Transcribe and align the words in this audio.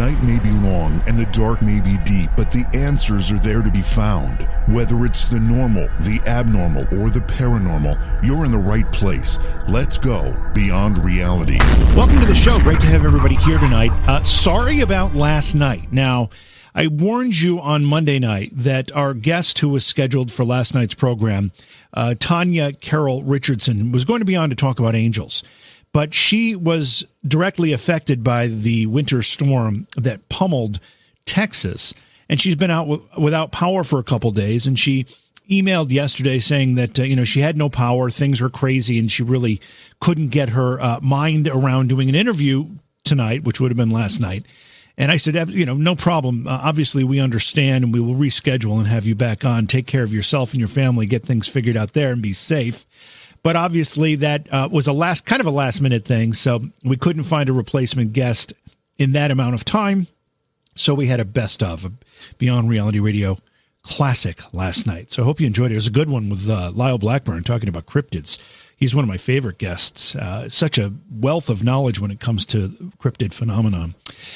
night 0.00 0.22
may 0.22 0.40
be 0.40 0.50
long 0.66 0.98
and 1.06 1.18
the 1.18 1.26
dark 1.30 1.60
may 1.60 1.78
be 1.78 1.98
deep, 2.06 2.30
but 2.34 2.50
the 2.50 2.64
answers 2.72 3.30
are 3.30 3.38
there 3.38 3.60
to 3.60 3.70
be 3.70 3.82
found. 3.82 4.40
Whether 4.66 5.04
it's 5.04 5.26
the 5.26 5.38
normal, 5.38 5.88
the 5.98 6.22
abnormal, 6.26 6.84
or 6.84 7.10
the 7.10 7.20
paranormal, 7.20 8.24
you're 8.24 8.46
in 8.46 8.50
the 8.50 8.56
right 8.56 8.90
place. 8.92 9.38
Let's 9.68 9.98
go 9.98 10.34
beyond 10.54 10.96
reality. 11.04 11.58
Welcome 11.94 12.18
to 12.20 12.26
the 12.26 12.34
show. 12.34 12.58
Great 12.60 12.80
to 12.80 12.86
have 12.86 13.04
everybody 13.04 13.34
here 13.34 13.58
tonight. 13.58 13.90
Uh, 14.08 14.22
sorry 14.22 14.80
about 14.80 15.14
last 15.14 15.54
night. 15.54 15.92
Now, 15.92 16.30
I 16.74 16.86
warned 16.86 17.38
you 17.38 17.60
on 17.60 17.84
Monday 17.84 18.18
night 18.18 18.52
that 18.54 18.90
our 18.92 19.12
guest 19.12 19.58
who 19.58 19.68
was 19.68 19.84
scheduled 19.84 20.32
for 20.32 20.46
last 20.46 20.74
night's 20.74 20.94
program, 20.94 21.52
uh, 21.92 22.14
Tanya 22.18 22.72
Carroll 22.72 23.22
Richardson, 23.22 23.92
was 23.92 24.06
going 24.06 24.20
to 24.20 24.24
be 24.24 24.36
on 24.36 24.48
to 24.48 24.56
talk 24.56 24.78
about 24.78 24.94
angels 24.94 25.42
but 25.92 26.14
she 26.14 26.54
was 26.54 27.06
directly 27.26 27.72
affected 27.72 28.22
by 28.22 28.46
the 28.46 28.86
winter 28.86 29.22
storm 29.22 29.86
that 29.96 30.28
pummeled 30.28 30.78
Texas. 31.24 31.94
And 32.28 32.40
she's 32.40 32.56
been 32.56 32.70
out 32.70 32.88
w- 32.88 33.08
without 33.18 33.50
power 33.50 33.82
for 33.82 33.98
a 33.98 34.04
couple 34.04 34.30
days. 34.30 34.66
And 34.66 34.78
she 34.78 35.06
emailed 35.50 35.90
yesterday 35.90 36.38
saying 36.38 36.76
that, 36.76 36.98
uh, 37.00 37.02
you 37.02 37.16
know, 37.16 37.24
she 37.24 37.40
had 37.40 37.56
no 37.56 37.68
power, 37.68 38.08
things 38.08 38.40
were 38.40 38.50
crazy, 38.50 38.98
and 38.98 39.10
she 39.10 39.24
really 39.24 39.60
couldn't 40.00 40.28
get 40.28 40.50
her 40.50 40.80
uh, 40.80 41.00
mind 41.02 41.48
around 41.48 41.88
doing 41.88 42.08
an 42.08 42.14
interview 42.14 42.66
tonight, 43.04 43.42
which 43.42 43.60
would 43.60 43.70
have 43.70 43.76
been 43.76 43.90
last 43.90 44.20
night. 44.20 44.46
And 44.96 45.10
I 45.10 45.16
said, 45.16 45.50
you 45.50 45.64
know, 45.64 45.74
no 45.74 45.96
problem. 45.96 46.46
Uh, 46.46 46.60
obviously, 46.62 47.04
we 47.04 47.20
understand 47.20 47.84
and 47.84 47.92
we 47.92 48.00
will 48.00 48.14
reschedule 48.14 48.78
and 48.78 48.86
have 48.86 49.06
you 49.06 49.14
back 49.14 49.44
on. 49.44 49.66
Take 49.66 49.86
care 49.86 50.04
of 50.04 50.12
yourself 50.12 50.52
and 50.52 50.60
your 50.60 50.68
family, 50.68 51.06
get 51.06 51.24
things 51.24 51.48
figured 51.48 51.76
out 51.76 51.94
there 51.94 52.12
and 52.12 52.22
be 52.22 52.32
safe. 52.32 52.84
But 53.42 53.56
obviously, 53.56 54.16
that 54.16 54.52
uh, 54.52 54.68
was 54.70 54.86
a 54.86 54.92
last 54.92 55.26
kind 55.26 55.40
of 55.40 55.46
a 55.46 55.50
last 55.50 55.80
minute 55.80 56.04
thing. 56.04 56.32
So 56.32 56.60
we 56.84 56.96
couldn't 56.96 57.22
find 57.24 57.48
a 57.48 57.52
replacement 57.52 58.12
guest 58.12 58.52
in 58.98 59.12
that 59.12 59.30
amount 59.30 59.54
of 59.54 59.64
time. 59.64 60.06
So 60.74 60.94
we 60.94 61.06
had 61.06 61.20
a 61.20 61.24
best 61.24 61.62
of 61.62 61.84
a 61.84 61.92
Beyond 62.38 62.68
Reality 62.68 63.00
Radio 63.00 63.38
classic 63.82 64.52
last 64.52 64.86
night. 64.86 65.10
So 65.10 65.22
I 65.22 65.24
hope 65.24 65.40
you 65.40 65.46
enjoyed 65.46 65.70
it. 65.70 65.74
It 65.74 65.78
was 65.78 65.86
a 65.86 65.92
good 65.92 66.10
one 66.10 66.28
with 66.28 66.48
uh, 66.48 66.70
Lyle 66.74 66.98
Blackburn 66.98 67.44
talking 67.44 67.68
about 67.68 67.86
cryptids. 67.86 68.38
He's 68.76 68.94
one 68.94 69.04
of 69.04 69.08
my 69.08 69.16
favorite 69.16 69.58
guests. 69.58 70.14
Uh, 70.14 70.48
such 70.48 70.78
a 70.78 70.92
wealth 71.10 71.50
of 71.50 71.62
knowledge 71.62 72.00
when 72.00 72.10
it 72.10 72.20
comes 72.20 72.46
to 72.46 72.68
cryptid 72.98 73.34
phenomenon. 73.34 73.94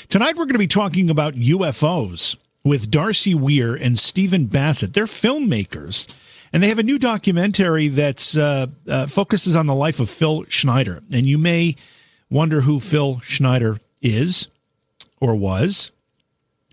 Tonight 0.08 0.36
we're 0.36 0.44
going 0.44 0.54
to 0.54 0.58
be 0.58 0.66
talking 0.66 1.08
about 1.08 1.34
UFOs 1.34 2.36
with 2.62 2.90
Darcy 2.90 3.34
Weir 3.34 3.74
and 3.74 3.98
Stephen 3.98 4.46
Bassett. 4.46 4.92
They're 4.94 5.06
filmmakers 5.06 6.14
and 6.54 6.62
they 6.62 6.68
have 6.68 6.78
a 6.78 6.84
new 6.84 7.00
documentary 7.00 7.88
that 7.88 8.36
uh, 8.38 8.68
uh, 8.88 9.08
focuses 9.08 9.56
on 9.56 9.66
the 9.66 9.74
life 9.74 9.98
of 9.98 10.08
Phil 10.08 10.44
Schneider. 10.44 11.02
And 11.12 11.26
you 11.26 11.36
may 11.36 11.74
wonder 12.30 12.60
who 12.60 12.78
Phil 12.78 13.18
Schneider 13.24 13.80
is 14.00 14.46
or 15.20 15.34
was. 15.34 15.90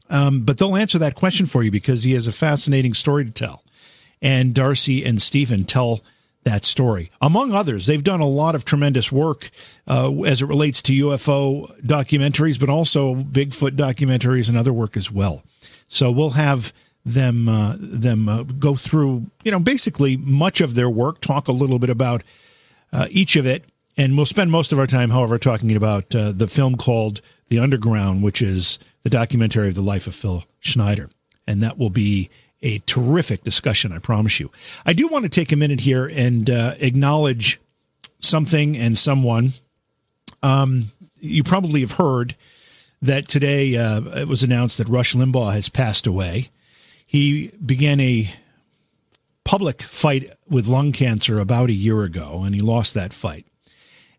Um, 0.07 0.41
but 0.41 0.59
they'll 0.59 0.75
answer 0.75 0.99
that 0.99 1.15
question 1.15 1.47
for 1.47 1.63
you 1.63 1.71
because 1.71 2.03
he 2.03 2.13
has 2.13 2.27
a 2.27 2.31
fascinating 2.31 2.93
story 2.93 3.25
to 3.25 3.31
tell. 3.31 3.63
And 4.21 4.53
Darcy 4.53 5.03
and 5.03 5.19
Stephen 5.19 5.63
tell 5.63 6.01
that 6.43 6.63
story. 6.63 7.09
Among 7.19 7.51
others, 7.51 7.87
they've 7.87 8.03
done 8.03 8.19
a 8.19 8.27
lot 8.27 8.53
of 8.53 8.63
tremendous 8.63 9.11
work 9.11 9.49
uh, 9.87 10.13
as 10.27 10.43
it 10.43 10.47
relates 10.47 10.83
to 10.83 11.07
UFO 11.07 11.75
documentaries, 11.81 12.59
but 12.59 12.69
also 12.69 13.15
Bigfoot 13.15 13.71
documentaries 13.71 14.47
and 14.47 14.59
other 14.59 14.73
work 14.73 14.95
as 14.95 15.11
well. 15.11 15.41
So 15.87 16.11
we'll 16.11 16.31
have 16.31 16.71
them 17.05 17.47
uh, 17.47 17.75
them 17.79 18.29
uh, 18.29 18.43
go 18.43 18.75
through 18.75 19.27
you 19.43 19.51
know 19.51 19.59
basically 19.59 20.17
much 20.17 20.61
of 20.61 20.75
their 20.75 20.89
work, 20.89 21.21
talk 21.21 21.47
a 21.47 21.53
little 21.53 21.79
bit 21.79 21.89
about 21.89 22.23
uh, 22.93 23.07
each 23.09 23.35
of 23.35 23.45
it, 23.45 23.63
and 23.97 24.15
we'll 24.15 24.25
spend 24.25 24.51
most 24.51 24.73
of 24.73 24.79
our 24.79 24.87
time, 24.87 25.09
however, 25.09 25.37
talking 25.37 25.75
about 25.75 26.13
uh, 26.15 26.31
the 26.31 26.47
film 26.47 26.75
called 26.75 27.21
The 27.49 27.59
Underground, 27.59 28.23
which 28.23 28.41
is 28.41 28.79
the 29.03 29.09
documentary 29.09 29.67
of 29.67 29.75
the 29.75 29.81
life 29.81 30.07
of 30.07 30.15
Phil 30.15 30.43
Schneider, 30.59 31.09
and 31.47 31.61
that 31.63 31.77
will 31.77 31.89
be 31.89 32.29
a 32.61 32.79
terrific 32.79 33.43
discussion, 33.43 33.91
I 33.91 33.99
promise 33.99 34.39
you. 34.39 34.51
I 34.85 34.93
do 34.93 35.07
want 35.07 35.23
to 35.23 35.29
take 35.29 35.51
a 35.51 35.55
minute 35.55 35.81
here 35.81 36.05
and 36.05 36.49
uh, 36.49 36.75
acknowledge 36.79 37.59
something 38.19 38.77
and 38.77 38.97
someone. 38.97 39.53
Um, 40.43 40.91
you 41.19 41.43
probably 41.43 41.81
have 41.81 41.93
heard 41.93 42.35
that 43.01 43.27
today 43.27 43.75
uh, 43.75 44.01
it 44.19 44.27
was 44.27 44.43
announced 44.43 44.77
that 44.77 44.89
Rush 44.89 45.13
Limbaugh 45.13 45.53
has 45.53 45.69
passed 45.69 46.05
away. 46.05 46.49
He 47.11 47.51
began 47.65 47.99
a 47.99 48.29
public 49.43 49.81
fight 49.81 50.31
with 50.49 50.69
lung 50.69 50.93
cancer 50.93 51.39
about 51.39 51.67
a 51.67 51.73
year 51.73 52.03
ago, 52.03 52.43
and 52.45 52.55
he 52.55 52.61
lost 52.61 52.93
that 52.93 53.11
fight. 53.11 53.45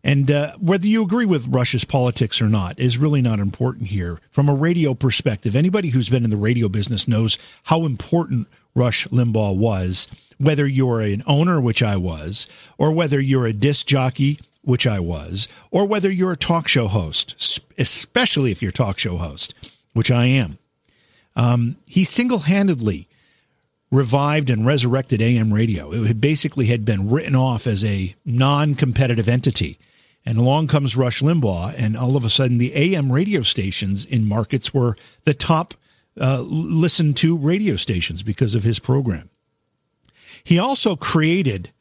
And 0.03 0.29
uh, 0.29 0.51
whether 0.59 0.85
you 0.85 1.03
agree 1.03 1.25
with 1.25 1.47
Rush's 1.47 1.85
politics 1.85 2.39
or 2.39 2.49
not 2.49 2.79
is 2.79 2.99
really 2.99 3.23
not 3.23 3.39
important 3.39 3.87
here. 3.87 4.19
From 4.29 4.47
a 4.47 4.53
radio 4.53 4.93
perspective, 4.93 5.55
anybody 5.55 5.89
who's 5.89 6.07
been 6.07 6.23
in 6.23 6.29
the 6.29 6.37
radio 6.37 6.69
business 6.69 7.07
knows 7.07 7.39
how 7.63 7.85
important 7.85 8.47
Rush 8.75 9.07
Limbaugh 9.07 9.57
was, 9.57 10.07
whether 10.37 10.67
you're 10.67 11.01
an 11.01 11.23
owner, 11.25 11.59
which 11.59 11.81
I 11.81 11.97
was, 11.97 12.47
or 12.77 12.91
whether 12.91 13.19
you're 13.19 13.47
a 13.47 13.53
disc 13.53 13.87
jockey, 13.87 14.37
which 14.61 14.85
I 14.85 14.99
was, 14.99 15.47
or 15.71 15.87
whether 15.87 16.11
you're 16.11 16.33
a 16.33 16.37
talk 16.37 16.67
show 16.67 16.87
host, 16.87 17.59
especially 17.75 18.51
if 18.51 18.61
you're 18.61 18.69
a 18.69 18.71
talk 18.71 18.99
show 18.99 19.17
host, 19.17 19.55
which 19.93 20.11
I 20.11 20.25
am. 20.25 20.59
Um, 21.35 21.77
he 21.87 22.03
single 22.03 22.39
handedly 22.39 23.07
revived 23.91 24.49
and 24.49 24.65
resurrected 24.65 25.21
AM 25.21 25.53
radio. 25.53 25.93
It 25.93 26.19
basically 26.19 26.65
had 26.65 26.83
been 26.83 27.09
written 27.09 27.35
off 27.35 27.67
as 27.67 27.83
a 27.85 28.15
non 28.25 28.75
competitive 28.75 29.29
entity. 29.29 29.77
And 30.25 30.37
along 30.37 30.67
comes 30.67 30.95
Rush 30.95 31.21
Limbaugh, 31.21 31.75
and 31.77 31.97
all 31.97 32.15
of 32.15 32.23
a 32.23 32.29
sudden, 32.29 32.57
the 32.57 32.73
AM 32.75 33.11
radio 33.11 33.41
stations 33.41 34.05
in 34.05 34.25
markets 34.25 34.73
were 34.73 34.95
the 35.25 35.33
top 35.33 35.73
uh, 36.19 36.41
listened 36.45 37.17
to 37.17 37.35
radio 37.35 37.75
stations 37.75 38.23
because 38.23 38.55
of 38.55 38.63
his 38.63 38.79
program. 38.79 39.29
He 40.43 40.57
also 40.57 40.95
created 40.95 41.71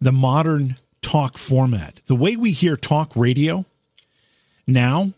the 0.00 0.12
modern 0.12 0.76
talk 1.00 1.38
format. 1.38 2.00
The 2.06 2.14
way 2.14 2.36
we 2.36 2.52
hear 2.52 2.76
talk 2.76 3.12
radio 3.16 3.64
now 4.66 5.12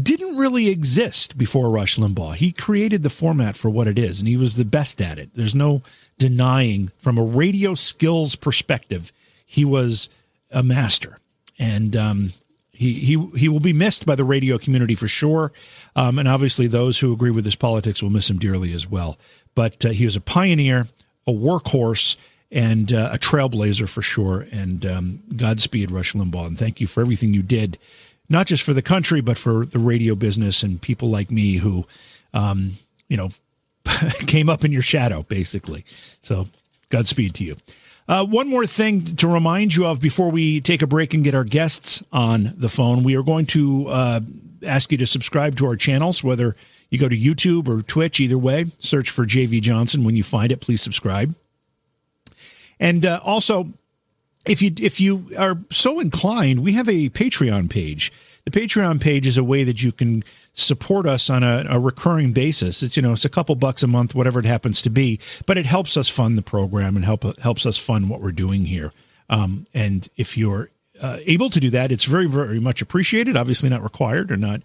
didn't 0.00 0.36
really 0.36 0.68
exist 0.68 1.38
before 1.38 1.70
Rush 1.70 1.96
Limbaugh. 1.96 2.34
He 2.34 2.52
created 2.52 3.02
the 3.02 3.10
format 3.10 3.56
for 3.56 3.70
what 3.70 3.86
it 3.86 3.98
is, 3.98 4.20
and 4.20 4.28
he 4.28 4.36
was 4.36 4.56
the 4.56 4.64
best 4.64 5.00
at 5.00 5.18
it. 5.18 5.30
There's 5.34 5.54
no 5.54 5.82
denying 6.18 6.90
from 6.98 7.16
a 7.16 7.22
radio 7.22 7.74
skills 7.74 8.34
perspective, 8.36 9.12
he 9.46 9.64
was 9.64 10.10
a 10.50 10.62
master. 10.62 11.18
And 11.58 11.96
um, 11.96 12.32
he, 12.70 12.92
he, 12.92 13.30
he 13.36 13.48
will 13.48 13.60
be 13.60 13.72
missed 13.72 14.06
by 14.06 14.14
the 14.14 14.24
radio 14.24 14.58
community 14.58 14.94
for 14.94 15.08
sure. 15.08 15.52
Um, 15.96 16.18
and 16.18 16.28
obviously, 16.28 16.66
those 16.66 17.00
who 17.00 17.12
agree 17.12 17.30
with 17.30 17.44
his 17.44 17.56
politics 17.56 18.02
will 18.02 18.10
miss 18.10 18.30
him 18.30 18.38
dearly 18.38 18.72
as 18.72 18.88
well. 18.88 19.18
But 19.54 19.84
uh, 19.84 19.88
he 19.90 20.04
was 20.04 20.16
a 20.16 20.20
pioneer, 20.20 20.86
a 21.26 21.32
workhorse, 21.32 22.16
and 22.50 22.92
uh, 22.92 23.10
a 23.12 23.18
trailblazer 23.18 23.88
for 23.88 24.02
sure. 24.02 24.46
And 24.52 24.86
um, 24.86 25.22
Godspeed, 25.34 25.90
Rush 25.90 26.12
Limbaugh. 26.12 26.46
And 26.46 26.58
thank 26.58 26.80
you 26.80 26.86
for 26.86 27.00
everything 27.00 27.34
you 27.34 27.42
did 27.42 27.78
not 28.28 28.46
just 28.46 28.62
for 28.62 28.72
the 28.72 28.82
country, 28.82 29.20
but 29.20 29.38
for 29.38 29.64
the 29.64 29.78
radio 29.78 30.14
business 30.14 30.62
and 30.62 30.80
people 30.80 31.08
like 31.08 31.30
me 31.30 31.56
who, 31.56 31.86
um, 32.34 32.72
you 33.08 33.16
know, 33.16 33.28
came 34.26 34.48
up 34.48 34.64
in 34.64 34.72
your 34.72 34.82
shadow, 34.82 35.22
basically. 35.22 35.84
So, 36.20 36.48
Godspeed 36.90 37.34
to 37.34 37.44
you. 37.44 37.56
Uh, 38.08 38.24
one 38.24 38.48
more 38.48 38.64
thing 38.64 39.04
to 39.04 39.28
remind 39.28 39.76
you 39.76 39.86
of 39.86 40.00
before 40.00 40.30
we 40.30 40.60
take 40.62 40.80
a 40.80 40.86
break 40.86 41.12
and 41.12 41.22
get 41.22 41.34
our 41.34 41.44
guests 41.44 42.02
on 42.10 42.54
the 42.56 42.68
phone. 42.68 43.02
We 43.02 43.16
are 43.16 43.22
going 43.22 43.44
to 43.46 43.86
uh, 43.88 44.20
ask 44.62 44.90
you 44.90 44.96
to 44.98 45.06
subscribe 45.06 45.56
to 45.56 45.66
our 45.66 45.76
channels, 45.76 46.24
whether 46.24 46.56
you 46.88 46.98
go 46.98 47.08
to 47.08 47.16
YouTube 47.16 47.68
or 47.68 47.82
Twitch, 47.82 48.18
either 48.18 48.38
way. 48.38 48.66
Search 48.78 49.10
for 49.10 49.26
JV 49.26 49.60
Johnson. 49.60 50.04
When 50.04 50.16
you 50.16 50.22
find 50.22 50.50
it, 50.50 50.60
please 50.60 50.80
subscribe. 50.80 51.34
And 52.80 53.04
uh, 53.04 53.20
also, 53.22 53.68
if 54.48 54.62
you 54.62 54.72
if 54.78 55.00
you 55.00 55.30
are 55.38 55.58
so 55.70 56.00
inclined, 56.00 56.60
we 56.60 56.72
have 56.72 56.88
a 56.88 57.08
Patreon 57.10 57.70
page. 57.70 58.12
The 58.44 58.50
Patreon 58.50 59.00
page 59.00 59.26
is 59.26 59.36
a 59.36 59.44
way 59.44 59.64
that 59.64 59.82
you 59.82 59.92
can 59.92 60.24
support 60.54 61.06
us 61.06 61.30
on 61.30 61.42
a, 61.42 61.64
a, 61.68 61.78
recurring 61.78 62.32
basis. 62.32 62.82
It's 62.82 62.96
you 62.96 63.02
know 63.02 63.12
it's 63.12 63.24
a 63.24 63.28
couple 63.28 63.54
bucks 63.54 63.82
a 63.82 63.86
month, 63.86 64.14
whatever 64.14 64.40
it 64.40 64.46
happens 64.46 64.82
to 64.82 64.90
be, 64.90 65.20
but 65.46 65.58
it 65.58 65.66
helps 65.66 65.96
us 65.96 66.08
fund 66.08 66.38
the 66.38 66.42
program 66.42 66.96
and 66.96 67.04
help 67.04 67.24
helps 67.40 67.66
us 67.66 67.78
fund 67.78 68.08
what 68.08 68.20
we're 68.20 68.32
doing 68.32 68.64
here. 68.64 68.92
Um, 69.28 69.66
and 69.74 70.08
if 70.16 70.38
you're 70.38 70.70
uh, 71.00 71.18
able 71.26 71.50
to 71.50 71.60
do 71.60 71.70
that, 71.70 71.92
it's 71.92 72.04
very 72.04 72.26
very 72.26 72.60
much 72.60 72.80
appreciated. 72.80 73.36
Obviously, 73.36 73.68
not 73.68 73.82
required 73.82 74.32
or 74.32 74.36
not 74.36 74.62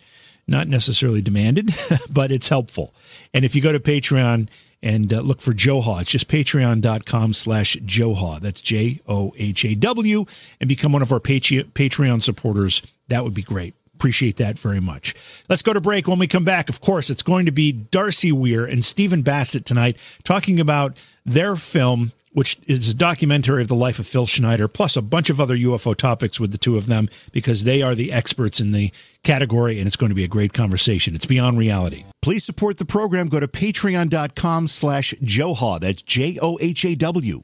not 0.47 0.67
necessarily 0.67 1.21
demanded, 1.21 1.71
but 2.09 2.31
it's 2.31 2.49
helpful. 2.49 2.93
And 3.33 3.45
if 3.45 3.55
you 3.55 3.61
go 3.61 3.71
to 3.71 3.79
Patreon 3.79 4.49
and 4.83 5.11
uh, 5.11 5.21
look 5.21 5.41
for 5.41 5.53
Johaw. 5.53 5.99
It's 5.99 6.11
just 6.11 6.27
patreon.com 6.27 7.33
slash 7.33 7.75
Johaw. 7.77 8.39
That's 8.39 8.61
J 8.61 8.99
O 9.07 9.33
H 9.37 9.65
A 9.65 9.73
W. 9.73 10.25
And 10.59 10.67
become 10.67 10.91
one 10.91 11.01
of 11.01 11.11
our 11.11 11.19
Patreon 11.19 12.21
supporters. 12.21 12.83
That 13.07 13.23
would 13.23 13.33
be 13.33 13.41
great. 13.41 13.73
Appreciate 13.95 14.35
that 14.37 14.59
very 14.59 14.81
much. 14.81 15.15
Let's 15.47 15.61
go 15.61 15.71
to 15.71 15.79
break. 15.79 16.07
When 16.07 16.19
we 16.19 16.27
come 16.27 16.43
back, 16.43 16.67
of 16.67 16.81
course, 16.81 17.09
it's 17.09 17.23
going 17.23 17.45
to 17.45 17.51
be 17.53 17.71
Darcy 17.71 18.33
Weir 18.33 18.65
and 18.65 18.83
Stephen 18.83 19.21
Bassett 19.21 19.65
tonight 19.65 19.97
talking 20.25 20.59
about 20.59 20.97
their 21.25 21.55
film 21.55 22.11
which 22.33 22.59
is 22.67 22.91
a 22.91 22.95
documentary 22.95 23.61
of 23.61 23.67
the 23.67 23.75
life 23.75 23.99
of 23.99 24.07
Phil 24.07 24.25
Schneider, 24.25 24.67
plus 24.67 24.95
a 24.97 25.01
bunch 25.01 25.29
of 25.29 25.39
other 25.39 25.55
UFO 25.55 25.95
topics 25.95 26.39
with 26.39 26.51
the 26.51 26.57
two 26.57 26.77
of 26.77 26.87
them 26.87 27.07
because 27.31 27.63
they 27.63 27.81
are 27.81 27.95
the 27.95 28.11
experts 28.11 28.59
in 28.59 28.71
the 28.71 28.91
category, 29.23 29.77
and 29.77 29.87
it's 29.87 29.95
going 29.95 30.09
to 30.09 30.15
be 30.15 30.23
a 30.23 30.27
great 30.27 30.53
conversation. 30.53 31.15
It's 31.15 31.25
beyond 31.25 31.57
reality. 31.57 32.05
Please 32.21 32.43
support 32.43 32.77
the 32.77 32.85
program. 32.85 33.29
Go 33.29 33.39
to 33.39 33.47
patreon.com 33.47 34.67
slash 34.67 35.13
Johaw. 35.21 35.79
That's 35.79 36.01
J 36.01 36.37
O 36.41 36.57
H 36.61 36.85
A 36.85 36.95
W. 36.95 37.43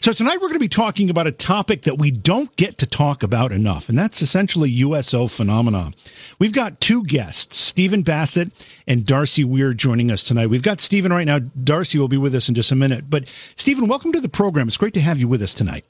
So 0.00 0.12
tonight 0.12 0.36
we're 0.36 0.48
going 0.48 0.52
to 0.52 0.60
be 0.60 0.68
talking 0.68 1.10
about 1.10 1.26
a 1.26 1.32
topic 1.32 1.82
that 1.82 1.98
we 1.98 2.12
don't 2.12 2.54
get 2.56 2.78
to 2.78 2.86
talk 2.86 3.24
about 3.24 3.50
enough, 3.50 3.88
and 3.88 3.98
that's 3.98 4.22
essentially 4.22 4.70
USO 4.70 5.26
phenomena. 5.26 5.90
We've 6.38 6.52
got 6.52 6.80
two 6.80 7.02
guests, 7.02 7.56
Stephen 7.56 8.02
Bassett 8.02 8.52
and 8.86 9.04
Darcy 9.04 9.42
Weir, 9.42 9.74
joining 9.74 10.12
us 10.12 10.22
tonight. 10.22 10.46
We've 10.46 10.62
got 10.62 10.80
Stephen 10.80 11.12
right 11.12 11.26
now. 11.26 11.40
Darcy 11.40 11.98
will 11.98 12.06
be 12.06 12.18
with 12.18 12.36
us 12.36 12.48
in 12.48 12.54
just 12.54 12.70
a 12.70 12.76
minute. 12.76 13.10
But 13.10 13.26
Stephen, 13.26 13.88
welcome 13.88 14.12
to 14.12 14.20
the 14.20 14.28
program. 14.28 14.68
It's 14.68 14.76
great 14.76 14.94
to 14.94 15.00
have 15.00 15.18
you 15.18 15.26
with 15.26 15.42
us 15.42 15.54
tonight. 15.54 15.84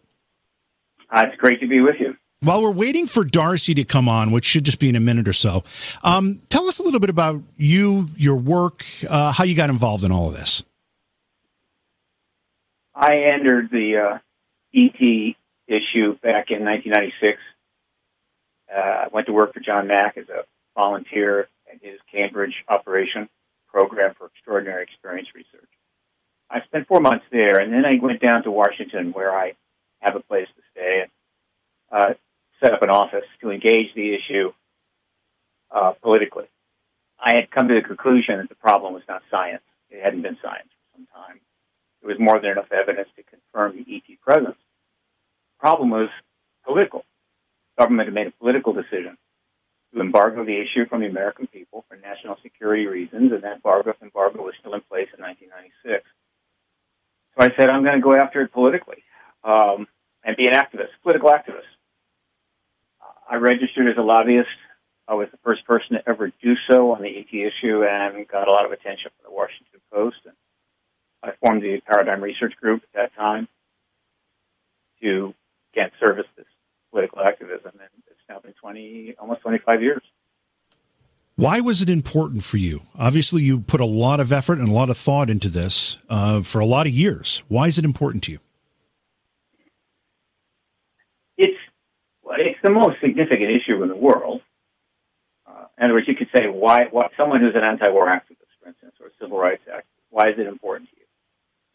Uh, 1.11 1.25
it's 1.27 1.37
great 1.37 1.61
to 1.61 1.67
be 1.67 1.81
with 1.81 1.97
you. 2.01 2.17
While 2.41 2.63
we're 2.63 2.73
waiting 2.73 3.07
for 3.07 3.25
Darcy 3.25 3.75
to 3.75 3.85
come 3.85 4.09
on, 4.09 4.31
which 4.31 4.45
should 4.47 4.65
just 4.65 4.79
be 4.79 4.89
in 4.89 4.97
a 4.97 5.01
minute 5.01 5.29
or 5.29 5.33
so, 5.35 5.63
um, 6.03 6.41
tell 6.49 6.67
us 6.69 6.79
a 6.79 6.83
little 6.83 7.01
bit 7.01 7.11
about 7.11 7.43
you, 7.57 8.09
your 8.17 8.37
work, 8.37 8.83
uh, 9.11 9.33
how 9.33 9.45
you 9.45 9.55
got 9.55 9.69
involved 9.69 10.05
in 10.05 10.13
all 10.13 10.29
of 10.29 10.37
this. 10.37 10.65
I 12.97 13.19
entered 13.35 13.69
the 13.71 13.97
uh, 13.99 14.19
ET 14.75 15.37
issue 15.69 16.15
back 16.23 16.51
in 16.51 16.65
1996. 16.65 17.39
Uh, 18.75 18.81
I 18.81 19.09
went 19.13 19.27
to 19.27 19.35
work 19.35 19.53
for 19.53 19.61
John 19.61 19.87
Mack 19.87 20.17
as 20.17 20.29
a 20.31 20.45
volunteer 20.75 21.49
at 21.71 21.83
his 21.83 22.01
Cambridge 22.11 22.55
operation 22.69 23.29
program 23.69 24.15
for 24.17 24.29
extraordinary 24.29 24.83
experience 24.83 25.29
research. 25.35 25.69
I 26.51 26.63
spent 26.63 26.89
four 26.89 27.01
months 27.01 27.27
there, 27.31 27.59
and 27.61 27.71
then 27.71 27.85
I 27.85 28.03
went 28.03 28.23
down 28.23 28.45
to 28.45 28.51
Washington, 28.51 29.13
where 29.13 29.37
I 29.37 29.53
have 29.99 30.17
a 30.17 30.21
place 30.21 30.49
to 30.57 30.63
stay, 30.73 31.03
and 31.03 31.11
uh, 31.93 32.15
set 32.63 32.73
up 32.73 32.83
an 32.83 32.91
office 32.91 33.27
to 33.43 33.51
engage 33.51 33.95
the 33.95 34.15
issue 34.15 34.53
uh, 35.71 35.93
politically. 36.03 36.47
I 37.21 37.35
had 37.37 37.51
come 37.51 37.69
to 37.69 37.75
the 37.75 37.87
conclusion 37.87 38.39
that 38.39 38.49
the 38.49 38.55
problem 38.55 38.95
was 38.95 39.03
not 39.07 39.23
science; 39.31 39.63
it 39.91 40.03
hadn't 40.03 40.23
been 40.23 40.39
science 40.41 40.69
for 40.71 40.99
some 40.99 41.09
time 41.15 41.41
there 42.07 42.15
was 42.15 42.25
more 42.25 42.41
than 42.41 42.53
enough 42.53 42.71
evidence 42.71 43.09
to 43.17 43.23
confirm 43.25 43.77
the 43.77 43.97
ET 43.97 44.21
presence. 44.21 44.57
The 44.57 45.61
problem 45.61 45.91
was 45.91 46.09
political. 46.65 47.05
The 47.77 47.83
government 47.83 48.07
had 48.09 48.15
made 48.15 48.29
a 48.29 48.31
political 48.31 48.73
decision 48.73 49.19
to 49.93 50.01
embargo 50.01 50.45
the 50.45 50.61
issue 50.61 50.87
from 50.89 51.01
the 51.01 51.07
American 51.07 51.47
people 51.49 51.85
for 51.89 51.97
national 51.97 52.37
security 52.43 52.87
reasons, 52.87 53.33
and 53.33 53.43
that 53.43 53.57
embargo, 53.57 53.93
embargo 54.01 54.43
was 54.43 54.55
still 54.61 54.75
in 54.75 54.83
place 54.83 55.09
in 55.17 55.23
1996. 55.23 56.05
So 57.35 57.45
I 57.45 57.51
said, 57.57 57.71
I'm 57.71 57.83
going 57.83 57.97
to 57.97 58.03
go 58.03 58.15
after 58.15 58.41
it 58.43 58.53
politically 58.53 59.03
um, 59.43 59.87
and 60.25 60.37
be 60.37 60.47
an 60.47 60.55
activist, 60.55 60.95
political 61.03 61.31
activist. 61.31 61.67
I 63.29 63.37
registered 63.37 63.89
as 63.89 63.99
a 63.99 64.03
lobbyist. 64.03 64.49
I 65.09 65.15
was 65.15 65.29
the 65.33 65.39
first 65.43 65.65
person 65.67 65.97
to 65.97 66.09
ever 66.09 66.31
do 66.43 66.55
so 66.71 66.93
on 66.95 67.03
the 67.03 67.11
ET 67.11 67.33
issue 67.35 67.83
and 67.83 68.27
got 68.29 68.47
a 68.47 68.53
lot 68.53 68.65
of 68.65 68.73
attention 68.73 69.11
from 69.11 69.31
the 69.31 69.35
Washington 69.35 69.81
Post. 69.93 70.19
And 70.25 70.35
I 71.27 71.33
formed 71.45 71.63
the 71.63 71.81
Paradigm 71.81 72.23
Research 72.23 72.55
Group 72.61 72.83
at 72.85 72.93
that 72.95 73.15
time 73.17 73.49
to 75.03 75.35
get 75.75 75.91
service 76.05 76.27
this 76.37 76.47
political 76.91 77.21
activism, 77.21 77.73
and 77.75 77.91
it's 78.07 78.21
now 78.29 78.39
been 78.39 78.55
twenty, 78.55 79.15
almost 79.19 79.41
twenty-five 79.43 79.83
years. 79.83 80.03
Why 81.35 81.61
was 81.61 81.83
it 81.83 81.91
important 81.91 82.45
for 82.45 82.57
you? 82.57 82.83
Obviously, 82.99 83.43
you 83.43 83.61
put 83.61 83.81
a 83.81 83.87
lot 83.87 84.21
of 84.21 84.33
effort 84.33 84.59
and 84.59 84.69
a 84.69 84.73
lot 84.73 84.89
of 84.89 84.97
thought 84.97 85.29
into 85.29 85.51
this 85.51 85.99
uh, 86.09 86.41
for 86.41 86.61
a 86.61 86.65
lot 86.65 86.87
of 86.87 86.93
years. 86.93 87.43
Why 87.49 87.67
is 87.67 87.77
it 87.79 87.85
important 87.85 88.25
to 88.25 88.33
you? 88.33 88.39
It's 91.37 91.59
well, 92.23 92.37
it's 92.39 92.59
the 92.63 92.71
most 92.71 93.01
significant 93.03 93.51
issue 93.51 93.83
in 93.83 93.89
the 93.89 93.97
world. 93.97 94.41
Uh, 95.47 95.67
in 95.77 95.85
other 95.85 95.95
words, 95.95 96.09
you 96.09 96.15
could 96.15 96.31
say 96.35 96.47
why, 96.47 96.87
why 96.91 97.09
someone 97.17 97.41
who's 97.41 97.55
an 97.55 97.65
anti-war 97.65 98.07
activist, 98.07 98.53
for 98.63 98.69
instance, 98.69 98.95
or 99.01 99.09
a 99.09 99.11
civil 99.21 99.39
rights 99.39 99.63
activist, 99.69 100.07
why 100.11 100.31
is 100.31 100.39
it 100.39 100.47
important 100.47 100.89
to 100.91 100.97
you? 100.97 101.06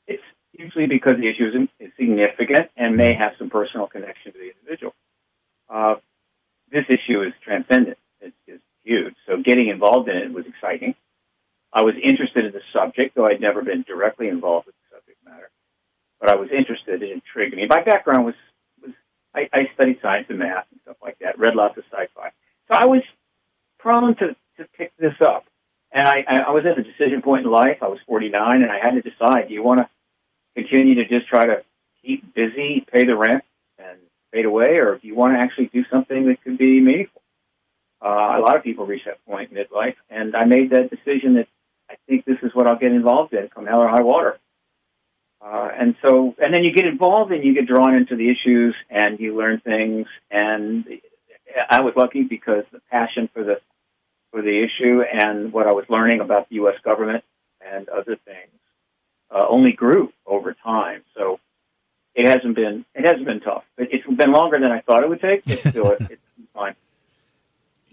It's 0.08 0.24
usually 0.54 0.88
because 0.88 1.16
the 1.18 1.30
issue 1.30 1.68
is, 1.80 1.90
significant 1.98 2.70
and 2.76 2.96
may 2.96 3.14
have 3.14 3.34
some 3.38 3.50
personal 3.50 3.88
connection 3.88 4.34
to 4.34 4.38
the 4.40 4.52
individual. 4.58 4.94
Uh, 5.70 5.96
this 6.72 6.86
issue 6.90 7.22
is 7.22 7.34
transcendent. 7.44 7.98
It's, 8.20 8.36
it's 8.48 8.64
huge. 8.84 9.16
So 9.28 9.38
getting 9.38 9.70
involved 9.70 10.10
in 10.10 10.18
it 10.18 10.34
was 10.34 10.46
exciting. 10.46 10.96
I 11.74 11.82
was 11.82 11.96
interested 12.02 12.46
in 12.46 12.52
the 12.52 12.62
subject, 12.74 13.16
though 13.16 13.26
I'd 13.26 13.40
never 13.40 13.62
been 13.62 13.84
directly 13.84 14.28
involved 14.28 14.66
with 14.68 14.76
the 14.76 14.98
subject 14.98 15.18
matter. 15.24 15.50
But 16.20 16.30
I 16.30 16.36
was 16.36 16.50
interested. 16.52 17.02
It 17.02 17.12
intrigued 17.12 17.56
me. 17.56 17.66
My 17.68 17.84
background 17.84 18.26
was, 18.26 18.36
was 18.82 18.92
I, 19.34 19.50
I 19.54 19.70
studied 19.74 20.00
science 20.02 20.28
and 20.30 20.40
math 20.40 20.66
and 20.72 20.82
stuff 20.82 20.98
like 21.02 21.18
that, 21.20 21.40
read 21.40 21.56
lots 21.56 21.78
of 21.78 21.84
sci-fi. 21.92 22.32
So 22.68 22.74
I 22.74 22.86
was 22.86 23.02
prone 23.80 24.16
to, 24.18 24.36
to 24.58 24.68
pick 24.78 24.92
this 24.98 25.16
up. 25.26 25.46
And 25.94 26.08
I, 26.08 26.24
I 26.48 26.52
was 26.52 26.64
at 26.66 26.80
a 26.80 26.84
decision 26.84 27.22
point 27.22 27.46
in 27.46 27.52
life. 27.52 27.80
I 27.82 27.88
was 27.88 28.00
49, 28.08 28.62
and 28.62 28.72
I 28.72 28.80
had 28.82 28.92
to 28.92 29.02
decide: 29.02 29.48
do 29.48 29.54
you 29.54 29.64
want 29.64 29.82
to 29.82 29.90
continue 30.56 30.96
to 30.96 31.08
just 31.08 31.28
try 31.28 31.46
to 31.46 31.64
keep 32.04 32.34
busy, 32.34 32.86
pay 32.92 33.06
the 33.06 33.16
rent, 33.16 33.44
and 33.78 33.98
fade 34.32 34.46
away, 34.46 34.78
or 34.78 34.98
do 34.98 35.08
you 35.08 35.16
want 35.16 35.34
to 35.34 35.40
actually 35.40 35.68
do 35.68 35.84
something 35.92 36.28
that 36.28 36.44
could 36.44 36.58
be 36.58 36.80
meaningful? 36.80 37.22
Uh, 38.04 38.38
a 38.38 38.42
lot 38.42 38.56
of 38.56 38.64
people 38.64 38.86
reach 38.86 39.04
that 39.06 39.24
point 39.26 39.52
in 39.52 39.58
midlife, 39.58 39.96
and 40.10 40.36
I 40.36 40.46
made 40.46 40.72
that 40.72 40.90
decision 40.90 41.36
that 41.36 41.48
I 41.90 41.96
think 42.08 42.26
this 42.26 42.38
is 42.42 42.52
what 42.54 42.68
I'll 42.68 42.80
get 42.80 42.92
involved 42.92 43.34
in, 43.34 43.50
come 43.50 43.66
hell 43.66 43.82
or 43.82 43.90
high 43.90 44.02
water. 44.02 44.40
Uh, 45.42 45.70
and 45.78 45.96
so, 46.02 46.36
and 46.40 46.54
then 46.54 46.64
you 46.64 46.72
get 46.74 46.86
involved 46.86 47.32
and 47.32 47.44
you 47.44 47.54
get 47.54 47.68
drawn 47.68 47.96
into 47.96 48.16
the 48.16 48.30
issues 48.30 48.76
and 48.90 49.20
you 49.20 49.36
learn 49.36 49.60
things. 49.60 50.08
And 50.30 50.86
I 51.70 51.82
was 51.82 51.94
lucky 51.96 52.24
because 52.24 52.64
the 52.72 52.80
passion 52.92 53.28
for 53.34 53.44
the 53.44 53.60
for 54.32 54.42
the 54.42 54.64
issue 54.64 55.02
and 55.02 55.54
what 55.54 55.68
I 55.68 55.74
was 55.74 55.86
learning 55.90 56.22
about 56.22 56.50
the 56.50 56.56
U.S. 56.56 56.76
government 56.84 57.24
and 57.62 57.88
other 57.90 58.16
things 58.16 58.50
uh, 59.30 59.46
only 59.50 59.74
grew 59.74 60.12
over 60.26 60.54
time. 60.54 61.04
So 61.16 61.40
it 62.16 62.28
hasn't 62.28 62.56
been 62.56 62.86
it 62.96 63.06
hasn't 63.06 63.26
been 63.26 63.42
tough. 63.42 63.64
It's 63.78 64.06
been 64.08 64.32
longer 64.32 64.60
than 64.60 64.72
I 64.72 64.82
thought 64.82 65.04
it 65.04 65.10
would 65.10 65.22
take, 65.22 65.46
but 65.46 65.60
still, 65.60 65.92
it's 65.92 66.22
fine. 66.54 66.76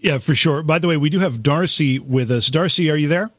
Yeah, 0.01 0.17
for 0.19 0.33
sure. 0.33 0.63
By 0.63 0.79
the 0.79 0.87
way, 0.87 0.95
we 0.95 1.09
do 1.09 1.19
have 1.19 1.43
Darcy 1.43 1.99
with 1.99 2.31
us. 2.31 2.47
Darcy, 2.49 2.89
are 2.89 2.95
you 2.95 3.09
there? 3.09 3.29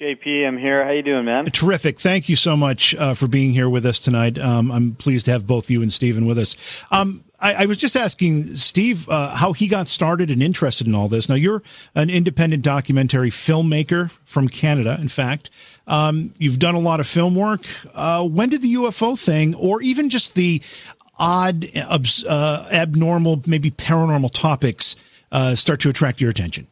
JP, 0.00 0.46
I'm 0.46 0.58
here. 0.58 0.84
How 0.84 0.92
you 0.92 1.02
doing, 1.02 1.24
man? 1.24 1.46
Terrific. 1.46 1.98
Thank 1.98 2.28
you 2.28 2.36
so 2.36 2.56
much 2.56 2.94
uh, 2.94 3.14
for 3.14 3.26
being 3.26 3.52
here 3.52 3.68
with 3.68 3.86
us 3.86 3.98
tonight. 3.98 4.38
Um, 4.38 4.70
I'm 4.70 4.94
pleased 4.94 5.24
to 5.24 5.32
have 5.32 5.46
both 5.46 5.68
you 5.70 5.82
and 5.82 5.92
Stephen 5.92 6.26
with 6.26 6.38
us. 6.38 6.54
Um, 6.92 7.24
I, 7.40 7.54
I, 7.54 7.66
was 7.66 7.76
just 7.76 7.96
asking 7.96 8.56
Steve 8.56 9.08
uh, 9.08 9.34
how 9.34 9.52
he 9.52 9.68
got 9.68 9.88
started 9.88 10.30
and 10.30 10.42
interested 10.42 10.86
in 10.86 10.94
all 10.94 11.08
this. 11.08 11.28
Now, 11.28 11.34
you're 11.34 11.62
an 11.94 12.08
independent 12.08 12.62
documentary 12.62 13.30
filmmaker 13.30 14.10
from 14.24 14.48
Canada, 14.48 14.96
in 15.00 15.08
fact. 15.08 15.50
Um, 15.86 16.32
you've 16.38 16.58
done 16.58 16.74
a 16.74 16.80
lot 16.80 17.00
of 17.00 17.06
film 17.06 17.34
work. 17.34 17.60
Uh, 17.94 18.26
when 18.26 18.48
did 18.48 18.62
the 18.62 18.74
UFO 18.74 19.22
thing, 19.22 19.54
or 19.54 19.82
even 19.82 20.08
just 20.08 20.34
the 20.34 20.62
odd, 21.18 21.64
uh, 21.76 22.68
abnormal, 22.72 23.42
maybe 23.46 23.70
paranormal 23.70 24.30
topics, 24.32 24.96
uh, 25.30 25.54
start 25.54 25.80
to 25.80 25.90
attract 25.90 26.20
your 26.20 26.30
attention? 26.30 26.66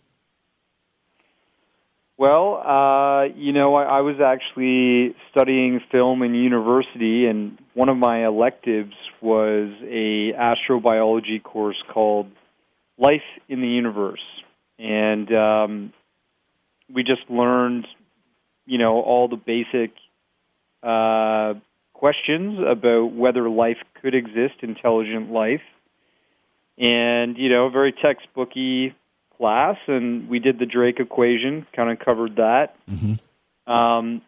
Well, 2.17 2.63
uh, 2.65 3.25
you 3.37 3.53
know, 3.53 3.75
I, 3.75 3.99
I 3.99 4.01
was 4.01 4.17
actually 4.21 5.15
studying 5.31 5.81
film 5.91 6.23
in 6.23 6.35
university, 6.35 7.27
and 7.27 7.59
one 7.75 7.89
of 7.89 7.97
my 7.97 8.25
electives 8.25 8.95
was 9.25 9.71
a 9.83 10.33
astrobiology 10.35 11.43
course 11.43 11.83
called 11.93 12.29
Life 12.99 13.29
in 13.49 13.61
the 13.61 13.67
Universe, 13.83 14.25
and 14.79 15.33
um, 15.33 15.93
we 16.95 17.03
just 17.03 17.29
learned, 17.31 17.87
you 18.67 18.79
know, 18.79 19.01
all 19.01 19.27
the 19.29 19.37
basic 19.37 19.93
uh, 20.83 21.55
questions 21.95 22.61
about 22.65 23.13
whether 23.13 23.49
life 23.49 23.79
could 24.01 24.15
exist, 24.15 24.57
intelligent 24.61 25.33
life, 25.33 25.67
and 26.77 27.39
you 27.39 27.49
know, 27.49 27.71
very 27.71 27.93
textbooky 27.93 28.95
class, 29.39 29.79
and 29.89 30.29
we 30.29 30.39
did 30.39 30.59
the 30.59 30.67
Drake 30.67 31.01
equation, 31.01 31.67
kind 31.75 31.91
of 31.91 31.99
covered 31.99 32.37
that. 32.37 32.77
Mm-hmm. 32.89 33.73
Um, 33.73 34.23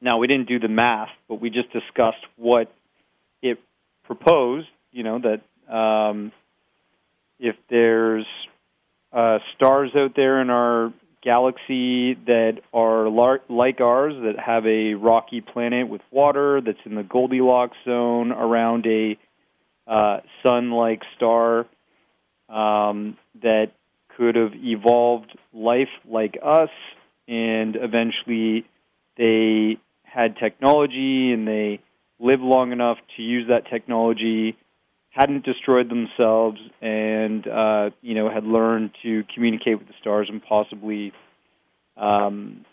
Now 0.00 0.18
we 0.18 0.26
didn't 0.26 0.46
do 0.46 0.58
the 0.58 0.68
math, 0.68 1.14
but 1.28 1.40
we 1.40 1.48
just 1.50 1.72
discussed 1.72 2.24
what 2.36 2.70
proposed. 4.06 4.68
You 4.92 5.02
know 5.02 5.20
that 5.20 5.74
um, 5.74 6.32
if 7.38 7.56
there's 7.68 8.26
uh, 9.12 9.38
stars 9.54 9.90
out 9.96 10.12
there 10.16 10.40
in 10.40 10.50
our 10.50 10.92
galaxy 11.22 12.14
that 12.26 12.60
are 12.72 13.08
lar- 13.08 13.42
like 13.48 13.80
ours, 13.80 14.14
that 14.22 14.38
have 14.38 14.64
a 14.66 14.94
rocky 14.94 15.40
planet 15.40 15.88
with 15.88 16.00
water, 16.10 16.60
that's 16.60 16.78
in 16.84 16.94
the 16.94 17.02
Goldilocks 17.02 17.76
zone 17.84 18.30
around 18.30 18.86
a 18.86 19.18
uh, 19.86 20.18
sun-like 20.42 21.02
star, 21.16 21.66
um, 22.48 23.16
that 23.42 23.72
could 24.16 24.36
have 24.36 24.52
evolved 24.54 25.36
life 25.52 25.88
like 26.08 26.38
us, 26.42 26.70
and 27.28 27.76
eventually 27.76 28.64
they 29.16 29.78
had 30.04 30.36
technology 30.36 31.32
and 31.32 31.46
they 31.46 31.80
lived 32.18 32.42
long 32.42 32.72
enough 32.72 32.98
to 33.16 33.22
use 33.22 33.48
that 33.48 33.68
technology 33.70 34.56
hadn't 35.10 35.44
destroyed 35.44 35.88
themselves 35.88 36.58
and 36.82 37.46
uh, 37.46 37.90
you 38.02 38.14
know 38.14 38.30
had 38.30 38.44
learned 38.44 38.90
to 39.02 39.24
communicate 39.34 39.78
with 39.78 39.88
the 39.88 39.94
stars 40.00 40.28
and 40.30 40.42
possibly 40.42 41.12
um, 41.96 42.64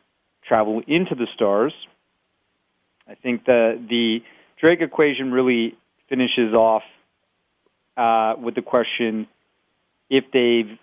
travel 0.48 0.82
into 0.88 1.16
the 1.16 1.28
stars. 1.34 1.74
I 3.08 3.16
think 3.16 3.46
that 3.46 3.86
the 3.90 4.20
Drake 4.62 4.82
equation 4.82 5.32
really 5.32 5.76
finishes 6.10 6.54
off 6.54 6.84
uh, 7.98 8.36
with 8.42 8.56
the 8.56 8.62
question 8.62 9.28
if 10.10 10.26
they've 10.34 10.78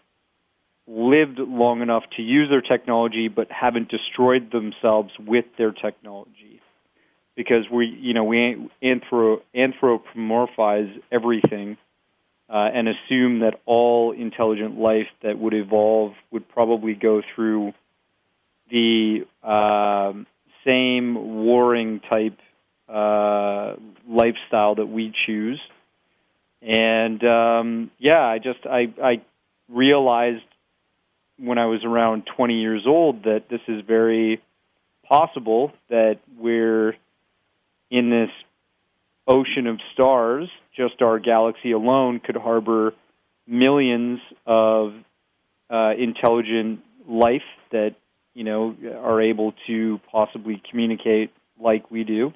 lived 0.87 1.39
long 1.39 1.83
enough 1.83 2.03
to 2.17 2.23
use 2.23 2.49
their 2.51 2.63
technology 2.63 3.29
but 3.29 3.49
haven't 3.51 3.89
destroyed 3.91 4.51
themselves 4.51 5.11
with 5.19 5.45
their 5.57 5.73
technology 5.73 6.61
because 7.41 7.65
we 7.73 7.87
you 7.87 8.13
know 8.13 8.25
we 8.25 8.69
anthro, 8.83 9.41
anthropomorphize 9.57 11.01
everything 11.11 11.79
uh, 12.51 12.69
and 12.75 12.87
assume 12.87 13.41
that 13.41 13.59
all 13.65 14.13
intelligent 14.13 14.79
life 14.79 15.07
that 15.23 15.39
would 15.39 15.55
evolve 15.55 16.13
would 16.31 16.47
probably 16.51 16.93
go 16.93 17.23
through 17.35 17.73
the 18.71 19.27
uh, 19.43 20.13
same 20.69 21.15
warring 21.47 22.01
type 22.01 22.39
uh, 22.91 23.77
lifestyle 24.07 24.75
that 24.75 24.87
we 24.87 25.11
choose. 25.25 25.61
And 26.61 27.25
um, 27.25 27.91
yeah, 27.99 28.21
I 28.21 28.37
just 28.37 28.67
I 28.67 28.93
I 29.03 29.23
realized 29.71 30.45
when 31.39 31.57
I 31.57 31.65
was 31.65 31.85
around 31.87 32.25
20 32.37 32.61
years 32.61 32.83
old 32.87 33.23
that 33.23 33.45
this 33.49 33.63
is 33.67 33.83
very 33.87 34.43
possible 35.09 35.73
that 35.89 36.19
we're 36.39 36.97
in 37.91 38.11
this 38.11 38.31
ocean 39.27 39.67
of 39.67 39.79
stars, 39.93 40.49
just 40.77 41.03
our 41.03 41.19
galaxy 41.19 41.73
alone 41.73 42.21
could 42.21 42.37
harbor 42.37 42.95
millions 43.47 44.21
of 44.47 44.93
uh, 45.69 45.93
intelligent 45.99 46.81
life 47.09 47.43
that 47.73 47.95
you 48.35 48.45
know 48.45 48.77
are 49.03 49.21
able 49.21 49.55
to 49.67 50.01
possibly 50.11 50.63
communicate 50.71 51.33
like 51.61 51.91
we 51.91 52.05
do. 52.05 52.33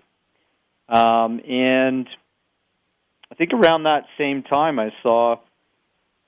Um, 0.88 1.40
and 1.48 2.06
I 3.30 3.34
think 3.36 3.52
around 3.52 3.84
that 3.84 4.04
same 4.18 4.42
time, 4.42 4.78
I 4.78 4.90
saw 5.02 5.36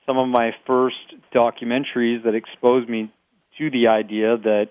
some 0.07 0.19
of 0.19 0.29
my 0.29 0.53
first 0.67 0.97
documentaries 1.35 2.25
that 2.25 2.35
exposed 2.35 2.89
me 2.89 3.13
to 3.59 3.71
the 3.71 3.89
idea 3.89 4.37
that 4.37 4.69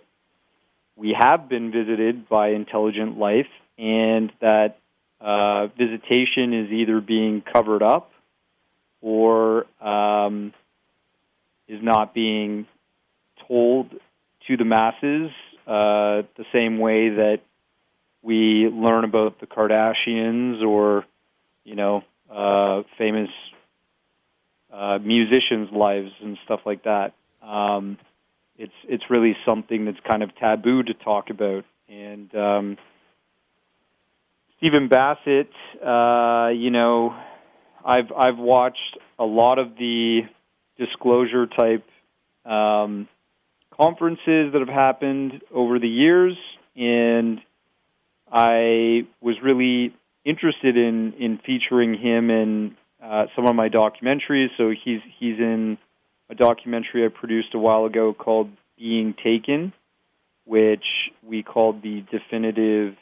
we 0.96 1.16
have 1.18 1.50
been 1.50 1.72
visited 1.72 2.28
by 2.30 2.50
intelligent 2.50 3.18
life 3.18 3.48
and 3.78 4.32
that 4.42 4.78
uh, 5.22 5.68
visitation 5.78 6.54
is 6.54 6.72
either 6.72 7.02
being 7.02 7.42
covered 7.42 7.84
up 7.84 8.12
or 9.02 9.66
um, 9.82 10.54
is 11.68 11.82
not 11.82 12.14
being 12.14 12.68
told 13.48 13.90
to 14.48 14.58
the 14.58 14.66
masses 14.66 15.32
uh, 15.68 16.22
the 16.38 16.46
same 16.54 16.80
way 16.80 17.10
that 17.10 17.40
we 18.22 18.68
learn 18.72 19.04
about 19.04 19.40
the 19.40 19.48
Kardashians 19.48 20.64
or, 20.64 21.06
you 21.64 21.76
know, 21.76 22.04
uh, 22.32 22.84
famous 22.98 23.30
uh, 24.74 24.98
musicians' 25.02 25.70
lives 25.72 26.12
and 26.22 26.38
stuff 26.44 26.62
like 26.66 26.84
that. 26.84 27.14
Um, 27.42 27.98
it's 28.58 28.74
it's 28.88 29.04
really 29.10 29.36
something 29.46 29.86
that's 29.86 30.00
kind 30.08 30.24
of 30.24 30.36
taboo 30.36 30.84
to 30.84 30.94
talk 30.94 31.30
about, 31.30 31.66
and 31.88 32.34
um, 32.36 32.78
Stephen 34.66 34.88
Bassett, 34.88 35.52
uh, 35.86 36.50
you 36.50 36.72
know, 36.72 37.16
I've 37.86 38.12
I've 38.12 38.40
watched 38.40 38.98
a 39.20 39.24
lot 39.24 39.60
of 39.60 39.76
the 39.78 40.22
disclosure 40.80 41.46
type 41.46 41.86
um, 42.52 43.08
conferences 43.80 44.54
that 44.54 44.66
have 44.66 44.76
happened 44.76 45.34
over 45.54 45.78
the 45.78 45.88
years, 45.88 46.36
and 46.76 47.42
I 48.32 49.06
was 49.22 49.36
really 49.44 49.94
interested 50.26 50.76
in 50.76 51.14
in 51.20 51.40
featuring 51.46 51.94
him 51.94 52.32
in 52.32 52.76
uh, 53.04 53.26
some 53.36 53.46
of 53.46 53.56
my 53.56 53.70
documentaries. 53.70 54.48
So 54.58 54.72
he's 54.72 55.02
he's 55.20 55.38
in 55.38 55.78
a 56.32 56.34
documentary 56.34 57.06
I 57.06 57.10
produced 57.10 57.54
a 57.54 57.60
while 57.60 57.86
ago 57.86 58.16
called 58.16 58.50
Being 58.80 59.14
Taken, 59.24 59.74
which 60.46 60.86
we 61.24 61.44
called 61.44 61.84
the 61.84 62.04
definitive 62.12 62.96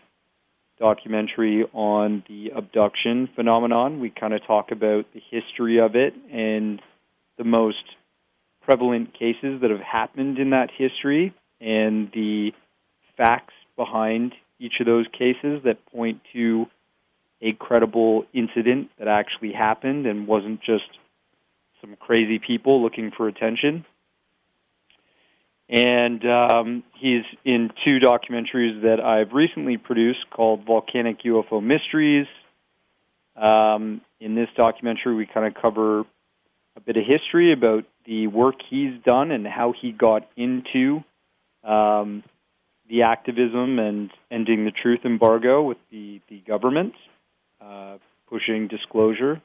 documentary 0.79 1.65
on 1.73 2.23
the 2.27 2.51
abduction 2.55 3.29
phenomenon. 3.35 3.99
We 3.99 4.09
kind 4.09 4.33
of 4.33 4.45
talk 4.45 4.71
about 4.71 5.05
the 5.13 5.21
history 5.29 5.79
of 5.79 5.95
it 5.95 6.13
and 6.31 6.81
the 7.37 7.43
most 7.43 7.83
prevalent 8.61 9.13
cases 9.13 9.61
that 9.61 9.69
have 9.69 9.79
happened 9.79 10.39
in 10.39 10.51
that 10.51 10.69
history 10.75 11.33
and 11.59 12.09
the 12.13 12.51
facts 13.17 13.53
behind 13.75 14.33
each 14.59 14.73
of 14.79 14.85
those 14.85 15.05
cases 15.11 15.61
that 15.65 15.85
point 15.91 16.21
to 16.33 16.65
a 17.41 17.53
credible 17.53 18.25
incident 18.33 18.89
that 18.97 19.07
actually 19.07 19.51
happened 19.51 20.05
and 20.05 20.27
wasn't 20.27 20.61
just 20.61 20.85
some 21.81 21.95
crazy 21.99 22.39
people 22.39 22.81
looking 22.81 23.11
for 23.15 23.27
attention. 23.27 23.85
And 25.69 26.23
um, 26.25 26.83
he's 26.99 27.23
in 27.45 27.71
two 27.85 27.99
documentaries 27.99 28.81
that 28.83 28.99
I've 28.99 29.33
recently 29.33 29.77
produced 29.77 30.29
called 30.29 30.65
Volcanic 30.65 31.23
UFO 31.23 31.63
Mysteries. 31.63 32.27
Um, 33.35 34.01
in 34.19 34.35
this 34.35 34.49
documentary, 34.55 35.15
we 35.15 35.25
kind 35.25 35.47
of 35.47 35.59
cover 35.59 36.01
a 36.75 36.79
bit 36.85 36.97
of 36.97 37.03
history 37.05 37.53
about 37.53 37.85
the 38.05 38.27
work 38.27 38.55
he's 38.69 39.01
done 39.03 39.31
and 39.31 39.47
how 39.47 39.73
he 39.79 39.91
got 39.91 40.27
into 40.35 41.03
um, 41.63 42.23
the 42.89 43.03
activism 43.03 43.79
and 43.79 44.11
ending 44.29 44.65
the 44.65 44.71
truth 44.71 44.99
embargo 45.05 45.63
with 45.63 45.77
the, 45.91 46.19
the 46.29 46.39
government, 46.39 46.93
uh, 47.61 47.97
pushing 48.29 48.67
disclosure. 48.67 49.41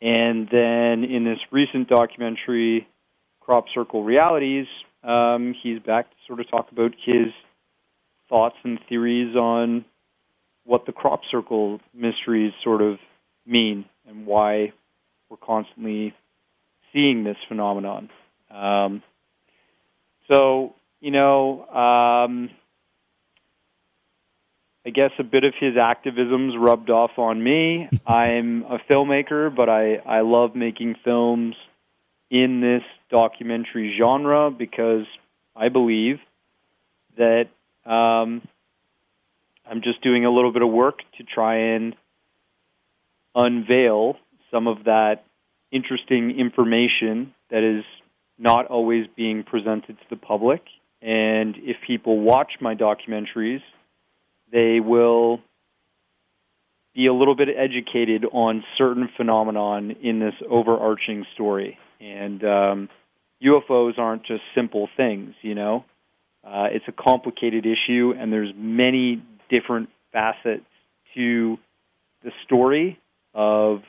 And 0.00 0.48
then 0.50 1.04
in 1.04 1.24
this 1.24 1.38
recent 1.50 1.88
documentary, 1.88 2.88
Crop 3.40 3.66
Circle 3.74 4.02
Realities, 4.02 4.66
um, 5.04 5.54
he's 5.62 5.78
back 5.80 6.10
to 6.10 6.16
sort 6.26 6.40
of 6.40 6.50
talk 6.50 6.70
about 6.70 6.92
his 7.04 7.28
thoughts 8.28 8.56
and 8.64 8.78
theories 8.88 9.34
on 9.36 9.84
what 10.64 10.86
the 10.86 10.92
crop 10.92 11.20
circle 11.30 11.80
mysteries 11.92 12.52
sort 12.62 12.82
of 12.82 12.98
mean 13.46 13.84
and 14.08 14.26
why 14.26 14.72
we're 15.28 15.36
constantly 15.36 16.14
seeing 16.92 17.24
this 17.24 17.36
phenomenon. 17.48 18.10
Um, 18.50 19.02
so, 20.30 20.74
you 21.00 21.10
know, 21.10 21.66
um, 21.66 22.50
I 24.84 24.90
guess 24.90 25.10
a 25.18 25.24
bit 25.24 25.44
of 25.44 25.54
his 25.58 25.76
activism's 25.76 26.54
rubbed 26.56 26.90
off 26.90 27.12
on 27.16 27.42
me. 27.42 27.88
I'm 28.06 28.62
a 28.64 28.78
filmmaker, 28.90 29.54
but 29.54 29.68
I, 29.68 29.96
I 29.96 30.20
love 30.20 30.54
making 30.54 30.96
films 31.04 31.54
in 32.32 32.62
this 32.62 32.82
documentary 33.10 33.94
genre 33.96 34.50
because 34.50 35.04
I 35.54 35.68
believe 35.68 36.18
that 37.18 37.50
um, 37.84 38.40
I'm 39.70 39.82
just 39.82 40.02
doing 40.02 40.24
a 40.24 40.30
little 40.30 40.50
bit 40.50 40.62
of 40.62 40.70
work 40.70 41.00
to 41.18 41.24
try 41.24 41.74
and 41.74 41.94
unveil 43.34 44.16
some 44.50 44.66
of 44.66 44.84
that 44.84 45.24
interesting 45.70 46.38
information 46.38 47.34
that 47.50 47.62
is 47.62 47.84
not 48.38 48.66
always 48.66 49.06
being 49.14 49.42
presented 49.42 49.98
to 49.98 50.04
the 50.08 50.16
public. 50.16 50.62
And 51.02 51.54
if 51.58 51.76
people 51.86 52.18
watch 52.18 52.52
my 52.62 52.74
documentaries, 52.74 53.60
they 54.50 54.80
will 54.80 55.40
be 56.94 57.06
a 57.06 57.12
little 57.12 57.36
bit 57.36 57.48
educated 57.54 58.24
on 58.32 58.64
certain 58.78 59.10
phenomenon 59.18 59.96
in 60.02 60.18
this 60.18 60.34
overarching 60.48 61.26
story. 61.34 61.78
And 62.02 62.42
um, 62.44 62.88
UFOs 63.42 63.98
aren't 63.98 64.24
just 64.24 64.42
simple 64.54 64.88
things, 64.96 65.34
you 65.42 65.54
know. 65.54 65.84
Uh, 66.44 66.66
it's 66.72 66.84
a 66.88 66.92
complicated 66.92 67.64
issue, 67.64 68.12
and 68.18 68.32
there's 68.32 68.52
many 68.56 69.22
different 69.48 69.88
facets 70.12 70.64
to 71.14 71.58
the 72.24 72.32
story 72.44 72.98
of 73.34 73.82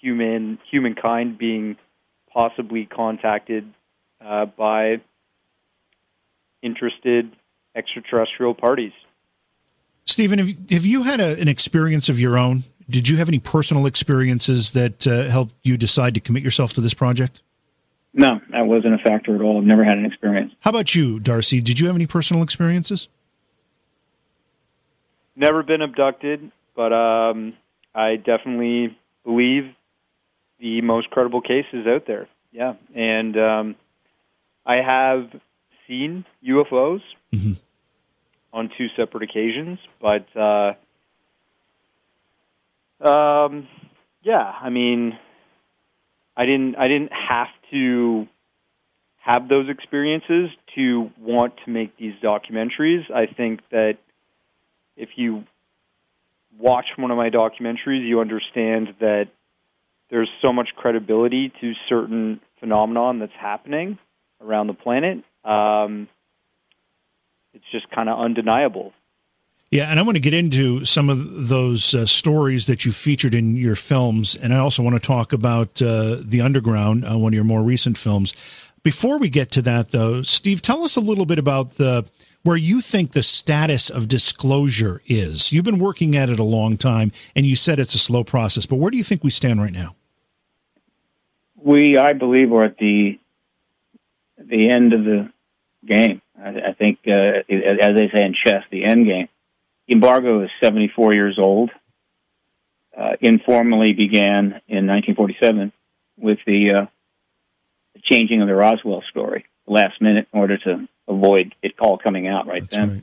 human 0.00 0.58
humankind 0.70 1.36
being 1.36 1.76
possibly 2.32 2.86
contacted 2.86 3.70
uh, 4.24 4.46
by 4.46 4.96
interested 6.62 7.30
extraterrestrial 7.74 8.54
parties. 8.54 8.92
Stephen, 10.06 10.38
have 10.38 10.48
you, 10.48 10.56
have 10.70 10.86
you 10.86 11.02
had 11.04 11.20
a, 11.20 11.38
an 11.40 11.48
experience 11.48 12.08
of 12.08 12.18
your 12.18 12.38
own? 12.38 12.62
Did 12.88 13.08
you 13.08 13.16
have 13.16 13.28
any 13.28 13.38
personal 13.38 13.86
experiences 13.86 14.72
that 14.72 15.06
uh, 15.06 15.24
helped 15.30 15.54
you 15.62 15.76
decide 15.76 16.14
to 16.14 16.20
commit 16.20 16.42
yourself 16.42 16.72
to 16.74 16.80
this 16.80 16.94
project? 16.94 17.42
No, 18.14 18.40
that 18.50 18.66
wasn't 18.66 18.94
a 18.94 18.98
factor 18.98 19.34
at 19.34 19.40
all. 19.40 19.58
I've 19.58 19.64
never 19.64 19.84
had 19.84 19.96
an 19.96 20.04
experience. 20.04 20.52
How 20.60 20.70
about 20.70 20.94
you, 20.94 21.18
Darcy? 21.18 21.60
Did 21.60 21.80
you 21.80 21.86
have 21.86 21.96
any 21.96 22.06
personal 22.06 22.42
experiences? 22.42 23.08
Never 25.34 25.62
been 25.62 25.80
abducted, 25.80 26.52
but 26.76 26.92
um, 26.92 27.54
I 27.94 28.16
definitely 28.16 28.96
believe 29.24 29.74
the 30.60 30.82
most 30.82 31.10
credible 31.10 31.40
cases 31.40 31.86
out 31.86 32.06
there. 32.06 32.28
Yeah, 32.52 32.74
and 32.94 33.36
um, 33.38 33.76
I 34.66 34.82
have 34.82 35.30
seen 35.88 36.26
UFOs 36.46 37.00
mm-hmm. 37.32 37.52
on 38.52 38.70
two 38.76 38.88
separate 38.94 39.22
occasions, 39.22 39.78
but 40.02 40.26
uh, 40.36 40.74
um, 43.04 43.68
yeah, 44.22 44.52
I 44.60 44.70
mean, 44.70 45.18
I 46.36 46.46
didn't 46.46 46.76
I 46.76 46.88
didn't 46.88 47.12
have 47.12 47.48
to 47.70 48.26
have 49.16 49.48
those 49.48 49.68
experiences 49.68 50.50
to 50.74 51.10
want 51.20 51.54
to 51.64 51.70
make 51.70 51.96
these 51.96 52.14
documentaries. 52.22 53.10
I 53.10 53.26
think 53.26 53.60
that 53.70 53.98
if 54.96 55.10
you 55.16 55.44
watch 56.58 56.86
one 56.96 57.10
of 57.10 57.16
my 57.16 57.30
documentaries, 57.30 58.06
you 58.06 58.20
understand 58.20 58.88
that 59.00 59.28
there's 60.10 60.30
so 60.44 60.52
much 60.52 60.70
credibility 60.76 61.52
to 61.60 61.72
certain 61.88 62.40
phenomenon 62.60 63.18
that's 63.18 63.32
happening 63.40 63.98
around 64.40 64.66
the 64.66 64.74
planet. 64.74 65.24
Um, 65.44 66.08
it's 67.54 67.64
just 67.72 67.88
kind 67.90 68.08
of 68.08 68.18
undeniable. 68.18 68.92
Yeah, 69.72 69.90
and 69.90 69.98
I 69.98 70.02
want 70.02 70.16
to 70.16 70.20
get 70.20 70.34
into 70.34 70.84
some 70.84 71.08
of 71.08 71.48
those 71.48 71.94
uh, 71.94 72.04
stories 72.04 72.66
that 72.66 72.84
you 72.84 72.92
featured 72.92 73.34
in 73.34 73.56
your 73.56 73.74
films, 73.74 74.36
and 74.36 74.52
I 74.52 74.58
also 74.58 74.82
want 74.82 74.96
to 74.96 75.00
talk 75.00 75.32
about 75.32 75.80
uh, 75.80 76.18
The 76.20 76.42
Underground, 76.42 77.06
uh, 77.06 77.16
one 77.16 77.32
of 77.32 77.34
your 77.34 77.42
more 77.42 77.62
recent 77.62 77.96
films. 77.96 78.34
Before 78.82 79.18
we 79.18 79.30
get 79.30 79.50
to 79.52 79.62
that, 79.62 79.88
though, 79.88 80.20
Steve, 80.20 80.60
tell 80.60 80.84
us 80.84 80.94
a 80.94 81.00
little 81.00 81.24
bit 81.24 81.38
about 81.38 81.76
the 81.76 82.06
where 82.42 82.58
you 82.58 82.82
think 82.82 83.12
the 83.12 83.22
status 83.22 83.88
of 83.88 84.08
disclosure 84.08 85.00
is. 85.06 85.54
You've 85.54 85.64
been 85.64 85.78
working 85.78 86.16
at 86.16 86.28
it 86.28 86.38
a 86.38 86.44
long 86.44 86.76
time, 86.76 87.10
and 87.34 87.46
you 87.46 87.56
said 87.56 87.80
it's 87.80 87.94
a 87.94 87.98
slow 87.98 88.24
process, 88.24 88.66
but 88.66 88.76
where 88.76 88.90
do 88.90 88.98
you 88.98 89.04
think 89.04 89.24
we 89.24 89.30
stand 89.30 89.58
right 89.62 89.72
now? 89.72 89.96
We, 91.56 91.96
I 91.96 92.12
believe, 92.12 92.50
we're 92.50 92.66
at 92.66 92.76
the 92.76 93.18
the 94.36 94.68
end 94.68 94.92
of 94.92 95.04
the 95.04 95.32
game. 95.86 96.20
I, 96.38 96.48
I 96.48 96.72
think, 96.74 96.98
uh, 97.06 97.40
as 97.48 97.96
they 97.96 98.10
say 98.12 98.22
in 98.22 98.34
chess, 98.34 98.64
the 98.70 98.84
end 98.84 99.06
game 99.06 99.28
embargo 99.92 100.42
is 100.42 100.50
74 100.62 101.14
years 101.14 101.38
old. 101.38 101.70
Uh, 102.96 103.12
informally 103.22 103.94
began 103.94 104.60
in 104.68 104.86
1947 104.86 105.72
with 106.18 106.38
the, 106.46 106.82
uh, 106.82 106.86
changing 108.02 108.42
of 108.42 108.48
the 108.48 108.54
Roswell 108.54 109.02
story 109.08 109.46
last 109.66 110.00
minute 110.00 110.28
in 110.32 110.40
order 110.40 110.58
to 110.58 110.88
avoid 111.08 111.54
it 111.62 111.72
all 111.80 111.98
coming 111.98 112.28
out 112.28 112.46
right 112.46 112.62
That's 112.62 112.76
then. 112.76 112.90
Right. 112.90 113.02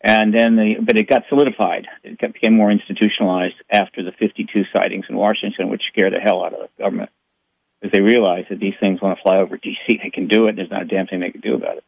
And 0.00 0.32
then 0.32 0.56
the, 0.56 0.74
but 0.80 0.96
it 0.96 1.08
got 1.08 1.24
solidified. 1.28 1.88
It 2.04 2.20
became 2.20 2.54
more 2.54 2.70
institutionalized 2.70 3.56
after 3.70 4.04
the 4.04 4.12
52 4.12 4.64
sightings 4.74 5.06
in 5.08 5.16
Washington, 5.16 5.68
which 5.68 5.82
scared 5.92 6.12
the 6.12 6.20
hell 6.20 6.44
out 6.44 6.52
of 6.52 6.60
the 6.60 6.82
government. 6.82 7.10
Because 7.80 7.92
they 7.92 8.02
realized 8.02 8.48
that 8.50 8.60
these 8.60 8.74
things 8.78 9.00
want 9.02 9.18
to 9.18 9.22
fly 9.22 9.38
over 9.38 9.56
D.C. 9.56 9.98
They 10.02 10.10
can 10.10 10.28
do 10.28 10.46
it. 10.46 10.56
There's 10.56 10.70
not 10.70 10.82
a 10.82 10.86
damn 10.86 11.06
thing 11.06 11.20
they 11.20 11.30
can 11.30 11.40
do 11.40 11.54
about 11.54 11.78
it. 11.78 11.84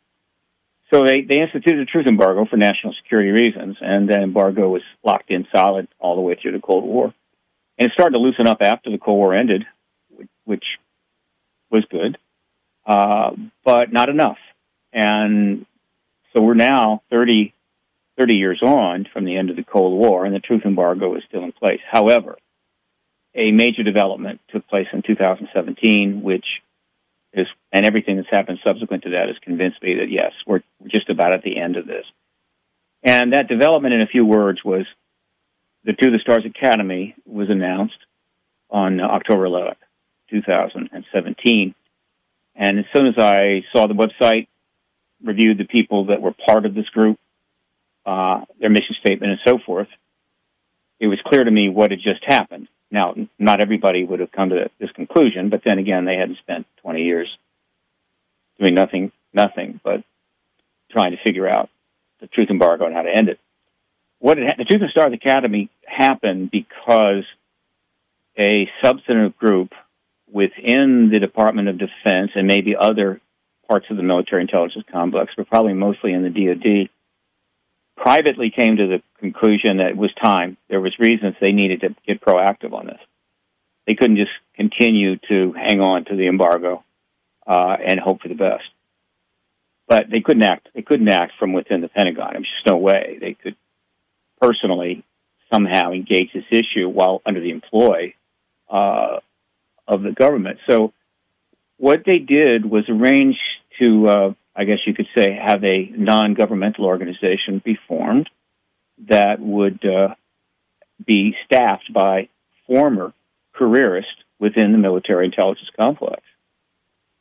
So 0.93 1.03
they, 1.05 1.21
they 1.21 1.41
instituted 1.41 1.81
a 1.81 1.85
truth 1.85 2.07
embargo 2.07 2.47
for 2.49 2.57
national 2.57 2.95
security 3.03 3.31
reasons, 3.31 3.77
and 3.81 4.09
that 4.09 4.23
embargo 4.23 4.69
was 4.69 4.83
locked 5.05 5.31
in 5.31 5.47
solid 5.55 5.89
all 5.99 6.17
the 6.17 6.23
way 6.23 6.37
through 6.41 6.53
the 6.53 6.61
Cold 6.61 6.85
War. 6.85 7.13
And 7.79 7.89
it 7.89 7.93
started 7.93 8.17
to 8.17 8.23
loosen 8.23 8.47
up 8.47 8.59
after 8.63 8.91
the 8.91 8.99
Cold 8.99 9.19
War 9.19 9.35
ended, 9.35 9.65
which 10.45 10.65
was 11.71 11.85
good, 11.91 12.17
uh, 12.87 13.33
but 13.65 13.93
not 13.93 14.09
enough. 14.09 14.39
And 14.93 15.67
so 16.33 16.43
we're 16.43 16.55
now 16.55 17.03
30, 17.11 17.53
30 18.19 18.37
years 18.37 18.63
on 18.63 19.07
from 19.13 19.27
the 19.27 19.37
end 19.37 19.51
of 19.51 19.57
the 19.57 19.65
Cold 19.65 19.99
War, 19.99 20.25
and 20.25 20.35
the 20.35 20.41
truth 20.41 20.63
embargo 20.65 21.15
is 21.17 21.23
still 21.29 21.45
in 21.45 21.53
place. 21.53 21.81
However, 21.91 22.37
a 23.35 23.53
major 23.53 23.83
development 23.83 24.41
took 24.51 24.67
place 24.69 24.87
in 24.93 25.03
2017, 25.03 26.23
which 26.23 26.47
is, 27.33 27.47
and 27.73 27.87
everything 27.87 28.17
that's 28.17 28.31
happened 28.31 28.59
subsequent 28.65 29.05
to 29.05 29.11
that 29.11 29.29
has 29.29 29.37
convinced 29.43 29.83
me 29.83 29.97
that 29.97 30.11
yes, 30.11 30.33
we're 30.47 30.63
just 30.87 31.09
about 31.11 31.35
at 31.35 31.43
the 31.43 31.59
end 31.59 31.77
of 31.77 31.87
this. 31.87 32.05
And 33.03 33.33
that 33.33 33.49
development, 33.49 33.95
in 33.95 34.01
a 34.01 34.07
few 34.07 34.25
words, 34.25 34.65
was 34.65 34.87
the 35.85 35.93
To 35.93 36.11
the 36.11 36.19
Stars 36.19 36.45
Academy 36.45 37.15
was 37.25 37.49
announced 37.51 37.99
on 38.71 39.01
October 39.01 39.45
11th, 39.45 39.77
2017. 40.31 41.75
And 42.57 42.79
as 42.79 42.85
soon 42.95 43.07
as 43.07 43.15
I 43.17 43.63
saw 43.73 43.87
the 43.87 43.95
website, 43.95 44.49
reviewed 45.23 45.59
the 45.59 45.65
people 45.65 46.07
that 46.07 46.21
were 46.21 46.33
part 46.47 46.67
of 46.67 46.75
this 46.75 46.89
group, 46.89 47.19
uh, 48.05 48.43
their 48.61 48.71
mission 48.71 48.97
statement, 49.01 49.33
and 49.33 49.41
so 49.45 49.59
forth, 49.65 49.89
it 51.01 51.07
was 51.07 51.19
clear 51.25 51.45
to 51.45 51.51
me 51.51 51.69
what 51.69 51.91
had 51.91 52.01
just 52.01 52.25
happened. 52.25 52.69
Now, 52.91 53.15
not 53.39 53.61
everybody 53.61 54.05
would 54.05 54.21
have 54.21 54.33
come 54.33 54.51
to 54.51 54.71
this 54.81 54.91
conclusion, 54.93 55.51
but 55.51 55.63
then 55.65 55.79
again, 55.79 56.05
they 56.05 56.17
hadn't 56.17 56.39
spent 56.39 56.67
20 56.83 57.03
years 57.03 57.29
doing 58.59 58.75
nothing, 58.75 59.13
nothing 59.33 59.81
but 59.85 60.03
trying 60.91 61.13
to 61.13 61.23
figure 61.23 61.49
out 61.49 61.69
the 62.21 62.27
truth 62.27 62.49
embargo 62.51 62.87
and 62.87 62.95
how 62.95 63.03
to 63.03 63.15
end 63.15 63.29
it. 63.29 63.39
What 64.21 64.39
it, 64.39 64.57
the 64.57 64.65
To 64.65 64.79
the 64.79 64.89
Stars 64.91 65.13
Academy 65.13 65.71
happened 65.87 66.51
because 66.51 67.25
a 68.39 68.69
substantive 68.83 69.37
group 69.37 69.73
within 70.31 71.11
the 71.13 71.21
Department 71.21 71.69
of 71.69 71.79
Defense 71.79 72.33
and 72.35 72.47
maybe 72.47 72.75
other 72.77 73.21
parts 73.69 73.87
of 73.91 73.97
the 73.97 74.03
military 74.03 74.43
intelligence 74.43 74.85
complex, 74.91 75.33
but 75.37 75.49
probably 75.49 75.75
mostly 75.75 76.13
in 76.13 76.23
the 76.23 76.31
DoD, 76.31 76.89
privately 77.99 78.51
came 78.51 78.77
to 78.77 78.87
the 78.87 79.03
conclusion 79.21 79.79
that 79.79 79.89
it 79.89 79.97
was 79.97 80.11
time. 80.23 80.57
There 80.69 80.81
was 80.81 80.99
reasons 80.99 81.35
they 81.41 81.53
needed 81.53 81.81
to 81.83 81.95
get 82.07 82.21
proactive 82.21 82.73
on 82.73 82.87
this. 82.87 83.01
They 83.87 83.95
couldn't 83.95 84.17
just 84.17 84.31
continue 84.55 85.17
to 85.29 85.53
hang 85.53 85.81
on 85.81 86.05
to 86.07 86.17
the 86.17 86.29
embargo 86.29 86.85
uh, 87.47 87.77
and 87.85 87.99
hope 87.99 88.23
for 88.23 88.29
the 88.29 88.35
best. 88.35 88.65
But 89.89 90.11
they 90.11 90.21
couldn't 90.21 90.43
act. 90.43 90.69
They 90.75 90.83
couldn't 90.83 91.09
act 91.09 91.33
from 91.39 91.53
within 91.55 91.81
the 91.81 91.89
Pentagon. 91.89 92.31
There's 92.33 92.49
just 92.57 92.67
no 92.67 92.77
way 92.77 93.19
they 93.21 93.35
could 93.35 93.57
personally 94.41 95.05
somehow 95.53 95.93
engage 95.93 96.31
this 96.35 96.45
issue 96.51 96.89
while 96.89 97.23
under 97.25 97.41
the 97.41 97.51
employ 97.51 98.15
uh, 98.71 99.19
of 99.87 100.03
the 100.03 100.13
government. 100.13 100.59
So 100.69 100.93
what 101.79 102.01
they 102.05 102.19
did 102.19 102.67
was 102.67 102.85
arrange 102.89 103.37
to 103.83 104.07
uh, 104.07 104.33
I 104.59 104.65
guess 104.65 104.79
you 104.87 104.93
could 104.93 105.07
say, 105.17 105.39
have 105.41 105.63
a 105.63 105.89
non 105.97 106.35
governmental 106.35 106.85
organization 106.85 107.63
be 107.65 107.79
formed 107.87 108.29
that 109.09 109.39
would 109.39 109.85
uh, 109.87 110.17
be 111.07 111.37
staffed 111.47 111.93
by 111.93 112.29
former 112.67 113.13
careerists 113.55 114.11
within 114.41 114.73
the 114.73 114.79
military 114.79 115.27
intelligence 115.27 115.69
complex. 115.79 116.23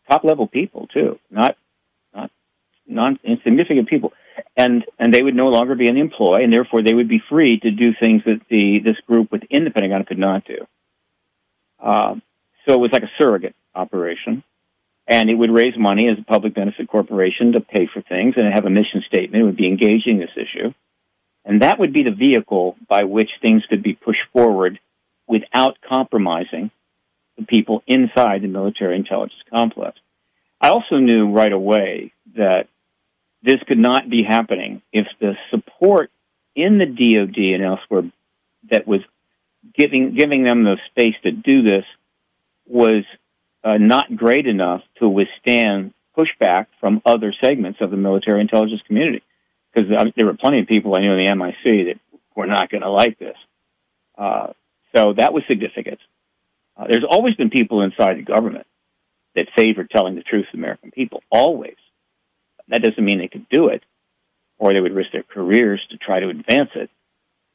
Top 0.09 0.23
level 0.23 0.47
people, 0.47 0.87
too, 0.87 1.19
not, 1.29 1.55
not 2.11 2.31
non 2.87 3.19
insignificant 3.23 3.87
people. 3.87 4.13
And, 4.55 4.83
and 4.97 5.13
they 5.13 5.21
would 5.21 5.35
no 5.35 5.49
longer 5.49 5.75
be 5.75 5.87
in 5.87 5.93
the 5.93 6.01
employ, 6.01 6.43
and 6.43 6.51
therefore 6.51 6.81
they 6.81 6.93
would 6.93 7.07
be 7.07 7.21
free 7.29 7.59
to 7.59 7.69
do 7.69 7.91
things 7.99 8.23
that 8.25 8.41
the, 8.49 8.79
this 8.83 8.97
group 9.05 9.31
within 9.31 9.63
the 9.63 9.69
Pentagon 9.69 10.05
could 10.05 10.17
not 10.17 10.43
do. 10.45 10.65
Uh, 11.79 12.15
so 12.65 12.73
it 12.73 12.79
was 12.79 12.89
like 12.91 13.03
a 13.03 13.11
surrogate 13.21 13.55
operation 13.75 14.43
and 15.07 15.29
it 15.29 15.35
would 15.35 15.53
raise 15.53 15.77
money 15.77 16.07
as 16.09 16.19
a 16.19 16.23
public 16.23 16.53
benefit 16.53 16.87
corporation 16.87 17.53
to 17.53 17.61
pay 17.61 17.87
for 17.91 18.01
things 18.01 18.35
and 18.35 18.53
have 18.53 18.65
a 18.65 18.69
mission 18.69 19.03
statement. 19.07 19.41
It 19.41 19.45
would 19.45 19.57
be 19.57 19.67
engaging 19.67 20.19
this 20.19 20.35
issue. 20.35 20.73
And 21.45 21.61
that 21.61 21.79
would 21.79 21.93
be 21.93 22.03
the 22.03 22.11
vehicle 22.11 22.75
by 22.89 23.03
which 23.03 23.29
things 23.41 23.63
could 23.69 23.81
be 23.81 23.93
pushed 23.93 24.23
forward 24.33 24.79
without 25.27 25.77
compromising 25.87 26.71
the 27.37 27.45
people 27.45 27.83
inside 27.87 28.41
the 28.41 28.47
military 28.47 28.97
intelligence 28.97 29.39
complex. 29.49 29.97
I 30.59 30.69
also 30.69 30.97
knew 30.97 31.31
right 31.31 31.51
away 31.51 32.11
that 32.35 32.67
this 33.43 33.57
could 33.67 33.77
not 33.77 34.09
be 34.09 34.23
happening 34.27 34.81
if 34.91 35.07
the 35.21 35.35
support 35.51 36.11
in 36.55 36.79
the 36.79 36.85
DoD 36.85 37.37
and 37.37 37.63
elsewhere 37.63 38.11
that 38.71 38.87
was 38.87 39.01
giving 39.77 40.15
giving 40.15 40.43
them 40.43 40.63
the 40.63 40.77
space 40.89 41.15
to 41.23 41.31
do 41.31 41.61
this 41.61 41.85
was 42.65 43.03
uh, 43.63 43.77
not 43.77 44.15
great 44.15 44.47
enough 44.47 44.81
to 44.99 45.09
withstand 45.09 45.93
pushback 46.17 46.67
from 46.79 47.01
other 47.05 47.33
segments 47.43 47.79
of 47.81 47.91
the 47.91 47.97
military 47.97 48.41
intelligence 48.41 48.81
community. 48.87 49.21
because 49.73 49.89
there 50.15 50.25
were 50.25 50.33
plenty 50.33 50.61
of 50.61 50.67
people 50.67 50.95
I 50.95 51.01
knew 51.01 51.13
in 51.13 51.25
the 51.25 51.35
MIC 51.35 51.87
that 51.87 51.99
were 52.35 52.47
not 52.47 52.69
going 52.69 52.81
to 52.81 52.89
like 52.89 53.19
this. 53.19 53.37
Uh, 54.17 54.47
so 54.95 55.13
that 55.13 55.33
was 55.33 55.43
significant. 55.49 55.99
Uh, 56.75 56.85
there's 56.89 57.05
always 57.07 57.35
been 57.35 57.49
people 57.49 57.81
inside 57.81 58.17
the 58.17 58.23
government 58.23 58.65
that 59.35 59.47
favor 59.55 59.83
telling 59.83 60.15
the 60.15 60.23
truth 60.23 60.45
to 60.51 60.57
American 60.57 60.91
people, 60.91 61.21
always. 61.31 61.75
That 62.69 62.81
doesn't 62.81 63.03
mean 63.03 63.19
they 63.19 63.27
could 63.27 63.47
do 63.49 63.67
it, 63.67 63.83
or 64.57 64.73
they 64.73 64.79
would 64.79 64.95
risk 64.95 65.11
their 65.11 65.23
careers 65.23 65.81
to 65.91 65.97
try 65.97 66.19
to 66.19 66.29
advance 66.29 66.71
it. 66.75 66.89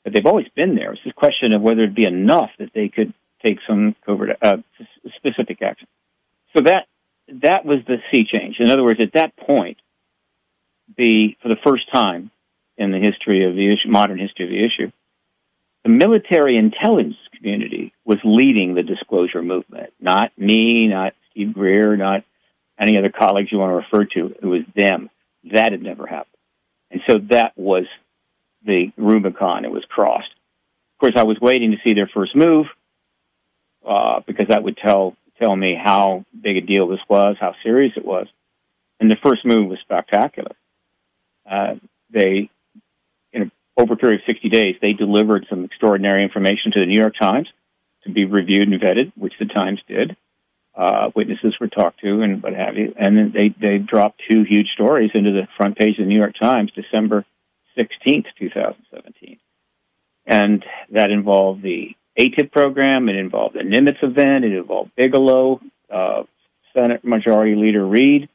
But 0.05 0.13
they've 0.13 0.27
always 0.27 0.49
been 0.55 0.75
there. 0.75 0.93
It's 0.93 1.03
a 1.07 1.13
question 1.13 1.53
of 1.53 1.63
whether 1.63 1.83
it'd 1.83 1.95
be 1.95 2.07
enough 2.07 2.51
that 2.59 2.71
they 2.75 2.89
could 2.89 3.13
take 3.45 3.59
some 3.67 3.95
covert, 4.05 4.37
uh, 4.43 4.59
specific 5.17 5.63
action. 5.63 5.89
So 6.57 6.63
that 6.65 6.87
that 7.29 7.65
was 7.65 7.79
the 7.87 7.99
sea 8.11 8.25
change. 8.31 8.57
In 8.59 8.71
other 8.71 8.83
words, 8.83 9.01
at 9.01 9.15
that 9.15 9.37
point, 9.37 9.79
the 10.97 11.37
for 11.43 11.49
the 11.49 11.57
first 11.65 11.85
time 11.93 12.31
in 12.77 12.91
the 12.91 12.99
history 12.99 13.49
of 13.49 13.55
the 13.55 13.73
issue, 13.73 13.89
modern 13.89 14.19
history 14.19 14.45
of 14.45 14.51
the 14.51 14.65
issue, 14.65 14.93
the 15.85 15.91
military 15.91 16.57
intelligence 16.57 17.17
community 17.37 17.93
was 18.05 18.19
leading 18.25 18.75
the 18.75 18.83
disclosure 18.83 19.43
movement. 19.43 19.93
Not 20.01 20.37
me, 20.37 20.89
not 20.89 21.15
Steve 21.31 21.55
Greer, 21.55 21.97
not 21.97 22.25
any 22.79 22.99
other 22.99 23.11
colleagues 23.11 23.51
you 23.51 23.59
want 23.59 23.71
to 23.71 23.77
refer 23.77 24.05
to. 24.15 24.35
It 24.43 24.47
was 24.47 24.63
them. 24.77 25.11
That 25.53 25.73
had 25.73 25.83
never 25.83 26.07
happened. 26.07 26.29
And 26.91 27.01
so 27.09 27.19
that 27.31 27.53
was 27.57 27.85
the 28.65 28.93
Rubicon. 28.97 29.65
It 29.65 29.73
was 29.73 29.85
crossed. 29.89 30.31
Of 30.95 31.01
course, 31.01 31.15
I 31.17 31.25
was 31.25 31.39
waiting 31.41 31.73
to 31.73 31.79
see 31.85 31.95
their 31.95 32.11
first 32.13 32.37
move 32.37 32.67
uh, 33.87 34.21
because 34.27 34.49
that 34.49 34.63
would 34.63 34.77
tell 34.77 35.17
tell 35.41 35.55
me 35.57 35.75
how 35.83 36.25
big 36.41 36.57
a 36.57 36.61
deal 36.61 36.89
this 36.89 37.01
was, 37.09 37.37
how 37.41 37.55
serious 37.63 37.93
it 37.97 38.05
was. 38.05 38.27
And 39.01 39.11
the 39.11 39.17
first 39.23 39.45
move 39.45 39.69
was 39.69 39.79
spectacular. 39.81 40.55
Uh, 41.51 41.75
they, 42.11 42.51
in 43.33 43.43
a, 43.43 43.51
over 43.77 43.95
a 43.95 43.97
period 43.97 44.21
of 44.21 44.27
60 44.27 44.49
days, 44.49 44.77
they 44.81 44.93
delivered 44.93 45.47
some 45.51 45.65
extraordinary 45.65 46.23
information 46.23 46.71
to 46.73 46.81
the 46.81 46.87
New 46.87 47.01
York 47.01 47.15
Times 47.21 47.49
to 48.05 48.11
be 48.11 48.25
reviewed 48.25 48.69
and 48.69 48.81
vetted, 48.81 49.13
which 49.17 49.33
the 49.39 49.47
Times 49.47 49.81
did. 49.89 50.17
Uh, 50.75 51.11
witnesses 51.15 51.55
were 51.61 51.69
talked 51.69 52.01
to 52.01 52.23
and 52.23 52.43
what 52.43 52.55
have 52.55 52.77
you. 52.77 52.95
And 52.97 53.17
then 53.17 53.33
they, 53.35 53.49
they 53.61 53.79
dropped 53.79 54.23
two 54.31 54.45
huge 54.45 54.69
stories 54.73 55.11
into 55.15 55.33
the 55.33 55.47
front 55.57 55.77
page 55.77 55.99
of 55.99 56.05
the 56.05 56.09
New 56.09 56.19
York 56.19 56.35
Times 56.41 56.73
December 56.75 57.27
16th, 57.77 58.27
2017. 58.39 59.39
And 60.25 60.65
that 60.91 61.11
involved 61.11 61.63
the 61.63 61.95
AATIP 62.19 62.53
program, 62.53 63.09
it 63.09 63.17
involved 63.17 63.55
the 63.55 63.61
Nimitz 63.61 64.03
event, 64.03 64.45
it 64.45 64.53
involved 64.53 64.91
Bigelow, 64.97 65.61
uh, 65.91 66.23
Senate 66.77 67.05
Majority 67.05 67.55
Leader 67.55 67.87
Reid. 67.87 68.29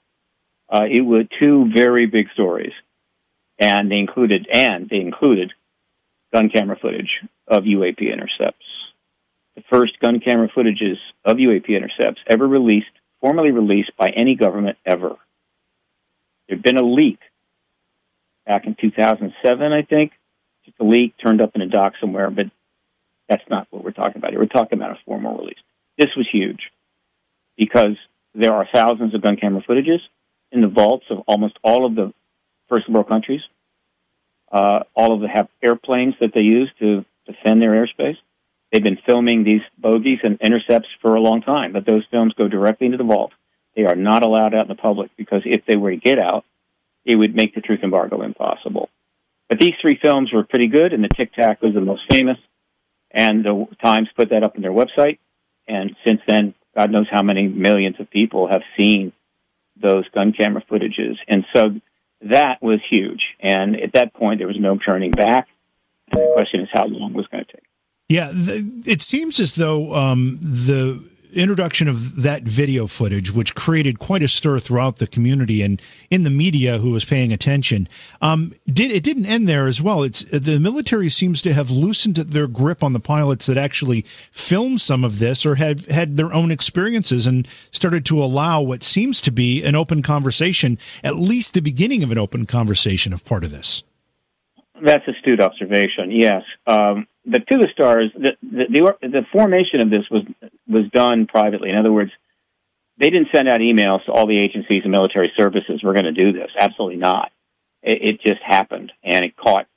Uh, 0.69 0.85
it 0.89 1.01
was 1.01 1.25
two 1.39 1.69
very 1.73 2.05
big 2.07 2.27
stories. 2.33 2.73
And 3.59 3.89
they 3.91 3.97
included, 3.97 4.47
and 4.51 4.87
they 4.89 4.97
included 4.97 5.53
gun 6.33 6.49
camera 6.49 6.77
footage 6.79 7.09
of 7.47 7.63
UAP 7.63 8.01
intercepts 8.01 8.65
the 9.57 9.63
first 9.71 9.99
gun 9.99 10.19
camera 10.19 10.49
footages 10.55 10.97
of 11.25 11.37
UAP 11.37 11.67
intercepts 11.69 12.21
ever 12.27 12.47
released, 12.47 12.85
formally 13.19 13.49
released 13.51 13.91
by 13.97 14.09
any 14.09 14.35
government 14.35 14.77
ever. 14.85 15.15
There'd 16.47 16.61
been 16.61 16.77
a 16.77 16.85
leak 16.85 17.19
back 18.45 18.67
in 18.67 18.75
2007, 18.79 19.73
I 19.73 19.81
think. 19.81 20.11
Just 20.63 20.79
a 20.79 20.83
leak 20.83 21.15
turned 21.17 21.41
up 21.41 21.55
in 21.55 21.61
a 21.61 21.67
dock 21.67 21.93
somewhere, 21.99 22.29
but 22.29 22.45
that's 23.29 23.43
not 23.49 23.67
what 23.69 23.83
we're 23.83 23.91
talking 23.91 24.17
about 24.17 24.31
here. 24.31 24.39
We're 24.39 24.47
talking 24.47 24.77
about 24.77 24.91
a 24.91 24.99
formal 25.05 25.37
release. 25.37 25.59
This 25.97 26.09
was 26.15 26.27
huge 26.31 26.71
because 27.57 27.97
there 28.33 28.53
are 28.53 28.67
thousands 28.73 29.15
of 29.15 29.21
gun 29.21 29.37
camera 29.37 29.63
footages 29.67 29.99
in 30.51 30.61
the 30.61 30.67
vaults 30.67 31.05
of 31.09 31.19
almost 31.27 31.57
all 31.63 31.85
of 31.85 31.95
the 31.95 32.13
first 32.69 32.89
world 32.89 33.07
countries. 33.07 33.41
Uh, 34.51 34.83
all 34.95 35.13
of 35.13 35.21
them 35.21 35.29
have 35.29 35.49
airplanes 35.61 36.15
that 36.21 36.31
they 36.33 36.41
use 36.41 36.71
to 36.79 37.03
defend 37.25 37.61
their 37.61 37.71
airspace. 37.71 38.17
They've 38.71 38.83
been 38.83 38.99
filming 39.05 39.43
these 39.43 39.61
bogeys 39.77 40.19
and 40.23 40.39
intercepts 40.41 40.89
for 41.01 41.15
a 41.15 41.21
long 41.21 41.41
time, 41.41 41.73
but 41.73 41.85
those 41.85 42.03
films 42.11 42.33
go 42.37 42.47
directly 42.47 42.85
into 42.85 42.97
the 42.97 43.03
vault. 43.03 43.31
They 43.75 43.83
are 43.83 43.95
not 43.95 44.23
allowed 44.23 44.53
out 44.53 44.63
in 44.63 44.67
the 44.69 44.75
public 44.75 45.11
because 45.17 45.41
if 45.45 45.65
they 45.65 45.75
were 45.75 45.91
to 45.91 45.97
get 45.97 46.19
out, 46.19 46.45
it 47.05 47.15
would 47.15 47.35
make 47.35 47.55
the 47.55 47.61
truth 47.61 47.79
embargo 47.83 48.21
impossible. 48.21 48.89
But 49.49 49.59
these 49.59 49.73
three 49.81 49.97
films 50.01 50.31
were 50.33 50.43
pretty 50.43 50.67
good, 50.67 50.91
and 50.91 51.03
the 51.03 51.09
Tic 51.09 51.33
Tac 51.33 51.61
was 51.61 51.73
the 51.73 51.81
most 51.81 52.01
famous. 52.09 52.37
And 53.11 53.43
the 53.43 53.65
Times 53.83 54.09
put 54.15 54.29
that 54.29 54.43
up 54.43 54.55
on 54.55 54.61
their 54.61 54.71
website. 54.71 55.19
And 55.67 55.95
since 56.05 56.21
then, 56.27 56.53
God 56.77 56.91
knows 56.91 57.07
how 57.09 57.23
many 57.23 57.47
millions 57.47 57.95
of 57.99 58.09
people 58.09 58.47
have 58.47 58.61
seen 58.79 59.11
those 59.81 60.07
gun 60.09 60.33
camera 60.33 60.63
footages. 60.69 61.15
And 61.27 61.45
so 61.53 61.79
that 62.21 62.61
was 62.61 62.79
huge. 62.89 63.21
And 63.39 63.75
at 63.79 63.93
that 63.93 64.13
point, 64.13 64.39
there 64.39 64.47
was 64.47 64.59
no 64.59 64.77
turning 64.77 65.11
back. 65.11 65.47
And 66.11 66.21
the 66.21 66.31
question 66.35 66.61
is 66.61 66.69
how 66.71 66.85
long 66.85 67.13
was 67.13 67.25
it 67.25 67.31
going 67.31 67.45
to 67.45 67.51
take. 67.51 67.63
Yeah, 68.09 68.31
the, 68.31 68.83
it 68.85 69.01
seems 69.01 69.39
as 69.39 69.55
though 69.55 69.93
um, 69.93 70.39
the 70.41 71.03
introduction 71.37 71.87
of 71.87 72.21
that 72.21 72.43
video 72.43 72.87
footage, 72.87 73.31
which 73.31 73.55
created 73.55 73.99
quite 73.99 74.23
a 74.23 74.27
stir 74.27 74.59
throughout 74.59 74.97
the 74.97 75.07
community 75.07 75.61
and 75.61 75.81
in 76.09 76.23
the 76.23 76.29
media 76.29 76.79
who 76.79 76.91
was 76.91 77.05
paying 77.05 77.31
attention, 77.31 77.87
um, 78.21 78.53
did 78.65 78.91
it 78.91 79.03
didn't 79.03 79.25
end 79.25 79.47
there 79.47 79.67
as 79.67 79.81
well. 79.81 80.03
It's 80.03 80.23
the 80.23 80.59
military 80.59 81.09
seems 81.09 81.41
to 81.43 81.53
have 81.53 81.69
loosened 81.69 82.15
their 82.17 82.47
grip 82.47 82.83
on 82.83 82.93
the 82.93 82.99
pilots 82.99 83.45
that 83.45 83.57
actually 83.57 84.01
filmed 84.01 84.81
some 84.81 85.03
of 85.03 85.19
this 85.19 85.45
or 85.45 85.55
had 85.55 85.85
had 85.87 86.17
their 86.17 86.33
own 86.33 86.51
experiences 86.51 87.27
and 87.27 87.47
started 87.71 88.05
to 88.07 88.23
allow 88.23 88.61
what 88.61 88.83
seems 88.83 89.21
to 89.21 89.31
be 89.31 89.63
an 89.63 89.75
open 89.75 90.01
conversation, 90.01 90.77
at 91.03 91.15
least 91.15 91.53
the 91.53 91.61
beginning 91.61 92.03
of 92.03 92.11
an 92.11 92.17
open 92.17 92.45
conversation 92.45 93.13
of 93.13 93.25
part 93.25 93.43
of 93.43 93.51
this. 93.51 93.83
That's 94.81 95.07
astute 95.07 95.39
observation. 95.39 96.11
Yes. 96.11 96.43
Um, 96.67 97.07
the 97.29 97.39
to 97.39 97.57
the 97.57 97.67
stars, 97.73 98.11
the, 98.15 98.31
the, 98.41 98.65
the 98.69 99.07
the 99.09 99.21
formation 99.31 99.81
of 99.81 99.89
this 99.89 100.05
was 100.09 100.23
was 100.67 100.89
done 100.93 101.27
privately. 101.27 101.69
In 101.69 101.77
other 101.77 101.91
words, 101.91 102.11
they 102.97 103.09
didn't 103.09 103.29
send 103.35 103.47
out 103.49 103.59
emails 103.59 104.05
to 104.05 104.11
all 104.11 104.27
the 104.27 104.39
agencies 104.39 104.83
and 104.83 104.91
military 104.91 105.31
services. 105.37 105.81
We're 105.83 105.93
going 105.93 106.05
to 106.05 106.11
do 106.13 106.31
this. 106.31 106.49
Absolutely 106.59 106.97
not. 106.97 107.31
It, 107.83 107.99
it 108.01 108.21
just 108.21 108.41
happened, 108.45 108.91
and 109.03 109.23
it 109.25 109.35
caught 109.35 109.67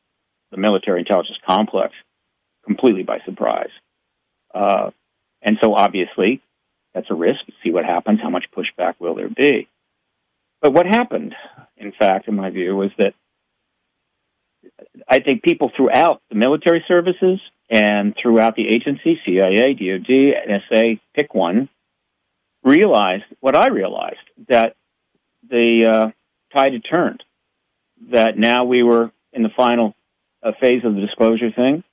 the 0.50 0.56
military 0.56 1.00
intelligence 1.00 1.38
complex 1.46 1.92
completely 2.64 3.02
by 3.02 3.18
surprise. 3.24 3.70
Uh, 4.54 4.90
and 5.42 5.58
so, 5.62 5.74
obviously, 5.74 6.40
that's 6.94 7.10
a 7.10 7.14
risk. 7.14 7.40
See 7.64 7.70
what 7.70 7.84
happens. 7.84 8.20
How 8.22 8.30
much 8.30 8.44
pushback 8.56 8.94
will 8.98 9.14
there 9.14 9.28
be? 9.28 9.68
But 10.62 10.72
what 10.72 10.86
happened, 10.86 11.34
in 11.76 11.92
fact, 11.92 12.28
in 12.28 12.36
my 12.36 12.50
view, 12.50 12.76
was 12.76 12.90
that 12.98 13.14
I 15.08 15.20
think 15.20 15.42
people 15.42 15.70
throughout 15.76 16.22
the 16.28 16.36
military 16.36 16.84
services 16.86 17.40
and 17.70 18.14
throughout 18.20 18.56
the 18.56 18.68
agency, 18.68 19.20
CIA, 19.24 19.74
DOD, 19.74 20.08
NSA, 20.08 21.00
pick 21.14 21.34
one, 21.34 21.68
realized 22.62 23.24
what 23.40 23.56
I 23.56 23.68
realized 23.68 24.16
that 24.48 24.76
the 25.48 25.86
uh, 25.86 26.56
tide 26.56 26.72
had 26.72 26.82
turned. 26.88 27.22
That 28.10 28.38
now 28.38 28.64
we 28.64 28.82
were 28.82 29.12
in 29.32 29.42
the 29.42 29.50
final 29.56 29.94
uh, 30.42 30.52
phase 30.60 30.84
of 30.84 30.94
the 30.94 31.00
disclosure 31.00 31.50
thing. 31.54 31.84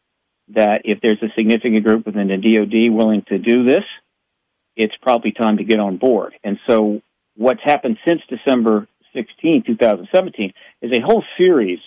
That 0.50 0.82
if 0.86 1.00
there's 1.02 1.22
a 1.22 1.34
significant 1.36 1.84
group 1.84 2.06
within 2.06 2.28
the 2.28 2.38
DoD 2.38 2.96
willing 2.96 3.24
to 3.28 3.38
do 3.38 3.66
this, 3.66 3.84
it's 4.78 4.96
probably 5.02 5.32
time 5.34 5.58
to 5.58 5.66
get 5.66 5.80
on 5.80 5.98
board. 5.98 6.34
And 6.44 6.58
so, 6.68 7.02
what's 7.36 7.62
happened 7.64 7.98
since 8.08 8.22
December 8.30 8.88
16, 9.14 9.64
2017, 9.66 10.54
is 10.82 10.92
a 10.92 11.02
whole 11.02 11.24
series 11.42 11.80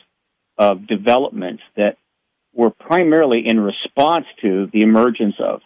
of 0.60 0.86
developments 0.86 1.62
that 1.74 1.96
were 2.52 2.70
primarily 2.70 3.48
in 3.48 3.58
response 3.58 4.26
to 4.42 4.68
the 4.74 4.82
emergence 4.82 5.36
of 5.42 5.62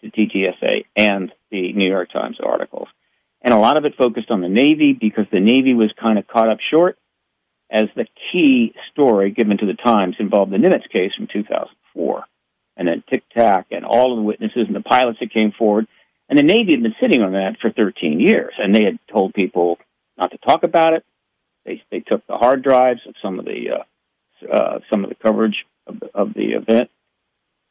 the 0.00 0.08
TTSA 0.08 0.84
and 0.96 1.32
the 1.50 1.72
New 1.72 1.88
York 1.88 2.12
Times 2.12 2.38
articles. 2.40 2.86
And 3.42 3.52
a 3.52 3.58
lot 3.58 3.76
of 3.76 3.84
it 3.84 3.96
focused 3.98 4.30
on 4.30 4.40
the 4.40 4.48
Navy 4.48 4.96
because 4.98 5.26
the 5.32 5.40
Navy 5.40 5.74
was 5.74 5.92
kind 6.00 6.16
of 6.16 6.28
caught 6.28 6.48
up 6.48 6.58
short 6.70 6.96
as 7.70 7.86
the 7.96 8.06
key 8.30 8.72
story 8.92 9.32
given 9.32 9.58
to 9.58 9.66
the 9.66 9.74
Times 9.74 10.14
involved 10.20 10.52
the 10.52 10.58
Nimitz 10.58 10.88
case 10.92 11.12
from 11.16 11.26
2004. 11.26 12.24
And 12.76 12.86
then 12.86 13.02
Tic 13.10 13.24
Tac 13.36 13.66
and 13.72 13.84
all 13.84 14.12
of 14.12 14.18
the 14.18 14.22
witnesses 14.22 14.66
and 14.68 14.76
the 14.76 14.80
pilots 14.80 15.18
that 15.18 15.32
came 15.32 15.50
forward. 15.58 15.88
And 16.28 16.38
the 16.38 16.44
Navy 16.44 16.70
had 16.72 16.84
been 16.84 16.94
sitting 17.00 17.22
on 17.22 17.32
that 17.32 17.56
for 17.60 17.72
13 17.72 18.20
years. 18.20 18.54
And 18.58 18.72
they 18.72 18.84
had 18.84 19.00
told 19.10 19.34
people 19.34 19.78
not 20.16 20.30
to 20.30 20.38
talk 20.38 20.62
about 20.62 20.92
it. 20.92 21.04
They, 21.64 21.82
they 21.90 21.98
took 21.98 22.24
the 22.28 22.36
hard 22.36 22.62
drives 22.62 23.00
of 23.08 23.14
some 23.20 23.40
of 23.40 23.44
the 23.44 23.70
uh, 23.80 23.82
uh, 24.50 24.78
some 24.90 25.04
of 25.04 25.10
the 25.10 25.16
coverage 25.16 25.64
of 25.86 26.00
the, 26.00 26.10
of 26.14 26.34
the 26.34 26.52
event, 26.52 26.90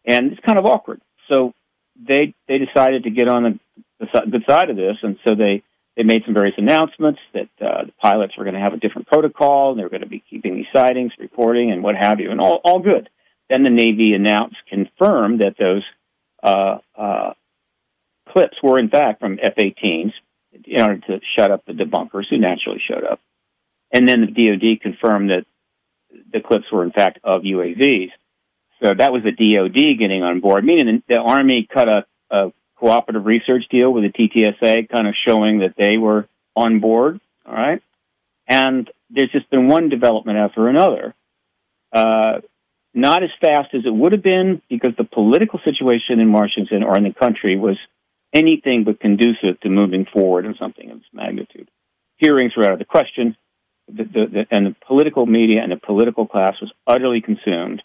and 0.05 0.31
it's 0.31 0.41
kind 0.45 0.59
of 0.59 0.65
awkward. 0.65 1.01
So 1.29 1.53
they 1.95 2.33
they 2.47 2.57
decided 2.57 3.03
to 3.03 3.09
get 3.09 3.27
on 3.27 3.59
the, 3.99 4.07
the 4.13 4.31
good 4.31 4.43
side 4.47 4.69
of 4.69 4.75
this, 4.75 4.97
and 5.01 5.17
so 5.27 5.35
they 5.35 5.63
they 5.95 6.03
made 6.03 6.23
some 6.25 6.33
various 6.33 6.55
announcements 6.57 7.19
that 7.33 7.49
uh, 7.61 7.85
the 7.85 7.93
pilots 8.01 8.37
were 8.37 8.43
going 8.43 8.55
to 8.55 8.61
have 8.61 8.73
a 8.73 8.77
different 8.77 9.07
protocol, 9.07 9.71
and 9.71 9.79
they 9.79 9.83
were 9.83 9.89
going 9.89 10.01
to 10.01 10.09
be 10.09 10.23
keeping 10.29 10.55
these 10.55 10.65
sightings, 10.73 11.13
reporting, 11.17 11.71
and 11.71 11.83
what 11.83 11.95
have 11.95 12.19
you, 12.19 12.31
and 12.31 12.41
all 12.41 12.59
all 12.63 12.79
good. 12.79 13.09
Then 13.49 13.63
the 13.63 13.69
Navy 13.69 14.13
announced, 14.13 14.57
confirmed 14.69 15.41
that 15.41 15.55
those 15.59 15.83
uh, 16.41 16.79
uh, 16.97 17.33
clips 18.29 18.57
were 18.61 18.79
in 18.79 18.89
fact 18.89 19.19
from 19.19 19.39
F-18s 19.41 20.11
in 20.65 20.81
order 20.81 20.97
to 20.97 21.19
shut 21.37 21.51
up 21.51 21.63
the 21.65 21.73
debunkers 21.73 22.25
who 22.29 22.37
naturally 22.37 22.81
showed 22.85 23.03
up. 23.03 23.19
And 23.91 24.07
then 24.09 24.21
the 24.21 24.27
DoD 24.27 24.81
confirmed 24.81 25.29
that 25.29 25.45
the 26.31 26.41
clips 26.41 26.65
were 26.71 26.83
in 26.83 26.91
fact 26.91 27.19
of 27.23 27.41
UAPs. 27.41 28.11
So 28.83 28.91
that 28.97 29.11
was 29.11 29.23
the 29.23 29.31
DoD 29.31 29.99
getting 29.99 30.21
on 30.23 30.41
board, 30.41 30.65
meaning 30.65 31.03
the, 31.07 31.15
the 31.15 31.21
Army 31.21 31.67
cut 31.71 31.87
a, 31.87 32.05
a 32.29 32.53
cooperative 32.75 33.25
research 33.25 33.63
deal 33.69 33.91
with 33.91 34.03
the 34.03 34.09
TTSA, 34.11 34.89
kind 34.89 35.07
of 35.07 35.15
showing 35.27 35.59
that 35.59 35.75
they 35.77 35.97
were 35.97 36.27
on 36.55 36.79
board. 36.79 37.19
All 37.45 37.53
right, 37.53 37.81
and 38.47 38.89
there's 39.09 39.31
just 39.31 39.49
been 39.49 39.67
one 39.67 39.89
development 39.89 40.37
after 40.37 40.67
another. 40.67 41.13
Uh, 41.93 42.41
not 42.93 43.23
as 43.23 43.29
fast 43.41 43.73
as 43.73 43.81
it 43.85 43.93
would 43.93 44.13
have 44.13 44.23
been 44.23 44.61
because 44.69 44.93
the 44.97 45.03
political 45.03 45.59
situation 45.63 46.19
in 46.19 46.31
Washington 46.31 46.81
or 46.81 46.97
in 46.97 47.03
the 47.03 47.13
country 47.13 47.57
was 47.57 47.77
anything 48.33 48.83
but 48.83 48.99
conducive 48.99 49.59
to 49.61 49.69
moving 49.69 50.05
forward 50.11 50.45
in 50.45 50.55
something 50.59 50.89
of 50.91 50.99
this 50.99 51.07
magnitude. 51.13 51.69
Hearings 52.17 52.53
were 52.55 52.65
out 52.65 52.73
of 52.73 52.79
the 52.79 52.85
question, 52.85 53.35
the, 53.87 54.03
the, 54.03 54.27
the, 54.27 54.47
and 54.51 54.65
the 54.65 54.75
political 54.87 55.25
media 55.25 55.61
and 55.61 55.71
the 55.71 55.77
political 55.77 56.27
class 56.27 56.55
was 56.61 56.71
utterly 56.87 57.21
consumed 57.21 57.81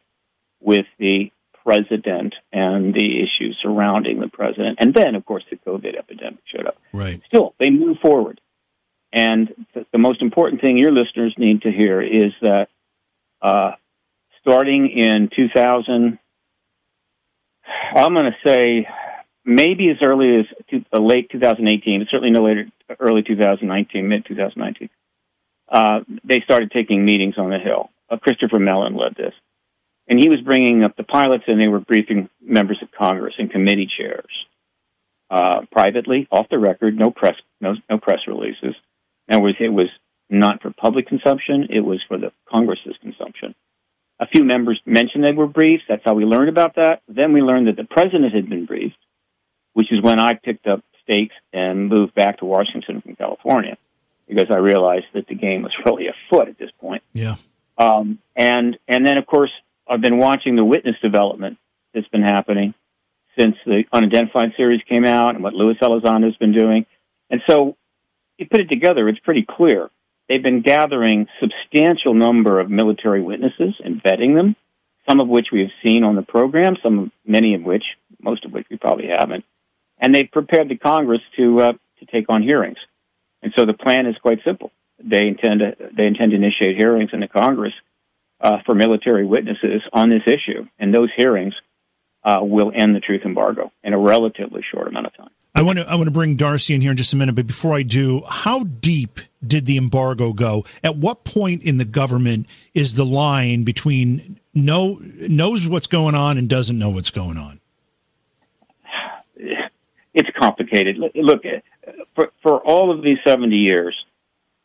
with 0.61 0.87
the 0.99 1.31
president 1.65 2.35
and 2.53 2.95
the 2.95 3.19
issues 3.23 3.59
surrounding 3.63 4.21
the 4.21 4.29
president. 4.29 4.79
And 4.81 4.95
then, 4.95 5.15
of 5.15 5.25
course, 5.25 5.45
the 5.51 5.57
COVID 5.57 5.99
epidemic 5.99 6.41
showed 6.47 6.67
up. 6.67 6.77
Right. 6.93 7.21
Still, 7.27 7.55
they 7.59 7.71
move 7.71 7.99
forward. 8.01 8.41
And 9.13 9.67
the, 9.75 9.87
the 9.93 9.99
most 9.99 10.23
important 10.23 10.61
thing 10.61 10.79
your 10.79 10.93
listeners 10.93 11.35
need 11.37 11.63
to 11.63 11.73
hear 11.73 12.01
is 12.01 12.33
that 12.43 12.69
uh, 13.43 13.73
starting 14.41 14.89
in 14.89 15.31
2000, 15.35 16.19
I'm 17.95 18.15
going 18.15 18.25
to 18.25 18.49
say 18.49 18.89
maybe 19.45 19.91
as 19.91 19.97
early 20.03 20.41
as 20.41 20.47
to, 20.71 20.85
uh, 20.93 21.01
late 21.01 21.29
2018, 21.31 22.01
but 22.01 22.09
certainly 22.11 22.31
no 22.31 22.45
later, 22.45 22.67
early 22.99 23.23
2019, 23.23 24.09
mid 24.09 24.25
2019. 24.27 24.89
Uh, 25.71 26.01
they 26.25 26.41
started 26.45 26.71
taking 26.73 27.05
meetings 27.05 27.35
on 27.39 27.51
the 27.51 27.59
Hill. 27.59 27.91
Uh, 28.11 28.17
Christopher 28.17 28.59
Mellon 28.59 28.97
led 28.97 29.15
this. 29.17 29.35
And 30.09 30.19
he 30.19 30.29
was 30.29 30.41
bringing 30.41 30.83
up 30.83 30.97
the 30.97 31.05
pilots, 31.05 31.45
and 31.47 31.61
they 31.61 31.69
were 31.69 31.79
briefing 31.79 32.29
members 32.41 32.79
of 32.83 32.91
Congress 32.91 33.35
and 33.39 33.51
committee 33.51 33.89
chairs 33.97 34.31
uh, 35.31 35.61
privately, 35.71 36.27
off 36.33 36.49
the 36.51 36.59
record, 36.59 36.99
no 36.99 37.11
press, 37.11 37.37
no, 37.61 37.75
no 37.89 37.99
press 37.99 38.19
releases. 38.27 38.75
In 39.29 39.37
other 39.37 39.43
words, 39.43 39.59
it 39.61 39.73
was 39.73 39.87
not 40.29 40.61
for 40.61 40.73
public 40.73 41.07
consumption; 41.07 41.69
it 41.71 41.81
was 41.81 42.03
for 42.09 42.19
the 42.19 42.33
Congress's 42.51 42.97
consumption. 43.01 43.55
A 44.19 44.27
few 44.27 44.43
members 44.43 44.81
mentioned 44.85 45.23
they 45.23 45.33
were 45.33 45.47
briefed. 45.47 45.85
That's 45.89 46.03
how 46.05 46.15
we 46.15 46.25
learned 46.25 46.49
about 46.49 46.75
that. 46.75 47.03
Then 47.09 47.33
we 47.33 47.43
learned 47.43 47.69
that 47.69 47.77
the 47.77 47.85
president 47.85 48.35
had 48.35 48.51
been 48.51 48.67
briefed, 48.67 48.99
which 49.75 49.93
is 49.93 50.03
when 50.03 50.19
I 50.19 50.35
picked 50.35 50.67
up 50.67 50.83
stakes 51.03 51.35
and 51.53 51.89
moved 51.89 52.15
back 52.15 52.39
to 52.39 52.45
Washington 52.45 53.01
from 53.01 53.15
California 53.15 53.79
because 54.31 54.51
I 54.51 54.59
realized 54.59 55.07
that 55.15 55.27
the 55.27 55.35
game 55.35 55.63
was 55.63 55.73
really 55.85 56.07
afoot 56.09 56.49
at 56.49 56.59
this 56.59 56.71
point. 56.81 57.03
Yeah. 57.13 57.37
Um, 57.79 58.19
and 58.37 58.79
and 58.89 59.07
then 59.07 59.19
of 59.19 59.27
course 59.27 59.51
I've 59.89 60.01
been 60.01 60.19
watching 60.19 60.57
the 60.57 60.65
witness 60.65 60.97
development 61.03 61.59
that's 61.95 62.09
been 62.09 62.23
happening 62.23 62.75
since 63.39 63.57
the 63.65 63.85
unidentified 63.93 64.53
series 64.57 64.81
came 64.89 65.05
out 65.05 65.35
and 65.35 65.43
what 65.43 65.55
Luis 65.55 65.79
Elizondo 65.83 66.25
has 66.25 66.37
been 66.37 66.53
doing. 66.53 66.87
And 67.31 67.41
so 67.49 67.77
you 68.39 68.47
put 68.51 68.61
it 68.61 68.69
together, 68.69 69.09
it's 69.09 69.19
pretty 69.21 69.47
clear. 69.49 69.91
They've 70.29 70.43
been 70.43 70.63
gathering 70.63 71.27
substantial 71.41 72.15
number 72.15 72.61
of 72.61 72.71
military 72.71 73.23
witnesses 73.23 73.75
and 73.83 74.03
vetting 74.03 74.37
them, 74.37 74.57
some 75.09 75.21
of 75.21 75.29
which 75.29 75.49
we 75.53 75.61
have 75.61 75.71
seen 75.85 76.05
on 76.05 76.15
the 76.15 76.23
program, 76.23 76.77
some 76.85 77.11
many 77.27 77.55
of 77.55 77.63
which, 77.63 77.85
most 78.23 78.45
of 78.45 78.53
which 78.53 78.67
we 78.71 78.77
probably 78.77 79.09
haven't. 79.09 79.45
And 79.99 80.15
they've 80.15 80.31
prepared 80.31 80.69
the 80.69 80.77
Congress 80.77 81.21
to 81.37 81.61
uh, 81.61 81.73
to 81.99 82.07
take 82.07 82.27
on 82.29 82.43
hearings. 82.43 82.79
And 83.43 83.53
so 83.57 83.65
the 83.65 83.75
plan 83.75 84.07
is 84.07 84.17
quite 84.21 84.39
simple. 84.45 84.71
They 85.03 85.27
intend 85.27 85.61
to 85.61 85.77
they 85.97 86.07
intend 86.07 86.33
to 86.33 86.37
initiate 86.37 86.77
hearings 86.77 87.11
in 87.13 87.21
the 87.21 87.29
Congress 87.29 87.73
uh, 88.41 88.59
for 88.67 88.75
military 88.75 89.25
witnesses 89.27 89.83
on 89.93 90.11
this 90.11 90.23
issue, 90.27 90.67
and 90.79 90.95
those 90.95 91.09
hearings 91.17 91.55
uh, 92.23 92.41
will 92.43 92.71
end 92.75 92.95
the 92.95 93.01
truth 93.01 93.23
embargo 93.25 93.73
in 93.83 93.93
a 93.93 93.99
relatively 93.99 94.63
short 94.71 94.89
amount 94.89 95.07
of 95.07 95.17
time. 95.17 95.31
I 95.55 95.63
want 95.63 95.79
to 95.79 95.89
I 95.89 95.95
want 95.97 96.07
to 96.07 96.13
bring 96.13 96.37
Darcy 96.37 96.75
in 96.75 96.81
here 96.81 96.93
in 96.93 96.97
just 96.97 97.13
a 97.13 97.17
minute, 97.17 97.35
but 97.35 97.47
before 97.47 97.75
I 97.75 97.83
do, 97.83 98.23
how 98.29 98.65
deep 98.65 99.21
did 99.45 99.67
the 99.67 99.79
embargo 99.79 100.33
go? 100.33 100.65
At 100.85 100.97
what 100.97 101.25
point 101.25 101.63
in 101.63 101.79
the 101.79 101.85
government 101.85 102.47
is 102.75 102.95
the 102.95 103.05
line 103.05 103.65
between 103.65 104.39
know 104.55 104.99
knows 105.01 105.67
what's 105.67 105.87
going 105.87 106.15
on 106.15 106.39
and 106.39 106.49
doesn't 106.49 106.79
know 106.79 106.91
what's 106.91 107.11
going 107.11 107.37
on? 107.37 107.61
It's 110.13 110.29
complicated. 110.39 110.99
Look, 110.99 111.43
for 112.21 112.33
for 112.43 112.61
all 112.61 112.91
of 112.91 113.03
these 113.03 113.19
seventy 113.27 113.57
years, 113.57 113.97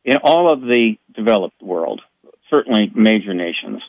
in 0.04 0.18
all 0.24 0.52
of 0.52 0.62
the 0.62 0.96
developed 1.14 1.62
world, 1.62 2.02
certainly 2.54 2.92
major 2.94 3.34
nations, 3.34 3.82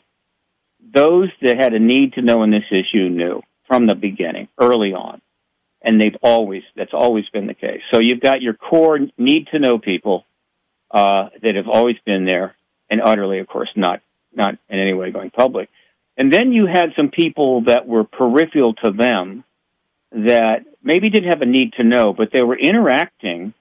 those 0.95 1.29
that 1.43 1.59
had 1.59 1.75
a 1.75 1.79
need 1.79 2.15
to 2.15 2.23
know 2.23 2.43
in 2.43 2.51
this 2.51 2.65
issue 2.71 3.09
knew 3.09 3.43
from 3.67 3.87
the 3.87 3.95
beginning, 3.95 4.49
early 4.59 4.93
on. 4.93 5.21
And 5.83 6.01
they've 6.01 6.17
always, 6.23 6.63
that's 6.75 6.95
always 6.95 7.29
been 7.33 7.47
the 7.47 7.55
case. 7.55 7.81
So 7.93 8.01
you've 8.01 8.21
got 8.21 8.43
your 8.43 8.55
core 8.55 8.99
need 9.19 9.49
to 9.53 9.59
know 9.59 9.79
people, 9.79 10.25
uh, 10.91 11.29
that 11.43 11.55
have 11.55 11.69
always 11.69 11.97
been 12.05 12.25
there 12.25 12.57
and 12.91 13.01
utterly, 13.01 13.39
of 13.41 13.47
course, 13.47 13.69
not, 13.77 14.01
not 14.35 14.57
in 14.69 14.79
any 14.81 14.95
way 14.95 15.11
going 15.13 15.31
public. 15.31 15.69
And 16.17 16.33
then 16.33 16.53
you 16.53 16.67
had 16.67 16.91
some 16.97 17.11
people 17.11 17.65
that 17.65 17.87
were 17.87 18.05
peripheral 18.05 18.75
to 18.75 18.91
them 18.91 19.45
that 20.13 20.65
maybe 20.83 21.11
didn't 21.11 21.31
have 21.31 21.43
a 21.43 21.47
need 21.47 21.75
to 21.75 21.85
know, 21.85 22.13
but 22.13 22.31
they 22.33 22.43
were 22.43 22.59
interacting 22.59 23.53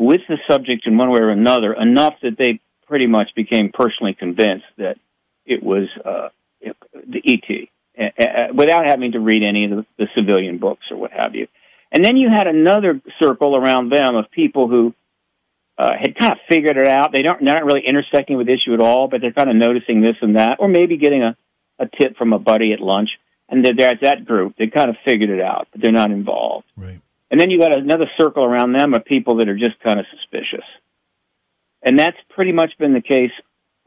with 0.00 0.22
the 0.30 0.38
subject 0.50 0.86
in 0.86 0.96
one 0.96 1.10
way 1.10 1.20
or 1.20 1.28
another 1.28 1.74
enough 1.74 2.14
that 2.22 2.38
they 2.38 2.58
pretty 2.88 3.06
much 3.06 3.28
became 3.36 3.70
personally 3.70 4.14
convinced 4.14 4.64
that 4.78 4.96
it 5.44 5.62
was 5.62 5.88
uh, 6.02 6.30
the 6.62 7.22
ET 7.22 7.68
uh, 7.98 8.54
without 8.54 8.86
having 8.86 9.12
to 9.12 9.20
read 9.20 9.42
any 9.42 9.66
of 9.66 9.70
the, 9.70 9.86
the 9.98 10.06
civilian 10.16 10.56
books 10.56 10.86
or 10.90 10.96
what 10.96 11.12
have 11.12 11.34
you. 11.34 11.46
And 11.92 12.02
then 12.02 12.16
you 12.16 12.30
had 12.34 12.46
another 12.46 13.00
circle 13.22 13.54
around 13.54 13.92
them 13.92 14.16
of 14.16 14.30
people 14.30 14.68
who 14.68 14.94
uh, 15.76 15.90
had 16.00 16.16
kind 16.16 16.32
of 16.32 16.38
figured 16.50 16.78
it 16.78 16.88
out. 16.88 17.12
They 17.12 17.20
don't, 17.20 17.44
they're 17.44 17.54
not 17.54 17.66
really 17.66 17.82
intersecting 17.86 18.38
with 18.38 18.46
the 18.46 18.54
issue 18.54 18.72
at 18.72 18.80
all, 18.80 19.06
but 19.06 19.20
they're 19.20 19.32
kind 19.32 19.50
of 19.50 19.56
noticing 19.56 20.00
this 20.00 20.16
and 20.22 20.36
that, 20.36 20.56
or 20.60 20.68
maybe 20.68 20.96
getting 20.96 21.22
a, 21.22 21.36
a 21.78 21.86
tip 21.86 22.16
from 22.16 22.32
a 22.32 22.38
buddy 22.38 22.72
at 22.72 22.80
lunch. 22.80 23.10
And 23.50 23.66
there's 23.66 24.00
that 24.00 24.24
group. 24.24 24.54
They 24.56 24.68
kind 24.68 24.88
of 24.88 24.96
figured 25.04 25.28
it 25.28 25.42
out, 25.42 25.68
but 25.72 25.82
they're 25.82 25.92
not 25.92 26.10
involved. 26.10 26.64
Right. 26.74 27.00
And 27.30 27.38
then 27.38 27.50
you 27.50 27.60
got 27.60 27.76
another 27.76 28.10
circle 28.18 28.44
around 28.44 28.72
them 28.72 28.94
of 28.94 29.04
people 29.04 29.36
that 29.36 29.48
are 29.48 29.56
just 29.56 29.78
kind 29.84 30.00
of 30.00 30.06
suspicious. 30.10 30.64
And 31.82 31.98
that's 31.98 32.16
pretty 32.30 32.52
much 32.52 32.72
been 32.78 32.92
the 32.92 33.00
case 33.00 33.30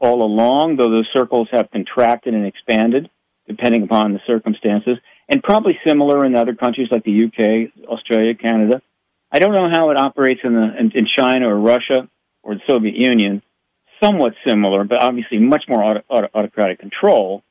all 0.00 0.24
along, 0.24 0.76
though 0.76 0.90
those 0.90 1.08
circles 1.12 1.48
have 1.52 1.70
contracted 1.70 2.34
and 2.34 2.46
expanded 2.46 3.08
depending 3.46 3.82
upon 3.82 4.12
the 4.12 4.20
circumstances, 4.26 4.96
and 5.28 5.42
probably 5.42 5.78
similar 5.86 6.24
in 6.24 6.34
other 6.34 6.54
countries 6.54 6.88
like 6.90 7.04
the 7.04 7.24
UK, 7.24 7.86
Australia, 7.88 8.34
Canada. 8.34 8.80
I 9.30 9.38
don't 9.38 9.52
know 9.52 9.68
how 9.70 9.90
it 9.90 9.98
operates 9.98 10.40
in, 10.44 10.54
the, 10.54 10.78
in, 10.78 10.92
in 10.94 11.06
China 11.16 11.52
or 11.52 11.58
Russia 11.58 12.08
or 12.42 12.54
the 12.54 12.60
Soviet 12.68 12.94
Union. 12.94 13.42
Somewhat 14.02 14.34
similar, 14.46 14.84
but 14.84 15.02
obviously 15.02 15.38
much 15.38 15.64
more 15.68 15.82
auto, 15.82 16.02
auto, 16.08 16.28
autocratic 16.34 16.78
control, 16.78 17.42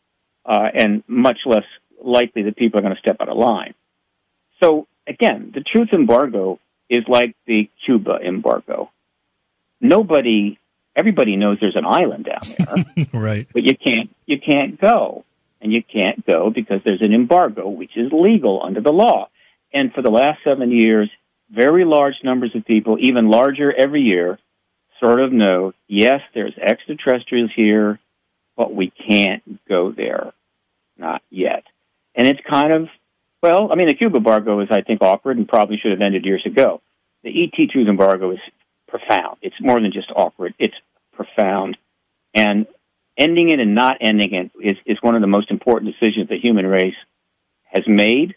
uh, 0.46 0.68
and 0.74 1.04
much 1.08 1.40
less 1.46 1.64
likely 2.04 2.44
that 2.44 2.56
people 2.56 2.80
are 2.80 2.84
going 2.84 2.96
to 2.96 3.00
step 3.00 3.18
out 3.22 3.30
of 3.30 3.38
line. 3.38 3.74
So 4.62 4.88
again, 5.08 5.52
the 5.54 5.62
truth 5.62 5.90
embargo 5.94 6.60
is 6.90 7.04
like 7.08 7.36
the 7.46 7.70
Cuba 7.86 8.20
embargo. 8.26 8.92
Nobody, 9.82 10.60
everybody 10.96 11.36
knows 11.36 11.58
there's 11.60 11.76
an 11.76 11.86
island 11.86 12.26
down 12.26 12.42
there, 12.58 13.06
right? 13.14 13.48
But 13.54 13.64
you 13.64 13.76
can't, 13.76 14.10
you 14.26 14.40
can't 14.40 14.80
go 14.80 15.26
and 15.62 15.72
you 15.72 15.84
can't 15.84 16.26
go 16.26 16.50
because 16.50 16.82
there's 16.86 17.02
an 17.02 17.14
embargo, 17.14 17.68
which 17.68 17.98
is 17.98 18.12
legal 18.12 18.62
under 18.64 18.82
the 18.82 18.92
law. 18.92 19.30
And 19.74 19.92
for 19.94 20.02
the 20.02 20.12
last 20.12 20.40
seven 20.44 20.72
years, 20.72 21.10
very 21.50 21.86
large 21.86 22.16
numbers 22.24 22.52
of 22.56 22.66
people, 22.66 22.98
even 23.00 23.30
larger 23.30 23.74
every 23.74 24.02
year, 24.02 24.40
sort 25.00 25.22
of 25.22 25.32
know, 25.32 25.74
yes, 25.88 26.22
there's 26.34 26.54
extraterrestrials 26.58 27.52
here, 27.56 28.00
but 28.56 28.74
we 28.74 28.92
can't 28.92 29.44
go 29.68 29.92
there. 29.92 30.34
Not 30.98 31.22
yet. 31.30 31.64
And 32.16 32.28
it's 32.28 32.40
kind 32.48 32.74
of, 32.74 32.88
well, 33.44 33.70
I 33.70 33.76
mean, 33.76 33.88
the 33.88 33.94
Cuba 33.94 34.18
embargo 34.18 34.62
is, 34.62 34.70
I 34.72 34.82
think, 34.82 35.02
awkward 35.02 35.38
and 35.38 35.46
probably 35.46 35.78
should 35.78 35.92
have 35.92 36.00
ended 36.00 36.24
years 36.24 36.44
ago. 36.46 36.82
The 37.24 37.30
ET 37.30 37.70
truth 37.70 37.90
embargo 37.90 38.32
is 38.32 38.40
profound. 38.88 39.38
It's 39.42 39.56
more 39.60 39.82
than 39.82 39.92
just 39.92 40.10
awkward. 40.16 40.54
It's 40.60 40.74
profound. 41.12 41.76
And 42.34 42.68
ending 43.18 43.50
it 43.50 43.60
and 43.60 43.76
not 43.76 43.98
ending 44.00 44.34
it 44.34 44.52
is, 44.66 44.78
is 44.86 44.98
one 45.02 45.16
of 45.16 45.22
the 45.22 45.28
most 45.28 45.52
important 45.52 45.94
decisions 45.94 46.30
the 46.30 46.40
human 46.40 46.66
race 46.66 46.96
has 47.66 47.84
made. 47.86 48.36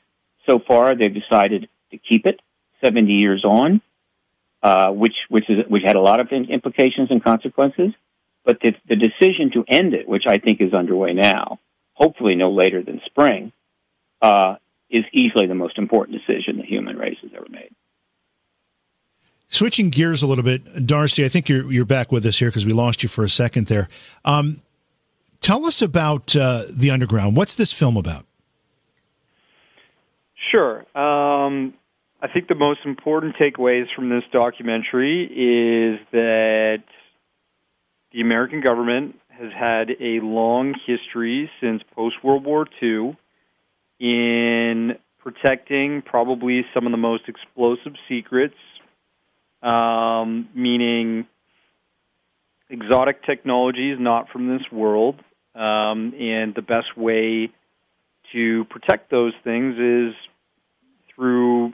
So 0.51 0.59
far, 0.59 0.97
they've 0.97 1.15
decided 1.15 1.69
to 1.93 1.99
keep 1.99 2.27
it 2.27 2.41
70 2.85 3.13
years 3.13 3.45
on, 3.45 3.81
uh, 4.61 4.91
which, 4.91 5.15
which, 5.29 5.49
is, 5.49 5.59
which 5.69 5.85
had 5.85 5.95
a 5.95 6.01
lot 6.01 6.19
of 6.19 6.29
implications 6.33 7.13
and 7.13 7.23
consequences. 7.23 7.93
But 8.45 8.59
the, 8.61 8.73
the 8.89 8.97
decision 8.97 9.53
to 9.55 9.65
end 9.69 9.95
it, 9.95 10.09
which 10.09 10.25
I 10.27 10.39
think 10.39 10.61
is 10.61 10.75
underway 10.75 11.13
now, 11.13 11.61
hopefully 11.95 12.35
no 12.35 12.51
later 12.51 12.83
than 12.83 13.01
spring, 13.07 13.53
uh, 14.21 14.57
is 14.91 15.05
easily 15.13 15.47
the 15.47 15.55
most 15.55 15.79
important 15.79 16.19
decision 16.19 16.59
the 16.59 16.65
human 16.65 16.97
race 16.97 17.19
has 17.23 17.33
ever 17.35 17.47
made. 17.51 17.71
Switching 19.49 19.91
gears 19.91 20.23
a 20.23 20.27
little 20.27 20.45
bit, 20.45 20.87
Darcy, 20.87 21.25
I 21.25 21.29
think 21.29 21.49
you're 21.49 21.71
you're 21.71 21.85
back 21.85 22.11
with 22.11 22.27
us 22.27 22.39
here 22.39 22.49
because 22.49 22.67
we 22.67 22.73
lost 22.73 23.03
you 23.03 23.09
for 23.09 23.25
a 23.25 23.29
second 23.29 23.69
there. 23.69 23.89
Um, 24.25 24.59
Tell 25.47 25.65
us 25.65 25.81
about 25.81 26.35
uh, 26.35 26.65
the 26.69 26.91
underground. 26.91 27.37
What's 27.37 27.55
this 27.55 27.73
film 27.73 27.97
about? 27.97 28.27
Sure. 30.51 30.81
Um, 30.99 31.75
I 32.21 32.27
think 32.27 32.49
the 32.49 32.57
most 32.57 32.81
important 32.85 33.37
takeaways 33.37 33.85
from 33.95 34.09
this 34.09 34.25
documentary 34.33 35.23
is 35.23 36.01
that 36.11 36.83
the 38.11 38.23
American 38.23 38.61
government 38.61 39.21
has 39.29 39.53
had 39.53 39.91
a 40.01 40.19
long 40.21 40.75
history 40.85 41.49
since 41.61 41.81
post 41.95 42.17
World 42.25 42.45
War 42.45 42.67
II 42.83 43.17
in 43.99 44.97
protecting 45.19 46.03
probably 46.03 46.65
some 46.75 46.87
of 46.87 46.93
the 46.93 46.99
most 46.99 47.25
explosive 47.29 47.95
secrets, 48.09 48.55
um, 49.63 50.49
meaning 50.55 51.27
exotic 52.71 53.25
technologies 53.25 53.97
not 53.99 54.29
from 54.31 54.49
this 54.49 54.63
world. 54.71 55.17
Um, 55.55 56.13
and 56.21 56.55
the 56.55 56.63
best 56.63 56.97
way 56.97 57.51
to 58.33 58.65
protect 58.67 59.11
those 59.11 59.33
things 59.43 59.77
is 59.79 60.15
through 61.15 61.73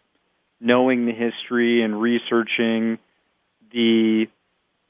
knowing 0.61 1.07
the 1.07 1.13
history 1.13 1.83
and 1.83 2.01
researching 2.01 2.99
the 3.73 4.27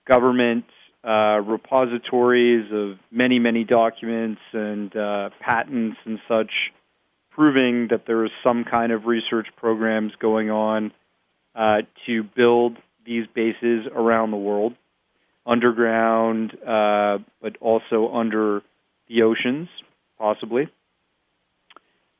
government 0.06 0.64
uh, 1.04 1.40
repositories 1.40 2.70
of 2.72 2.98
many, 3.10 3.38
many 3.38 3.64
documents 3.64 4.40
and 4.52 4.94
uh, 4.94 5.30
patents 5.40 5.96
and 6.04 6.18
such 6.28 6.50
proving 7.34 7.88
that 7.90 8.06
there 8.06 8.24
is 8.24 8.30
some 8.42 8.64
kind 8.64 8.92
of 8.92 9.06
research 9.06 9.46
programs 9.56 10.12
going 10.20 10.50
on 10.50 10.92
uh, 11.54 11.78
to 12.06 12.22
build 12.22 12.76
these 13.04 13.26
bases 13.34 13.86
around 13.94 14.30
the 14.30 14.36
world, 14.36 14.74
underground, 15.46 16.52
uh, 16.66 17.18
but 17.40 17.56
also 17.60 18.10
under 18.12 18.62
the 19.08 19.22
oceans, 19.22 19.68
possibly. 20.18 20.68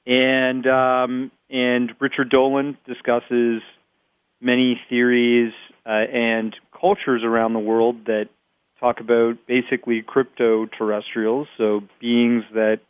And 0.06 0.66
um, 0.66 1.30
and 1.48 1.92
Richard 2.00 2.30
Dolan 2.30 2.76
discusses 2.86 3.62
many 4.40 4.80
theories 4.88 5.52
uh, 5.86 5.90
and 5.90 6.54
cultures 6.78 7.22
around 7.24 7.52
the 7.52 7.60
world 7.60 8.06
that 8.06 8.28
talk 8.80 8.98
about 8.98 9.38
basically 9.46 10.02
crypto 10.02 10.66
terrestrials, 10.66 11.46
so 11.56 11.82
beings 12.00 12.42
that 12.52 12.80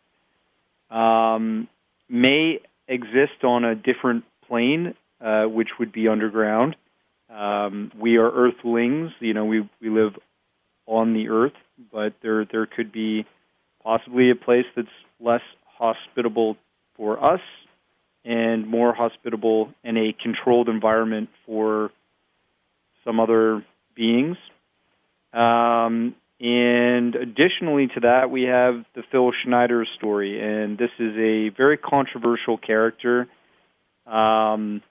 um, 0.90 1.68
may 2.12 2.60
exist 2.86 3.42
on 3.42 3.64
a 3.64 3.74
different 3.74 4.24
plane, 4.46 4.94
uh, 5.20 5.44
which 5.44 5.68
would 5.78 5.92
be 5.92 6.06
underground. 6.08 6.76
Um, 7.30 7.90
we 7.98 8.18
are 8.18 8.30
Earthlings. 8.30 9.12
You 9.20 9.32
know, 9.32 9.46
we 9.46 9.68
we 9.80 9.88
live 9.88 10.14
on 10.86 11.14
the 11.14 11.28
Earth, 11.30 11.56
but 11.90 12.12
there 12.22 12.44
there 12.44 12.66
could 12.66 12.92
be 12.92 13.24
possibly 13.82 14.30
a 14.30 14.34
place 14.34 14.66
that's 14.76 14.88
less 15.18 15.40
hospitable 15.64 16.56
for 16.96 17.22
us 17.32 17.40
and 18.24 18.66
more 18.68 18.94
hospitable 18.94 19.72
in 19.82 19.96
a 19.96 20.14
controlled 20.22 20.68
environment 20.68 21.30
for 21.46 21.90
some 23.04 23.18
other 23.18 23.64
beings. 23.96 24.36
Um, 25.32 26.14
and 26.42 27.14
additionally 27.14 27.86
to 27.94 28.00
that, 28.00 28.28
we 28.28 28.42
have 28.42 28.84
the 28.96 29.04
Phil 29.12 29.30
Schneider 29.44 29.86
story, 29.96 30.42
and 30.42 30.76
this 30.76 30.90
is 30.98 31.14
a 31.16 31.50
very 31.56 31.76
controversial 31.76 32.58
character. 32.58 33.28
Um, 34.08 34.82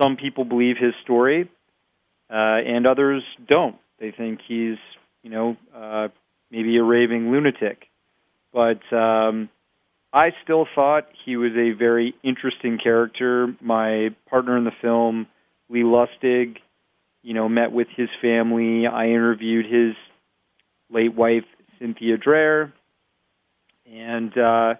some 0.00 0.16
people 0.16 0.46
believe 0.46 0.76
his 0.80 0.94
story, 1.02 1.50
uh, 2.30 2.32
and 2.32 2.86
others 2.86 3.22
don't. 3.46 3.76
They 4.00 4.12
think 4.12 4.40
he's, 4.48 4.78
you 5.22 5.28
know, 5.28 5.56
uh, 5.76 6.08
maybe 6.50 6.78
a 6.78 6.82
raving 6.82 7.30
lunatic. 7.30 7.84
But 8.54 8.80
um, 8.96 9.50
I 10.10 10.30
still 10.42 10.66
thought 10.74 11.08
he 11.26 11.36
was 11.36 11.52
a 11.52 11.76
very 11.76 12.14
interesting 12.22 12.78
character. 12.82 13.54
My 13.60 14.08
partner 14.30 14.56
in 14.56 14.64
the 14.64 14.72
film, 14.80 15.26
Lee 15.68 15.82
Lustig, 15.82 16.56
you 17.22 17.34
know, 17.34 17.46
met 17.50 17.72
with 17.72 17.88
his 17.94 18.08
family. 18.22 18.86
I 18.86 19.08
interviewed 19.08 19.66
his 19.66 19.94
late 20.90 21.14
wife 21.14 21.44
Cynthia 21.78 22.16
Drayer, 22.16 22.72
and 23.90 24.36
uh, 24.36 24.74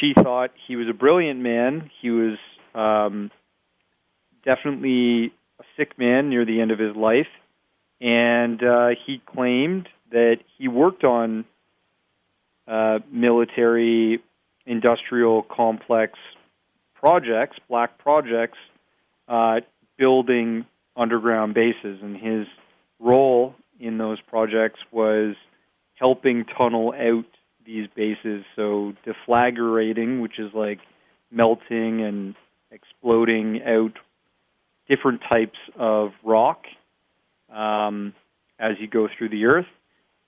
she 0.00 0.12
thought 0.14 0.50
he 0.66 0.76
was 0.76 0.88
a 0.88 0.94
brilliant 0.94 1.40
man. 1.40 1.90
He 2.00 2.10
was 2.10 2.38
um, 2.74 3.30
definitely 4.44 5.32
a 5.58 5.64
sick 5.76 5.98
man 5.98 6.30
near 6.30 6.44
the 6.44 6.60
end 6.60 6.70
of 6.70 6.78
his 6.78 6.96
life, 6.96 7.28
and 8.00 8.62
uh, 8.62 8.88
he 9.06 9.20
claimed 9.26 9.88
that 10.10 10.38
he 10.58 10.68
worked 10.68 11.04
on 11.04 11.44
uh, 12.66 12.98
military 13.10 14.22
industrial 14.66 15.42
complex 15.42 16.18
projects, 16.94 17.56
black 17.68 17.98
projects, 17.98 18.58
uh, 19.28 19.60
building 19.98 20.64
underground 20.96 21.54
bases, 21.54 21.98
and 22.02 22.16
his 22.16 22.46
role 22.98 23.54
in 23.80 23.98
those 23.98 24.20
projects 24.20 24.80
was 24.92 25.34
helping 25.94 26.44
tunnel 26.56 26.92
out 26.92 27.24
these 27.64 27.86
bases. 27.94 28.44
So 28.56 28.94
deflagrating, 29.06 30.20
which 30.20 30.38
is 30.38 30.52
like 30.54 30.78
melting 31.30 32.02
and 32.02 32.34
exploding 32.70 33.62
out 33.62 33.92
different 34.88 35.20
types 35.30 35.58
of 35.78 36.10
rock 36.24 36.64
um, 37.52 38.14
as 38.58 38.72
you 38.80 38.88
go 38.88 39.08
through 39.16 39.30
the 39.30 39.46
earth, 39.46 39.66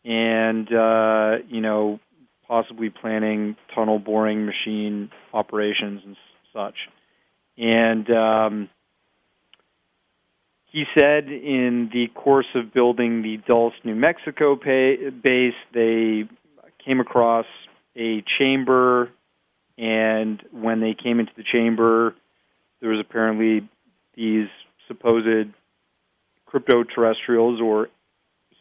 and 0.04 0.72
uh, 0.72 1.44
you 1.48 1.60
know 1.60 2.00
possibly 2.46 2.90
planning 2.90 3.56
tunnel 3.74 3.98
boring 3.98 4.46
machine 4.46 5.10
operations 5.32 6.02
and 6.04 6.16
such. 6.52 6.74
And 7.56 8.10
um, 8.10 8.68
he 10.72 10.85
said 10.98 11.28
in 11.28 11.90
the 11.92 12.06
course 12.14 12.46
of 12.54 12.72
building 12.72 13.22
the 13.22 13.37
Dulce, 13.46 13.74
New 13.85 13.94
Mexico 13.94 14.56
pay, 14.56 15.11
base, 15.11 15.54
they 15.74 16.24
came 16.85 16.98
across 16.98 17.44
a 17.94 18.24
chamber, 18.38 19.11
and 19.76 20.42
when 20.50 20.80
they 20.80 20.94
came 20.94 21.20
into 21.20 21.32
the 21.37 21.44
chamber, 21.44 22.14
there 22.80 22.90
was 22.90 23.00
apparently 23.00 23.68
these 24.16 24.48
supposed 24.88 25.50
crypto 26.46 26.85
terrestrials, 26.85 27.60
or 27.60 27.88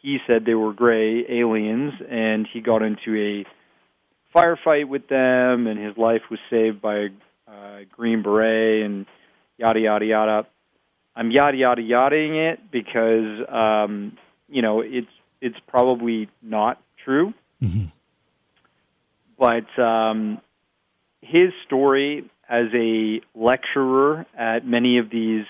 he 0.02 0.18
said 0.26 0.44
they 0.44 0.54
were 0.54 0.74
gray 0.74 1.24
aliens, 1.30 1.94
and 2.10 2.46
he 2.52 2.60
got 2.60 2.82
into 2.82 3.16
a 3.16 4.38
firefight 4.38 4.86
with 4.86 5.08
them, 5.08 5.66
and 5.66 5.78
his 5.78 5.96
life 5.96 6.22
was 6.30 6.40
saved 6.50 6.82
by 6.82 6.94
a 6.96 7.08
uh, 7.48 7.78
Green 7.90 8.22
Beret, 8.22 8.84
and 8.84 9.06
yada 9.56 9.80
yada 9.80 10.04
yada. 10.04 10.46
I'm 11.14 11.30
yada 11.30 11.56
yada 11.56 11.82
yadaing 11.82 12.52
it 12.52 12.70
because 12.70 13.48
um, 13.48 14.16
you 14.48 14.62
know 14.62 14.80
it's 14.80 15.10
it's 15.40 15.58
probably 15.68 16.28
not 16.42 16.80
true. 17.04 17.34
Mm-hmm. 17.62 17.86
But 19.38 19.82
um, 19.82 20.40
his 21.20 21.50
story 21.66 22.30
as 22.48 22.66
a 22.74 23.20
lecturer 23.34 24.26
at 24.38 24.66
many 24.66 24.98
of 24.98 25.10
these 25.10 25.44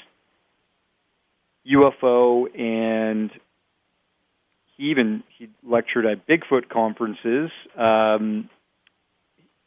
UFO 1.66 2.46
and 2.58 3.30
he 4.76 4.90
even 4.90 5.22
he 5.38 5.48
lectured 5.62 6.06
at 6.06 6.26
Bigfoot 6.26 6.68
conferences. 6.68 7.50
Um, 7.76 8.48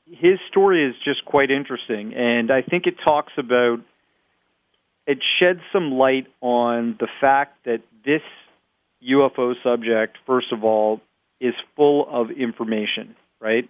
his 0.05 0.39
story 0.49 0.87
is 0.87 0.95
just 1.03 1.25
quite 1.25 1.49
interesting, 1.49 2.13
and 2.13 2.51
I 2.51 2.61
think 2.61 2.85
it 2.85 2.95
talks 3.05 3.33
about 3.37 3.79
it 5.07 5.19
sheds 5.39 5.59
some 5.71 5.91
light 5.91 6.27
on 6.41 6.95
the 6.99 7.07
fact 7.21 7.65
that 7.65 7.81
this 8.03 8.21
UFO 9.07 9.53
subject, 9.63 10.17
first 10.25 10.51
of 10.51 10.63
all, 10.63 11.01
is 11.39 11.53
full 11.75 12.07
of 12.09 12.31
information, 12.31 13.15
right? 13.39 13.69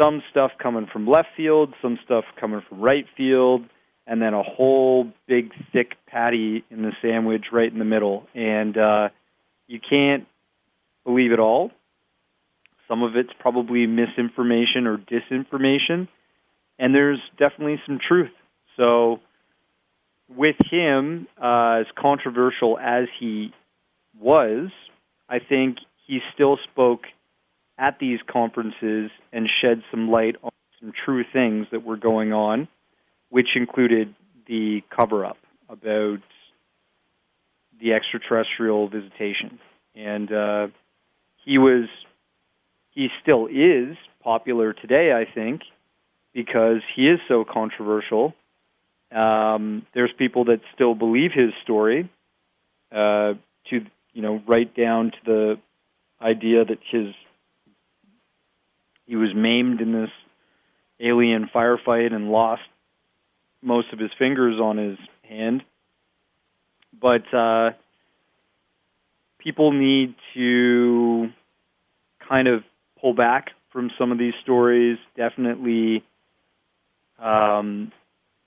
Some 0.00 0.22
stuff 0.30 0.52
coming 0.62 0.86
from 0.92 1.06
left 1.06 1.28
field, 1.36 1.74
some 1.82 1.98
stuff 2.04 2.24
coming 2.40 2.62
from 2.68 2.80
right 2.80 3.06
field, 3.16 3.64
and 4.06 4.20
then 4.20 4.34
a 4.34 4.42
whole 4.42 5.10
big 5.26 5.52
thick 5.72 5.92
patty 6.06 6.64
in 6.70 6.82
the 6.82 6.92
sandwich 7.02 7.46
right 7.52 7.70
in 7.70 7.78
the 7.78 7.84
middle. 7.84 8.26
And 8.34 8.76
uh, 8.76 9.08
you 9.66 9.80
can't 9.80 10.26
believe 11.04 11.32
it 11.32 11.38
all. 11.38 11.70
Some 12.88 13.02
of 13.02 13.16
it's 13.16 13.30
probably 13.38 13.86
misinformation 13.86 14.86
or 14.86 14.98
disinformation, 14.98 16.08
and 16.78 16.94
there's 16.94 17.20
definitely 17.38 17.80
some 17.86 17.98
truth. 18.06 18.32
So, 18.76 19.20
with 20.36 20.56
him, 20.70 21.26
uh, 21.42 21.80
as 21.80 21.86
controversial 21.98 22.78
as 22.78 23.06
he 23.18 23.52
was, 24.20 24.70
I 25.28 25.38
think 25.38 25.78
he 26.06 26.20
still 26.34 26.58
spoke 26.70 27.04
at 27.78 27.98
these 27.98 28.20
conferences 28.30 29.10
and 29.32 29.48
shed 29.60 29.82
some 29.90 30.10
light 30.10 30.36
on 30.42 30.50
some 30.80 30.92
true 31.04 31.24
things 31.32 31.66
that 31.72 31.84
were 31.84 31.96
going 31.96 32.32
on, 32.32 32.68
which 33.30 33.48
included 33.56 34.14
the 34.46 34.82
cover 34.94 35.24
up 35.24 35.38
about 35.68 36.18
the 37.80 37.92
extraterrestrial 37.94 38.88
visitation. 38.88 39.58
And 39.94 40.32
uh, 40.32 40.68
he 41.44 41.58
was, 41.58 41.88
he 42.90 43.08
still 43.22 43.46
is 43.46 43.96
popular 44.22 44.72
today, 44.72 45.12
I 45.12 45.30
think, 45.32 45.62
because 46.32 46.82
he 46.94 47.08
is 47.08 47.18
so 47.28 47.44
controversial. 47.44 48.34
Um, 49.12 49.86
there's 49.94 50.12
people 50.16 50.46
that 50.46 50.60
still 50.74 50.94
believe 50.94 51.32
his 51.32 51.50
story, 51.62 52.08
uh, 52.90 53.34
to 53.70 53.86
you 54.12 54.22
know, 54.22 54.42
right 54.46 54.74
down 54.74 55.10
to 55.12 55.18
the 55.24 55.58
idea 56.20 56.64
that 56.64 56.78
his 56.90 57.14
he 59.06 59.16
was 59.16 59.34
maimed 59.34 59.80
in 59.80 59.92
this 59.92 60.10
alien 61.00 61.50
firefight 61.54 62.12
and 62.14 62.30
lost 62.30 62.62
most 63.60 63.92
of 63.92 63.98
his 63.98 64.10
fingers 64.18 64.58
on 64.60 64.76
his 64.76 64.98
hand. 65.28 65.62
But 66.98 67.32
uh, 67.34 67.72
people 69.38 69.72
need 69.72 70.14
to 70.34 71.30
kind 72.26 72.48
of 72.48 72.62
pull 73.00 73.14
back 73.14 73.50
from 73.72 73.90
some 73.98 74.12
of 74.12 74.18
these 74.18 74.34
stories. 74.42 74.98
Definitely 75.16 76.04
um, 77.18 77.92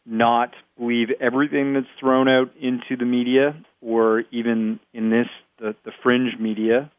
not 0.06 0.54
believe 0.78 1.08
everything 1.20 1.74
that's 1.74 1.88
thrown 2.00 2.28
out 2.28 2.52
into 2.62 2.96
the 2.98 3.06
media 3.06 3.56
or 3.82 4.24
even 4.32 4.80
in 4.94 5.10
this 5.10 5.28
the, 5.60 5.76
the 5.86 5.92
fringe 6.04 6.38
media 6.40 6.92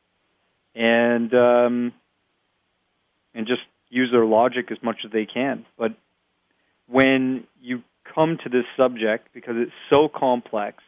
and 0.74 1.32
um, 1.34 1.92
and 3.34 3.46
just 3.46 3.62
use 3.88 4.10
their 4.10 4.24
logic 4.24 4.70
as 4.70 4.78
much 4.82 4.98
as 5.04 5.12
they 5.12 5.26
can. 5.26 5.64
But 5.78 5.92
when 6.88 7.44
you 7.60 7.82
come 8.14 8.38
to 8.44 8.48
this 8.48 8.64
subject, 8.76 9.28
because 9.34 9.54
it's 9.56 9.72
so 9.90 10.08
complex 10.08 10.82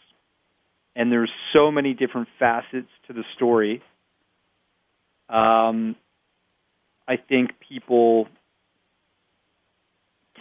and 0.96 1.12
there's 1.12 1.30
so 1.56 1.70
many 1.70 1.94
different 1.94 2.28
facets 2.38 2.88
to 3.06 3.12
the 3.12 3.22
story, 3.36 3.82
um, 5.28 5.94
I 7.06 7.16
think 7.16 7.50
people 7.68 8.28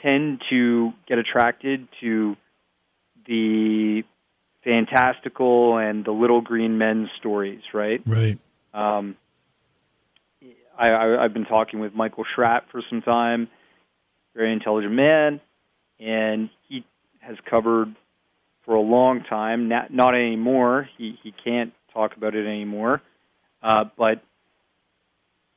tend 0.02 0.42
to 0.50 0.92
get 1.08 1.18
attracted 1.18 1.88
to 2.02 2.36
the 3.28 4.04
fantastical 4.64 5.78
and 5.78 6.04
the 6.06 6.12
little 6.12 6.42
green 6.42 6.78
men 6.78 7.10
stories, 7.20 7.62
right? 7.74 8.02
Right. 8.06 8.38
Um, 8.74 9.16
I, 10.78 10.90
I, 10.90 11.24
I've 11.24 11.34
been 11.34 11.46
talking 11.46 11.80
with 11.80 11.94
Michael 11.94 12.26
Schratt 12.36 12.66
for 12.72 12.82
some 12.90 13.02
time, 13.02 13.48
very 14.36 14.54
intelligent 14.54 14.94
man, 14.94 15.42
and 16.00 16.50
he 16.68 16.86
has 17.20 17.38
covered 17.50 17.96
for 18.66 18.76
a 18.76 18.82
long 18.82 19.24
time. 19.24 19.70
Not, 19.70 19.92
not 19.92 20.14
anymore. 20.14 20.88
He 20.98 21.18
he 21.24 21.34
can't 21.44 21.74
talk 21.94 22.16
about 22.16 22.36
it 22.36 22.46
anymore. 22.46 23.02
Uh, 23.64 23.86
but 23.98 24.22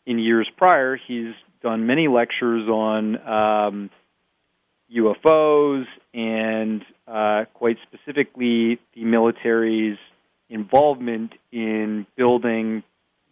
in 0.07 0.19
years 0.19 0.49
prior, 0.57 0.99
he's 1.07 1.35
done 1.63 1.87
many 1.87 2.09
lectures 2.09 2.69
on 2.69 3.19
um, 3.29 3.91
UFOs 4.97 5.85
and 6.13 6.85
uh, 7.07 7.45
quite 7.55 7.77
specifically 7.87 8.79
the 8.95 9.05
military's 9.05 9.99
involvement 10.49 11.33
in 11.53 12.07
building 12.17 12.83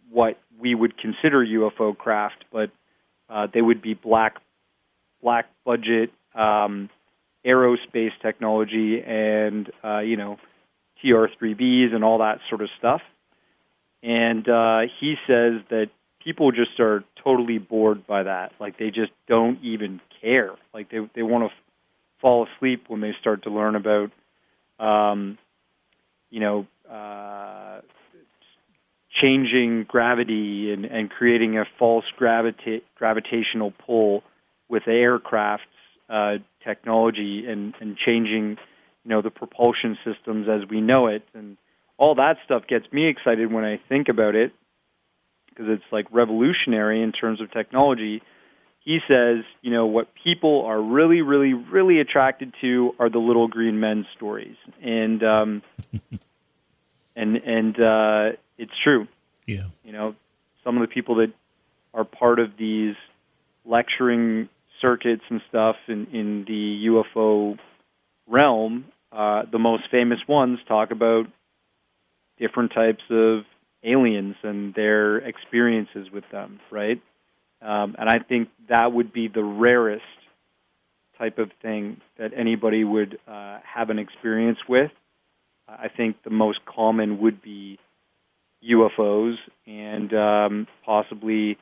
what 0.09 0.39
we 0.59 0.73
would 0.73 0.97
consider 0.97 1.45
UFO 1.45 1.95
craft, 1.95 2.45
but 2.51 2.71
uh, 3.29 3.47
they 3.53 3.61
would 3.61 3.81
be 3.81 3.93
black 3.93 4.35
black 5.21 5.49
budget 5.65 6.11
um, 6.33 6.89
aerospace 7.45 8.11
technology 8.21 9.01
and 9.05 9.69
uh, 9.83 9.99
you 9.99 10.17
know 10.17 10.37
TR3Bs 11.03 11.93
and 11.93 12.03
all 12.03 12.19
that 12.19 12.39
sort 12.49 12.61
of 12.61 12.69
stuff. 12.77 13.01
And 14.01 14.47
uh, 14.47 14.81
he 14.99 15.15
says 15.27 15.61
that 15.69 15.87
people 16.23 16.51
just 16.51 16.79
are 16.79 17.03
totally 17.23 17.57
bored 17.57 18.07
by 18.07 18.23
that. 18.23 18.53
Like 18.59 18.77
they 18.77 18.89
just 18.89 19.11
don't 19.27 19.59
even 19.63 19.99
care. 20.21 20.51
Like 20.73 20.89
they 20.89 20.99
they 21.15 21.23
want 21.23 21.43
to 21.43 21.47
f- 21.47 21.63
fall 22.21 22.47
asleep 22.47 22.85
when 22.87 23.01
they 23.01 23.13
start 23.19 23.43
to 23.43 23.49
learn 23.49 23.75
about 23.75 24.11
um, 24.79 25.37
you 26.29 26.39
know 26.39 26.67
uh, 26.89 27.81
changing 29.21 29.85
gravity 29.87 30.71
and, 30.71 30.85
and 30.85 31.09
creating 31.09 31.57
a 31.57 31.65
false 31.77 32.05
gravita- 32.19 32.81
gravitational 32.95 33.73
pull 33.85 34.23
with 34.69 34.87
aircraft's 34.87 35.65
uh, 36.09 36.35
technology 36.63 37.45
and, 37.47 37.73
and 37.79 37.97
changing, 37.97 38.57
you 39.03 39.09
know, 39.09 39.21
the 39.21 39.29
propulsion 39.29 39.97
systems 40.05 40.47
as 40.47 40.67
we 40.69 40.81
know 40.81 41.07
it, 41.07 41.23
and 41.33 41.57
all 41.97 42.15
that 42.15 42.37
stuff 42.45 42.63
gets 42.67 42.85
me 42.91 43.07
excited 43.07 43.51
when 43.51 43.65
I 43.65 43.79
think 43.89 44.07
about 44.09 44.35
it 44.35 44.53
because 45.49 45.65
it's 45.69 45.83
like 45.91 46.05
revolutionary 46.11 47.01
in 47.03 47.11
terms 47.11 47.41
of 47.41 47.51
technology. 47.51 48.21
He 48.83 48.99
says, 49.11 49.43
you 49.61 49.71
know, 49.71 49.85
what 49.85 50.07
people 50.23 50.65
are 50.65 50.81
really, 50.81 51.21
really, 51.21 51.53
really 51.53 51.99
attracted 51.99 52.53
to 52.61 52.95
are 52.97 53.09
the 53.09 53.19
little 53.19 53.47
green 53.47 53.79
men 53.79 54.05
stories, 54.15 54.55
and 54.81 55.23
um, 55.23 55.61
and 57.15 57.35
and 57.35 57.75
uh, 57.79 58.37
it's 58.57 58.71
true. 58.83 59.07
Yeah. 59.45 59.65
You 59.83 59.91
know, 59.91 60.15
some 60.63 60.77
of 60.77 60.87
the 60.87 60.93
people 60.93 61.15
that 61.15 61.33
are 61.93 62.03
part 62.03 62.39
of 62.39 62.51
these 62.57 62.95
lecturing 63.65 64.49
circuits 64.81 65.23
and 65.29 65.41
stuff 65.49 65.75
in, 65.87 66.07
in 66.13 66.45
the 66.47 66.85
UFO 66.87 67.57
realm, 68.27 68.85
uh, 69.11 69.43
the 69.51 69.59
most 69.59 69.83
famous 69.91 70.19
ones 70.27 70.59
talk 70.67 70.91
about 70.91 71.25
different 72.37 72.71
types 72.73 73.03
of 73.09 73.41
aliens 73.83 74.35
and 74.43 74.73
their 74.73 75.17
experiences 75.17 76.07
with 76.11 76.23
them, 76.31 76.59
right? 76.71 77.01
Um, 77.61 77.95
and 77.97 78.09
I 78.09 78.19
think 78.19 78.49
that 78.69 78.93
would 78.93 79.11
be 79.11 79.27
the 79.27 79.43
rarest 79.43 80.03
type 81.17 81.37
of 81.37 81.51
thing 81.61 81.99
that 82.17 82.31
anybody 82.35 82.83
would 82.83 83.19
uh, 83.27 83.59
have 83.63 83.89
an 83.89 83.99
experience 83.99 84.59
with. 84.67 84.91
I 85.67 85.89
think 85.95 86.15
the 86.23 86.29
most 86.31 86.59
common 86.65 87.19
would 87.21 87.41
be 87.41 87.77
UFOs, 88.67 89.35
and 89.67 90.13
um, 90.13 90.67
possibly 90.85 91.57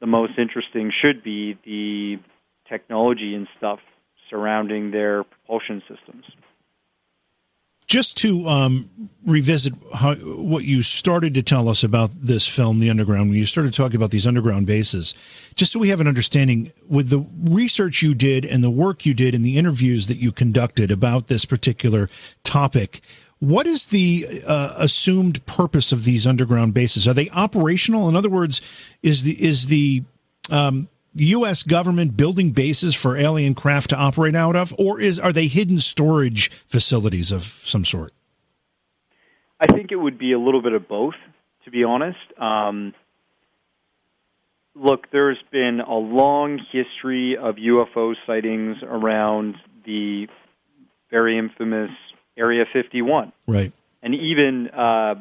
the 0.00 0.06
most 0.06 0.32
interesting 0.38 0.92
should 1.02 1.22
be 1.22 1.56
the 1.64 2.16
technology 2.68 3.34
and 3.34 3.48
stuff 3.56 3.78
surrounding 4.28 4.90
their 4.90 5.24
propulsion 5.24 5.82
systems. 5.88 6.24
Just 7.88 8.18
to 8.18 8.46
um, 8.46 8.90
revisit 9.24 9.72
how, 9.94 10.14
what 10.14 10.64
you 10.64 10.82
started 10.82 11.34
to 11.34 11.42
tell 11.42 11.70
us 11.70 11.82
about 11.82 12.10
this 12.14 12.46
film, 12.46 12.80
The 12.80 12.90
Underground, 12.90 13.30
when 13.30 13.38
you 13.38 13.46
started 13.46 13.72
talking 13.72 13.96
about 13.96 14.10
these 14.10 14.26
underground 14.26 14.66
bases, 14.66 15.14
just 15.54 15.72
so 15.72 15.78
we 15.78 15.88
have 15.88 16.00
an 16.00 16.06
understanding, 16.06 16.70
with 16.86 17.08
the 17.08 17.24
research 17.50 18.02
you 18.02 18.14
did 18.14 18.44
and 18.44 18.62
the 18.62 18.70
work 18.70 19.06
you 19.06 19.14
did 19.14 19.34
and 19.34 19.42
the 19.42 19.56
interviews 19.56 20.06
that 20.08 20.18
you 20.18 20.32
conducted 20.32 20.90
about 20.90 21.28
this 21.28 21.46
particular 21.46 22.10
topic, 22.44 23.00
what 23.38 23.66
is 23.66 23.86
the 23.86 24.26
uh, 24.46 24.74
assumed 24.76 25.44
purpose 25.46 25.90
of 25.90 26.04
these 26.04 26.26
underground 26.26 26.74
bases? 26.74 27.08
Are 27.08 27.14
they 27.14 27.30
operational? 27.30 28.08
In 28.08 28.16
other 28.16 28.28
words, 28.30 28.60
is 29.02 29.22
the 29.22 29.32
is 29.42 29.68
the 29.68 30.04
um, 30.50 30.88
U.S. 31.14 31.62
government 31.62 32.16
building 32.16 32.50
bases 32.50 32.94
for 32.94 33.16
alien 33.16 33.54
craft 33.54 33.90
to 33.90 33.96
operate 33.96 34.36
out 34.36 34.56
of, 34.56 34.74
or 34.78 35.00
is 35.00 35.18
are 35.18 35.32
they 35.32 35.46
hidden 35.46 35.78
storage 35.78 36.50
facilities 36.50 37.32
of 37.32 37.42
some 37.42 37.84
sort? 37.84 38.12
I 39.60 39.66
think 39.66 39.90
it 39.90 39.96
would 39.96 40.18
be 40.18 40.32
a 40.32 40.38
little 40.38 40.62
bit 40.62 40.72
of 40.72 40.88
both, 40.88 41.14
to 41.64 41.70
be 41.70 41.82
honest. 41.82 42.18
Um, 42.38 42.94
look, 44.74 45.10
there's 45.10 45.38
been 45.50 45.80
a 45.80 45.94
long 45.94 46.60
history 46.70 47.36
of 47.36 47.56
UFO 47.56 48.14
sightings 48.26 48.76
around 48.82 49.56
the 49.84 50.28
very 51.10 51.38
infamous 51.38 51.90
Area 52.36 52.64
51. 52.72 53.32
Right. 53.46 53.72
And 54.02 54.14
even 54.14 54.68
uh, 54.68 55.14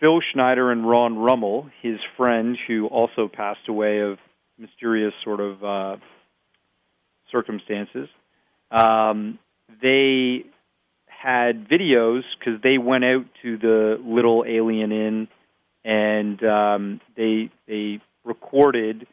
Phil 0.00 0.20
Schneider 0.32 0.72
and 0.72 0.88
Ron 0.88 1.16
Rummel, 1.18 1.70
his 1.82 1.98
friend 2.16 2.58
who 2.66 2.86
also 2.86 3.28
passed 3.32 3.68
away 3.68 4.00
of 4.00 4.18
mysterious 4.58 5.12
sort 5.22 5.40
of 5.40 5.64
uh, 5.64 5.96
circumstances, 7.30 8.08
um, 8.70 9.38
they 9.82 10.44
had 11.06 11.68
videos 11.68 12.22
because 12.38 12.60
they 12.62 12.78
went 12.78 13.04
out 13.04 13.24
to 13.42 13.56
the 13.58 13.98
Little 14.04 14.42
A'Le'Inn 14.42 15.28
and 15.84 16.44
um, 16.44 17.00
they 17.16 17.50
they 17.66 18.00
recorded 18.24 19.06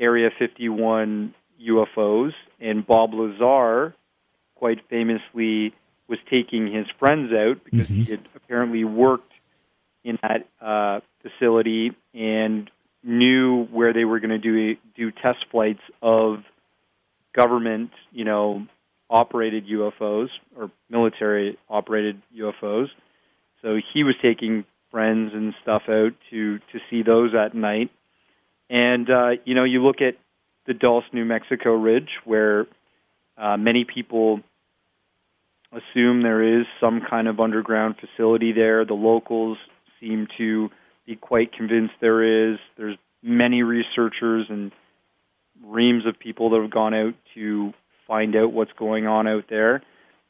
Area 0.00 0.30
51 0.38 1.34
UFOs, 1.60 2.32
and 2.60 2.86
Bob 2.86 3.12
Lazar, 3.14 3.94
quite 4.54 4.78
famously, 4.88 5.72
was 6.08 6.18
taking 6.30 6.72
his 6.72 6.86
friends 6.98 7.32
out 7.32 7.64
because 7.64 7.88
mm-hmm. 7.88 8.02
he 8.02 8.10
had 8.12 8.20
apparently 8.34 8.84
worked 8.84 9.32
in 10.04 10.18
that 10.22 10.46
uh, 10.60 11.00
facility 11.22 11.90
and 12.14 12.70
knew 13.08 13.64
where 13.72 13.92
they 13.92 14.04
were 14.04 14.20
going 14.20 14.30
to 14.30 14.38
do 14.38 14.76
do 14.94 15.10
test 15.10 15.46
flights 15.50 15.80
of 16.02 16.44
government, 17.34 17.90
you 18.12 18.24
know, 18.24 18.66
operated 19.08 19.66
UFOs 19.66 20.28
or 20.54 20.70
military 20.90 21.56
operated 21.68 22.20
UFOs. 22.36 22.88
So 23.62 23.78
he 23.92 24.04
was 24.04 24.14
taking 24.20 24.64
friends 24.90 25.32
and 25.34 25.54
stuff 25.62 25.82
out 25.88 26.12
to 26.30 26.58
to 26.58 26.78
see 26.90 27.02
those 27.02 27.34
at 27.34 27.54
night. 27.54 27.90
And 28.68 29.08
uh, 29.08 29.30
you 29.44 29.54
know, 29.54 29.64
you 29.64 29.82
look 29.82 30.02
at 30.02 30.16
the 30.66 30.74
Dulce, 30.74 31.04
New 31.12 31.24
Mexico 31.24 31.72
Ridge, 31.72 32.10
where 32.26 32.66
uh, 33.38 33.56
many 33.56 33.84
people 33.84 34.40
assume 35.72 36.22
there 36.22 36.60
is 36.60 36.66
some 36.78 37.00
kind 37.08 37.26
of 37.26 37.40
underground 37.40 37.96
facility 37.96 38.52
there. 38.52 38.84
The 38.84 38.94
locals 38.94 39.56
seem 39.98 40.28
to 40.36 40.70
be 41.08 41.16
quite 41.16 41.52
convinced 41.52 41.94
there 42.00 42.52
is. 42.52 42.58
There's 42.76 42.98
many 43.22 43.62
researchers 43.62 44.46
and 44.50 44.70
reams 45.64 46.06
of 46.06 46.18
people 46.18 46.50
that 46.50 46.60
have 46.60 46.70
gone 46.70 46.94
out 46.94 47.14
to 47.34 47.72
find 48.06 48.36
out 48.36 48.52
what's 48.52 48.72
going 48.78 49.06
on 49.06 49.26
out 49.26 49.44
there. 49.48 49.82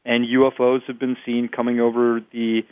And 0.04 0.24
UFOs 0.24 0.82
have 0.86 0.98
been 0.98 1.16
seen 1.26 1.48
coming 1.54 1.80
over 1.80 2.20
the 2.32 2.62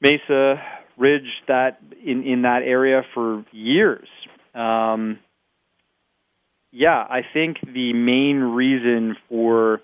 Mesa 0.00 0.62
Ridge 0.96 1.28
that 1.48 1.80
in 2.04 2.24
in 2.24 2.42
that 2.42 2.62
area 2.64 3.02
for 3.14 3.44
years. 3.50 4.08
Um, 4.54 5.18
yeah, 6.70 6.98
I 7.08 7.22
think 7.32 7.56
the 7.62 7.92
main 7.94 8.40
reason 8.40 9.16
for 9.28 9.80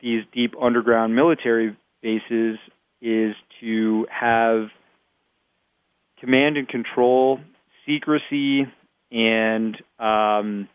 these 0.00 0.24
deep 0.34 0.54
underground 0.60 1.14
military 1.14 1.76
bases 2.02 2.58
is 3.00 3.34
to 3.60 4.06
have 4.10 4.68
command 6.20 6.56
and 6.56 6.68
control, 6.68 7.40
secrecy, 7.86 8.66
and 9.10 9.76
um, 9.98 10.68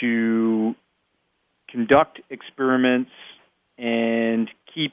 to 0.00 0.74
conduct 1.68 2.20
experiments 2.30 3.10
and 3.76 4.50
keep 4.74 4.92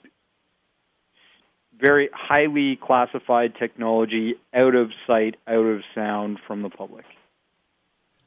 very 1.80 2.10
highly 2.14 2.78
classified 2.78 3.54
technology 3.60 4.36
out 4.54 4.76
of 4.76 4.92
sight, 5.06 5.36
out 5.48 5.66
of 5.66 5.82
sound 5.94 6.40
from 6.48 6.62
the 6.62 6.70
public. 6.70 7.06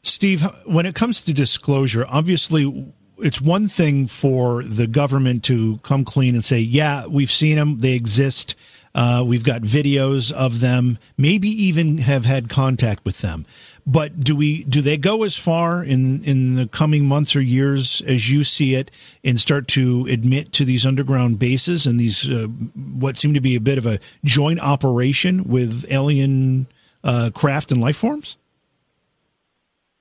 Steve, 0.03 0.45
when 0.67 0.87
it 0.87 0.95
comes 0.95 1.23
to 1.23 1.33
disclosure, 1.33 2.05
obviously 2.09 2.93
it's 3.19 3.41
one 3.41 3.69
thing 3.69 4.07
for 4.07 4.63
the 4.63 4.87
government 4.87 5.45
to 5.45 5.79
come 5.79 6.05
clean 6.05 6.35
and 6.35 6.45
say, 6.45 6.59
yeah, 6.59 7.07
we've 7.07 7.31
seen 7.31 7.57
them, 7.57 7.81
they 7.81 7.95
exist. 7.95 8.55
Uh, 8.99 9.23
we've 9.25 9.45
got 9.45 9.63
videos 9.63 10.33
of 10.33 10.59
them, 10.59 10.99
maybe 11.17 11.49
even 11.49 11.99
have 11.99 12.25
had 12.25 12.49
contact 12.49 13.05
with 13.05 13.21
them. 13.21 13.47
But 13.87 14.19
do 14.19 14.35
we 14.35 14.65
do 14.65 14.83
they 14.83 14.97
go 14.97 15.23
as 15.23 15.39
far 15.39 15.85
in 15.85 16.25
in 16.25 16.57
the 16.57 16.67
coming 16.67 17.07
months 17.07 17.37
or 17.37 17.41
years 17.41 18.01
as 18.01 18.29
you 18.29 18.43
see 18.43 18.75
it, 18.75 18.91
and 19.23 19.39
start 19.39 19.69
to 19.69 20.09
admit 20.11 20.51
to 20.55 20.65
these 20.65 20.85
underground 20.85 21.39
bases 21.39 21.87
and 21.87 22.01
these 22.01 22.29
uh, 22.29 22.49
what 22.75 23.17
seem 23.17 23.35
to 23.35 23.41
be 23.41 23.55
a 23.55 23.61
bit 23.61 23.79
of 23.79 23.87
a 23.87 24.01
joint 24.25 24.59
operation 24.59 25.45
with 25.45 25.87
alien 25.91 26.67
uh, 27.05 27.31
craft 27.33 27.71
and 27.71 27.81
life 27.81 27.97
forms? 27.97 28.37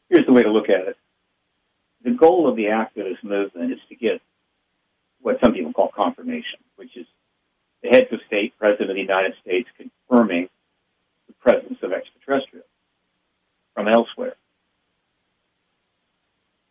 Here's 0.10 0.26
the 0.26 0.34
way 0.34 0.42
to 0.42 0.50
look 0.50 0.70
at 0.70 0.88
it: 0.88 0.98
the 2.04 2.18
goal 2.18 2.50
of 2.50 2.56
the 2.56 2.66
activist 2.66 3.24
movement 3.24 3.74
is 3.74 3.80
to 3.90 3.96
get 3.96 4.22
what 5.22 5.38
some 5.40 5.54
people 5.54 5.72
call 5.72 5.92
confirmation, 5.96 6.58
which 6.78 6.98
is 6.98 7.06
the 7.88 7.96
heads 7.96 8.12
of 8.12 8.20
state, 8.28 8.58
President 8.58 8.90
of 8.90 8.96
the 8.96 9.02
United 9.02 9.34
States, 9.42 9.70
confirming 9.78 10.50
the 11.28 11.34
presence 11.34 11.80
of 11.82 11.92
extraterrestrials 11.92 12.66
from 13.74 13.88
elsewhere. 13.88 14.36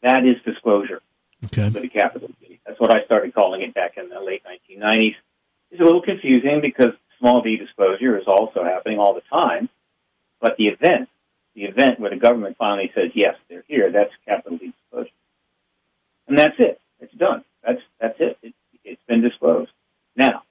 That 0.03 0.25
is 0.25 0.37
disclosure 0.45 1.01
okay. 1.47 1.67
with 1.67 1.85
a 1.85 1.89
capital 1.89 2.29
D. 2.41 2.61
That's 2.67 2.81
what 2.81 2.95
I 2.95 3.05
started 3.05 3.35
calling 3.35 3.63
it 3.63 3.75
back 3.75 3.97
in 3.97 4.09
the 4.09 4.21
late 4.21 4.43
1990s. 4.45 5.15
It's 5.71 5.81
a 5.81 5.85
little 5.85 6.03
confusing 6.03 6.61
because 6.61 6.93
small 7.19 7.43
d 7.43 7.57
disclosure 7.57 8.19
is 8.19 8.27
also 8.27 8.63
happening 8.63 8.99
all 8.99 9.15
the 9.15 9.23
time, 9.23 9.69
but 10.41 10.57
the 10.59 10.69
event, 10.69 11.09
the 11.55 11.65
event 11.65 11.99
where 11.99 12.11
the 12.11 12.17
government 12.17 12.57
finally 12.59 12.93
says, 12.95 13.11
yes, 13.15 13.37
they're 13.49 13.65
here, 13.67 13.91
that's 13.91 14.13
capital 14.27 14.59
D 14.59 14.73
disclosure. 14.83 15.11
And 16.29 16.39
that's 16.39 16.57
it. 16.59 16.81
It's 17.01 17.15
done. 17.15 17.45
That's, 17.65 17.81
that's 18.01 18.17
it. 18.21 18.39
it 18.43 18.55
it's 18.85 19.03
been 19.09 19.23
disclosed. 19.23 19.71
Now, 20.15 20.43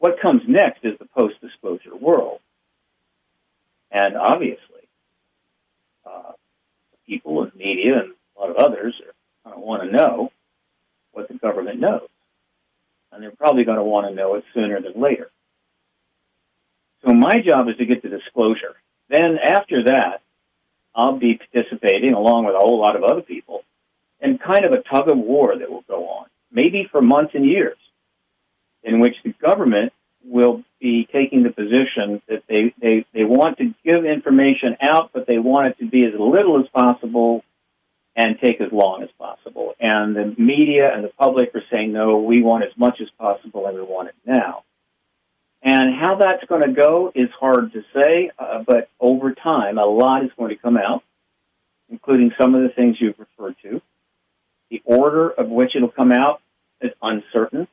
what 0.00 0.18
comes 0.18 0.42
next 0.48 0.84
is 0.84 0.98
the 0.98 1.04
post 1.04 1.40
disclosure 1.40 1.94
world. 1.94 2.40
And 3.92 4.16
obviously, 4.16 4.88
uh, 6.06 6.32
people 7.06 7.42
and 7.42 7.54
media 7.54 8.00
and 8.00 8.14
a 8.36 8.40
lot 8.40 8.50
of 8.50 8.56
others 8.56 8.94
are 9.44 9.52
going 9.52 9.60
to 9.60 9.66
want 9.66 9.82
to 9.82 9.96
know 9.96 10.32
what 11.12 11.28
the 11.28 11.34
government 11.34 11.78
knows. 11.78 12.08
And 13.12 13.22
they're 13.22 13.30
probably 13.30 13.64
going 13.64 13.76
to 13.76 13.84
want 13.84 14.08
to 14.08 14.14
know 14.14 14.36
it 14.36 14.44
sooner 14.54 14.80
than 14.80 15.00
later. 15.00 15.30
So 17.04 17.12
my 17.12 17.42
job 17.44 17.68
is 17.68 17.76
to 17.76 17.84
get 17.84 18.02
the 18.02 18.08
disclosure. 18.08 18.76
Then 19.08 19.38
after 19.42 19.84
that, 19.84 20.22
I'll 20.94 21.18
be 21.18 21.38
participating 21.38 22.14
along 22.14 22.46
with 22.46 22.54
a 22.54 22.58
whole 22.58 22.80
lot 22.80 22.96
of 22.96 23.04
other 23.04 23.22
people 23.22 23.64
in 24.20 24.38
kind 24.38 24.64
of 24.64 24.72
a 24.72 24.82
tug 24.82 25.10
of 25.10 25.18
war 25.18 25.58
that 25.58 25.70
will 25.70 25.84
go 25.86 26.08
on, 26.08 26.26
maybe 26.50 26.88
for 26.90 27.02
months 27.02 27.34
and 27.34 27.44
years, 27.44 27.76
in 28.82 29.00
which 29.00 29.16
the 29.24 29.32
government 29.32 29.92
will 30.24 30.62
be 30.80 31.08
taking 31.12 31.42
the 31.42 31.50
position 31.50 32.20
that 32.28 32.42
they, 32.48 32.74
they, 32.80 33.06
they 33.12 33.24
want 33.24 33.58
to 33.58 33.74
give 33.84 34.04
information 34.04 34.76
out, 34.82 35.10
but 35.12 35.26
they 35.26 35.38
want 35.38 35.68
it 35.68 35.78
to 35.78 35.88
be 35.88 36.04
as 36.04 36.12
little 36.18 36.60
as 36.60 36.66
possible 36.74 37.42
and 38.16 38.38
take 38.42 38.60
as 38.60 38.72
long 38.72 39.02
as 39.02 39.08
possible. 39.18 39.74
And 39.80 40.16
the 40.16 40.34
media 40.36 40.92
and 40.92 41.04
the 41.04 41.12
public 41.18 41.54
are 41.54 41.62
saying, 41.70 41.92
no, 41.92 42.18
we 42.18 42.42
want 42.42 42.64
as 42.64 42.76
much 42.76 42.98
as 43.00 43.08
possible 43.18 43.66
and 43.66 43.76
we 43.76 43.82
want 43.82 44.08
it 44.08 44.14
now. 44.26 44.64
And 45.62 45.94
how 45.94 46.16
that's 46.18 46.44
going 46.48 46.62
to 46.62 46.72
go 46.72 47.12
is 47.14 47.28
hard 47.38 47.72
to 47.74 47.82
say, 47.94 48.30
uh, 48.38 48.62
but 48.66 48.88
over 48.98 49.32
time, 49.34 49.78
a 49.78 49.84
lot 49.84 50.24
is 50.24 50.30
going 50.36 50.50
to 50.50 50.56
come 50.56 50.76
out, 50.76 51.02
including 51.90 52.32
some 52.40 52.54
of 52.54 52.62
the 52.62 52.70
things 52.70 52.96
you've 52.98 53.18
referred 53.18 53.56
to. 53.62 53.82
The 54.70 54.82
order 54.84 55.28
of 55.28 55.48
which 55.48 55.76
it'll 55.76 55.90
come 55.90 56.12
out 56.12 56.40
is 56.80 56.92
uncertain. 57.02 57.68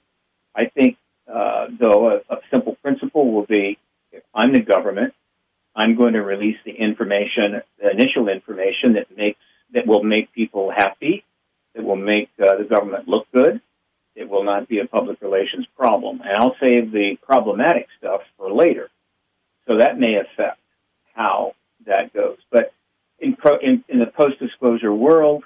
I 0.58 0.66
think 0.66 0.98
uh, 1.32 1.68
though, 1.80 2.10
a, 2.10 2.16
a 2.34 2.38
simple 2.52 2.76
principle 2.82 3.32
will 3.32 3.46
be 3.46 3.78
if 4.12 4.24
I'm 4.34 4.54
the 4.54 4.62
government, 4.62 5.14
I'm 5.76 5.96
going 5.96 6.14
to 6.14 6.24
release 6.24 6.58
the 6.66 6.72
information, 6.72 7.62
the 7.80 7.92
initial 7.92 8.28
information 8.30 8.94
that 8.94 9.16
makes 9.16 9.40
that 9.74 9.86
will 9.86 10.04
make 10.04 10.34
people 10.34 10.72
happy, 10.76 11.24
that 11.76 11.84
will 11.84 11.98
make 11.98 12.30
uh, 12.42 12.56
the 12.58 12.64
government 12.64 13.08
look 13.08 13.28
good. 13.32 13.62
It 14.16 14.28
will 14.28 14.44
not 14.44 14.68
be 14.68 14.80
a 14.80 14.86
public 14.86 15.22
relations 15.22 15.68
problem, 15.78 16.22
and 16.22 16.32
I'll 16.32 16.56
save 16.60 16.92
the 16.92 17.18
problematic 17.22 17.88
stuff 18.00 18.22
for 18.38 18.52
later. 18.52 18.90
So 19.68 19.78
that 19.78 20.00
may 20.00 20.16
affect 20.16 20.60
how 21.14 21.54
that 21.86 22.14
goes. 22.14 22.38
But 22.50 22.74
in, 23.20 23.36
pro, 23.36 23.58
in, 23.58 23.84
in 23.90 24.00
the 24.00 24.08
post-disclosure 24.08 24.94
world, 24.94 25.44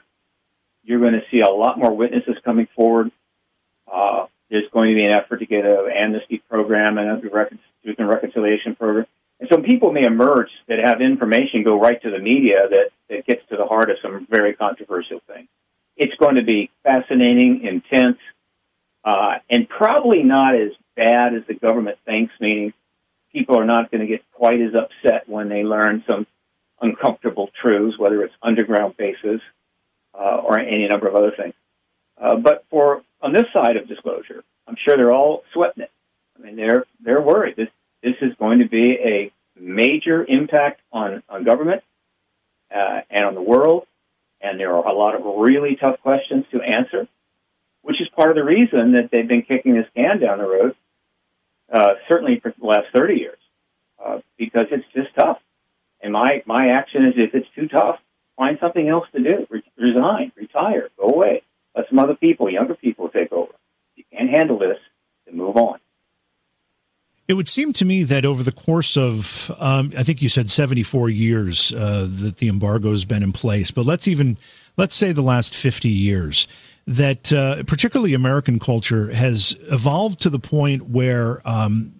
you're 0.83 0.99
going 0.99 1.13
to 1.13 1.25
see 1.31 1.41
a 1.41 1.49
lot 1.49 1.79
more 1.79 1.93
witnesses 1.93 2.37
coming 2.45 2.67
forward. 2.75 3.11
Uh, 3.91 4.27
there's 4.51 4.69
going 4.71 4.89
to 4.89 4.95
be 4.95 5.05
an 5.05 5.11
effort 5.11 5.37
to 5.37 5.45
get 5.45 5.65
an 5.65 5.89
amnesty 5.95 6.43
program 6.49 6.97
and 6.97 7.09
a 7.09 7.21
truth 7.21 7.95
and 7.97 8.09
reconciliation 8.09 8.75
program. 8.75 9.07
And 9.39 9.49
so 9.49 9.61
people 9.61 9.91
may 9.91 10.03
emerge 10.05 10.49
that 10.67 10.77
have 10.79 11.01
information 11.01 11.63
go 11.63 11.79
right 11.79 11.99
to 12.03 12.11
the 12.11 12.19
media 12.19 12.67
that, 12.69 12.89
that 13.09 13.25
gets 13.25 13.41
to 13.49 13.57
the 13.57 13.65
heart 13.65 13.89
of 13.89 13.97
some 14.01 14.27
very 14.29 14.53
controversial 14.53 15.21
things. 15.25 15.47
It's 15.95 16.13
going 16.17 16.35
to 16.35 16.43
be 16.43 16.69
fascinating, 16.83 17.61
intense, 17.63 18.17
uh, 19.03 19.35
and 19.49 19.67
probably 19.67 20.21
not 20.21 20.53
as 20.53 20.71
bad 20.95 21.33
as 21.33 21.43
the 21.47 21.55
government 21.55 21.97
thinks, 22.05 22.33
meaning 22.39 22.73
people 23.31 23.57
are 23.57 23.65
not 23.65 23.89
going 23.89 24.01
to 24.01 24.07
get 24.07 24.21
quite 24.33 24.61
as 24.61 24.73
upset 24.75 25.27
when 25.27 25.49
they 25.49 25.63
learn 25.63 26.03
some 26.05 26.27
uncomfortable 26.81 27.49
truths, 27.61 27.97
whether 27.97 28.21
it's 28.23 28.33
underground 28.43 28.97
bases 28.97 29.39
uh, 30.13 30.41
or 30.43 30.59
any 30.59 30.87
number 30.87 31.07
of 31.07 31.15
other 31.15 31.31
things. 31.31 31.53
Uh, 32.19 32.35
but 32.35 32.65
for 32.69 33.01
on 33.21 33.33
this 33.33 33.45
side 33.53 33.77
of 33.77 33.87
disclosure, 33.87 34.43
I'm 34.67 34.75
sure 34.83 34.97
they're 34.97 35.11
all 35.11 35.43
sweating 35.53 35.83
it. 35.83 35.91
I 36.37 36.45
mean, 36.45 36.55
they're 36.55 36.85
they're 37.03 37.21
worried. 37.21 37.55
This 37.55 37.69
this 38.01 38.15
is 38.21 38.33
going 38.39 38.59
to 38.59 38.67
be 38.67 38.97
a 39.03 39.31
major 39.59 40.25
impact 40.25 40.81
on 40.91 41.23
on 41.29 41.43
government 41.43 41.83
uh, 42.73 43.01
and 43.09 43.25
on 43.25 43.35
the 43.35 43.41
world, 43.41 43.85
and 44.41 44.59
there 44.59 44.75
are 44.75 44.87
a 44.87 44.93
lot 44.93 45.15
of 45.15 45.21
really 45.39 45.75
tough 45.75 45.99
questions 46.01 46.45
to 46.51 46.61
answer, 46.61 47.07
which 47.81 48.01
is 48.01 48.07
part 48.15 48.29
of 48.29 48.35
the 48.35 48.43
reason 48.43 48.93
that 48.93 49.09
they've 49.11 49.27
been 49.27 49.43
kicking 49.43 49.75
this 49.75 49.87
can 49.95 50.19
down 50.19 50.39
the 50.39 50.47
road, 50.47 50.75
uh, 51.71 51.93
certainly 52.09 52.39
for 52.39 52.53
the 52.57 52.65
last 52.65 52.87
30 52.93 53.15
years, 53.15 53.39
uh, 54.03 54.19
because 54.37 54.67
it's 54.71 54.85
just 54.93 55.13
tough. 55.15 55.39
And 56.01 56.13
my 56.13 56.43
my 56.45 56.69
action 56.69 57.05
is 57.05 57.13
if 57.17 57.35
it's 57.35 57.49
too 57.55 57.67
tough, 57.67 57.99
find 58.35 58.57
something 58.59 58.87
else 58.87 59.05
to 59.13 59.21
do. 59.21 59.47
Re- 59.49 59.63
resign, 59.77 60.31
retire, 60.35 60.89
go 60.97 61.07
away. 61.09 61.43
Let 61.75 61.87
some 61.89 61.99
other 61.99 62.15
people, 62.15 62.49
younger 62.49 62.75
people, 62.75 63.09
take 63.09 63.31
over. 63.31 63.53
If 63.95 63.97
you 63.97 64.03
can't 64.17 64.29
handle 64.29 64.59
this, 64.59 64.77
then 65.25 65.37
move 65.37 65.55
on. 65.55 65.79
It 67.27 67.35
would 67.35 67.47
seem 67.47 67.71
to 67.73 67.85
me 67.85 68.03
that 68.03 68.25
over 68.25 68.43
the 68.43 68.51
course 68.51 68.97
of, 68.97 69.49
um, 69.57 69.93
I 69.97 70.03
think 70.03 70.21
you 70.21 70.27
said 70.27 70.49
74 70.49 71.09
years 71.09 71.71
uh, 71.71 72.05
that 72.19 72.37
the 72.37 72.49
embargo 72.49 72.89
has 72.89 73.05
been 73.05 73.23
in 73.23 73.31
place, 73.31 73.71
but 73.71 73.85
let's 73.85 74.05
even, 74.07 74.37
let's 74.75 74.95
say 74.95 75.13
the 75.13 75.21
last 75.21 75.55
50 75.55 75.87
years, 75.87 76.45
that 76.87 77.31
uh, 77.31 77.63
particularly 77.63 78.13
American 78.13 78.59
culture 78.59 79.13
has 79.13 79.55
evolved 79.71 80.21
to 80.23 80.29
the 80.29 80.39
point 80.39 80.89
where 80.89 81.41
um, 81.47 81.93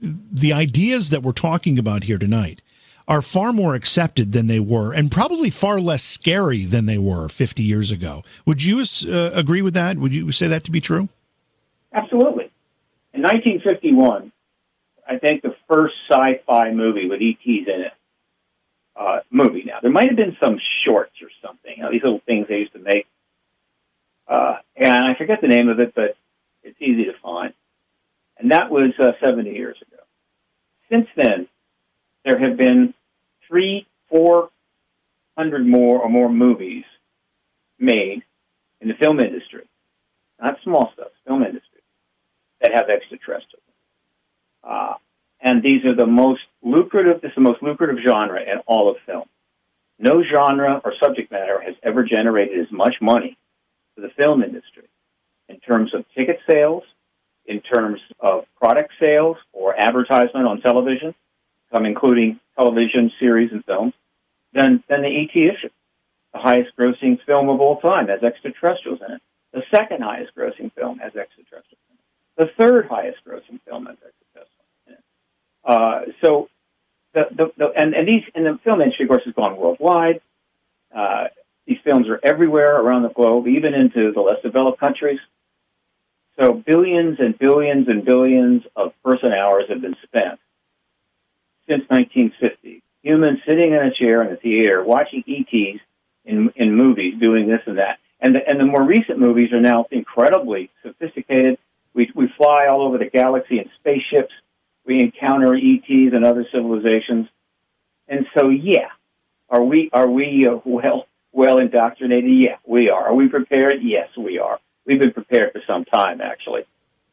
the 0.00 0.54
ideas 0.54 1.10
that 1.10 1.22
we're 1.22 1.32
talking 1.32 1.78
about 1.78 2.04
here 2.04 2.18
tonight 2.18 2.62
are 3.06 3.22
far 3.22 3.52
more 3.52 3.74
accepted 3.74 4.32
than 4.32 4.46
they 4.46 4.60
were 4.60 4.92
and 4.92 5.10
probably 5.10 5.50
far 5.50 5.80
less 5.80 6.02
scary 6.02 6.64
than 6.64 6.86
they 6.86 6.98
were 6.98 7.28
50 7.28 7.62
years 7.62 7.90
ago. 7.90 8.22
Would 8.46 8.64
you 8.64 8.80
uh, 8.80 9.30
agree 9.34 9.62
with 9.62 9.74
that? 9.74 9.98
Would 9.98 10.14
you 10.14 10.32
say 10.32 10.46
that 10.46 10.64
to 10.64 10.70
be 10.70 10.80
true? 10.80 11.08
Absolutely. 11.92 12.50
In 13.12 13.22
1951, 13.22 14.32
I 15.06 15.18
think 15.18 15.42
the 15.42 15.54
first 15.68 15.94
sci-fi 16.10 16.72
movie 16.72 17.08
with 17.08 17.20
ETs 17.20 17.68
in 17.68 17.80
it. 17.82 17.92
Uh, 18.96 19.18
movie 19.28 19.64
now. 19.66 19.78
There 19.82 19.90
might 19.90 20.06
have 20.06 20.16
been 20.16 20.36
some 20.40 20.56
shorts 20.84 21.14
or 21.20 21.28
something. 21.44 21.72
You 21.76 21.82
know, 21.82 21.90
these 21.90 22.04
little 22.04 22.22
things 22.24 22.46
they 22.48 22.58
used 22.58 22.74
to 22.74 22.78
make. 22.78 23.08
Uh, 24.28 24.58
and 24.76 24.94
I 24.94 25.16
forget 25.18 25.40
the 25.42 25.48
name 25.48 25.68
of 25.68 25.80
it, 25.80 25.94
but 25.96 26.16
it's 26.62 26.80
easy 26.80 27.06
to 27.06 27.12
find. 27.20 27.52
And 28.38 28.52
that 28.52 28.70
was 28.70 28.92
uh, 29.00 29.12
70 29.20 29.50
years 29.50 29.76
ago. 29.82 30.02
Since 30.88 31.08
then, 31.16 31.48
there 32.24 32.38
have 32.38 32.56
been 32.56 32.94
three, 33.48 33.86
four 34.08 34.50
hundred 35.36 35.66
more 35.66 36.00
or 36.00 36.08
more 36.08 36.28
movies 36.28 36.84
made 37.78 38.22
in 38.80 38.88
the 38.88 38.94
film 38.94 39.20
industry, 39.20 39.68
not 40.40 40.56
small 40.62 40.90
stuff, 40.94 41.08
film 41.26 41.42
industry, 41.42 41.80
that 42.60 42.72
have 42.72 42.88
extraterrestrials. 42.88 43.62
Uh, 44.62 44.94
and 45.40 45.62
these 45.62 45.84
are 45.84 45.94
the 45.94 46.06
most 46.06 46.42
lucrative, 46.62 47.20
this 47.20 47.30
is 47.30 47.34
the 47.34 47.40
most 47.40 47.62
lucrative 47.62 47.96
genre 48.06 48.40
in 48.40 48.58
all 48.66 48.90
of 48.90 48.96
film. 49.06 49.28
No 49.98 50.22
genre 50.22 50.80
or 50.84 50.94
subject 51.02 51.30
matter 51.30 51.60
has 51.60 51.74
ever 51.82 52.04
generated 52.04 52.58
as 52.60 52.72
much 52.72 52.94
money 53.00 53.36
for 53.94 54.00
the 54.00 54.10
film 54.20 54.42
industry 54.42 54.88
in 55.48 55.60
terms 55.60 55.94
of 55.94 56.04
ticket 56.16 56.38
sales, 56.50 56.82
in 57.46 57.60
terms 57.60 58.00
of 58.20 58.44
product 58.56 58.92
sales 59.02 59.36
or 59.52 59.74
advertisement 59.78 60.46
on 60.46 60.60
television, 60.60 61.14
including 61.82 62.38
television 62.56 63.10
series 63.18 63.50
and 63.52 63.64
films, 63.64 63.92
than, 64.52 64.82
than 64.88 65.02
the 65.02 65.08
ET 65.08 65.36
issue. 65.36 65.70
The 66.32 66.40
highest 66.40 66.70
grossing 66.78 67.18
film 67.26 67.48
of 67.48 67.60
all 67.60 67.80
time 67.80 68.08
has 68.08 68.22
extraterrestrials 68.22 69.00
in 69.06 69.14
it. 69.14 69.22
The 69.52 69.62
second 69.74 70.02
highest 70.02 70.32
grossing 70.36 70.72
film 70.74 70.98
has 70.98 71.14
extraterrestrials 71.14 71.82
in 71.90 71.96
it. 71.96 72.04
The 72.36 72.50
third 72.58 72.86
highest 72.86 73.18
grossing 73.26 73.60
film 73.66 73.86
has 73.86 73.96
extraterrestrials 73.96 74.70
in 74.86 74.94
uh, 75.64 76.00
so 76.22 76.48
the, 77.14 77.22
the, 77.30 77.52
the, 77.56 77.66
and, 77.76 77.94
and 77.94 78.08
these 78.08 78.24
and 78.34 78.44
the 78.44 78.58
film 78.64 78.80
industry, 78.82 79.04
of 79.04 79.08
course, 79.08 79.22
has 79.24 79.34
gone 79.34 79.56
worldwide. 79.56 80.20
Uh, 80.94 81.24
these 81.66 81.78
films 81.84 82.08
are 82.08 82.20
everywhere 82.22 82.80
around 82.80 83.02
the 83.02 83.08
globe, 83.08 83.46
even 83.46 83.72
into 83.74 84.12
the 84.12 84.20
less 84.20 84.42
developed 84.42 84.78
countries. 84.78 85.20
So 86.38 86.52
billions 86.52 87.18
and 87.20 87.38
billions 87.38 87.88
and 87.88 88.04
billions 88.04 88.64
of 88.76 88.92
person 89.04 89.32
hours 89.32 89.64
have 89.68 89.80
been 89.80 89.96
spent 90.02 90.40
since 91.68 91.82
1950. 91.88 92.82
Humans 93.02 93.40
sitting 93.46 93.72
in 93.72 93.78
a 93.78 93.92
chair 93.92 94.22
in 94.22 94.32
a 94.32 94.36
theater 94.36 94.82
watching 94.82 95.24
ETs 95.26 95.80
in, 96.24 96.50
in 96.56 96.74
movies 96.74 97.14
doing 97.20 97.48
this 97.48 97.60
and 97.66 97.78
that. 97.78 97.98
And 98.20 98.34
the, 98.34 98.40
and 98.48 98.58
the 98.58 98.64
more 98.64 98.82
recent 98.82 99.18
movies 99.18 99.52
are 99.52 99.60
now 99.60 99.86
incredibly 99.90 100.70
sophisticated. 100.82 101.58
We, 101.92 102.10
we 102.14 102.32
fly 102.36 102.66
all 102.68 102.82
over 102.82 102.98
the 102.98 103.10
galaxy 103.10 103.58
in 103.58 103.70
spaceships 103.78 104.32
we 104.84 105.00
encounter 105.00 105.54
ETs 105.54 106.12
and 106.14 106.24
other 106.24 106.46
civilizations. 106.52 107.28
And 108.08 108.26
so, 108.36 108.48
yeah, 108.48 108.88
are 109.48 109.62
we 109.62 109.90
are 109.92 110.08
we 110.08 110.46
uh, 110.46 110.58
well 110.64 111.06
well 111.32 111.58
indoctrinated? 111.58 112.30
Yeah, 112.30 112.56
we 112.66 112.90
are. 112.90 113.08
Are 113.08 113.14
we 113.14 113.28
prepared? 113.28 113.78
Yes, 113.82 114.08
we 114.16 114.38
are. 114.38 114.58
We've 114.86 115.00
been 115.00 115.12
prepared 115.12 115.52
for 115.52 115.62
some 115.66 115.84
time, 115.84 116.20
actually. 116.20 116.64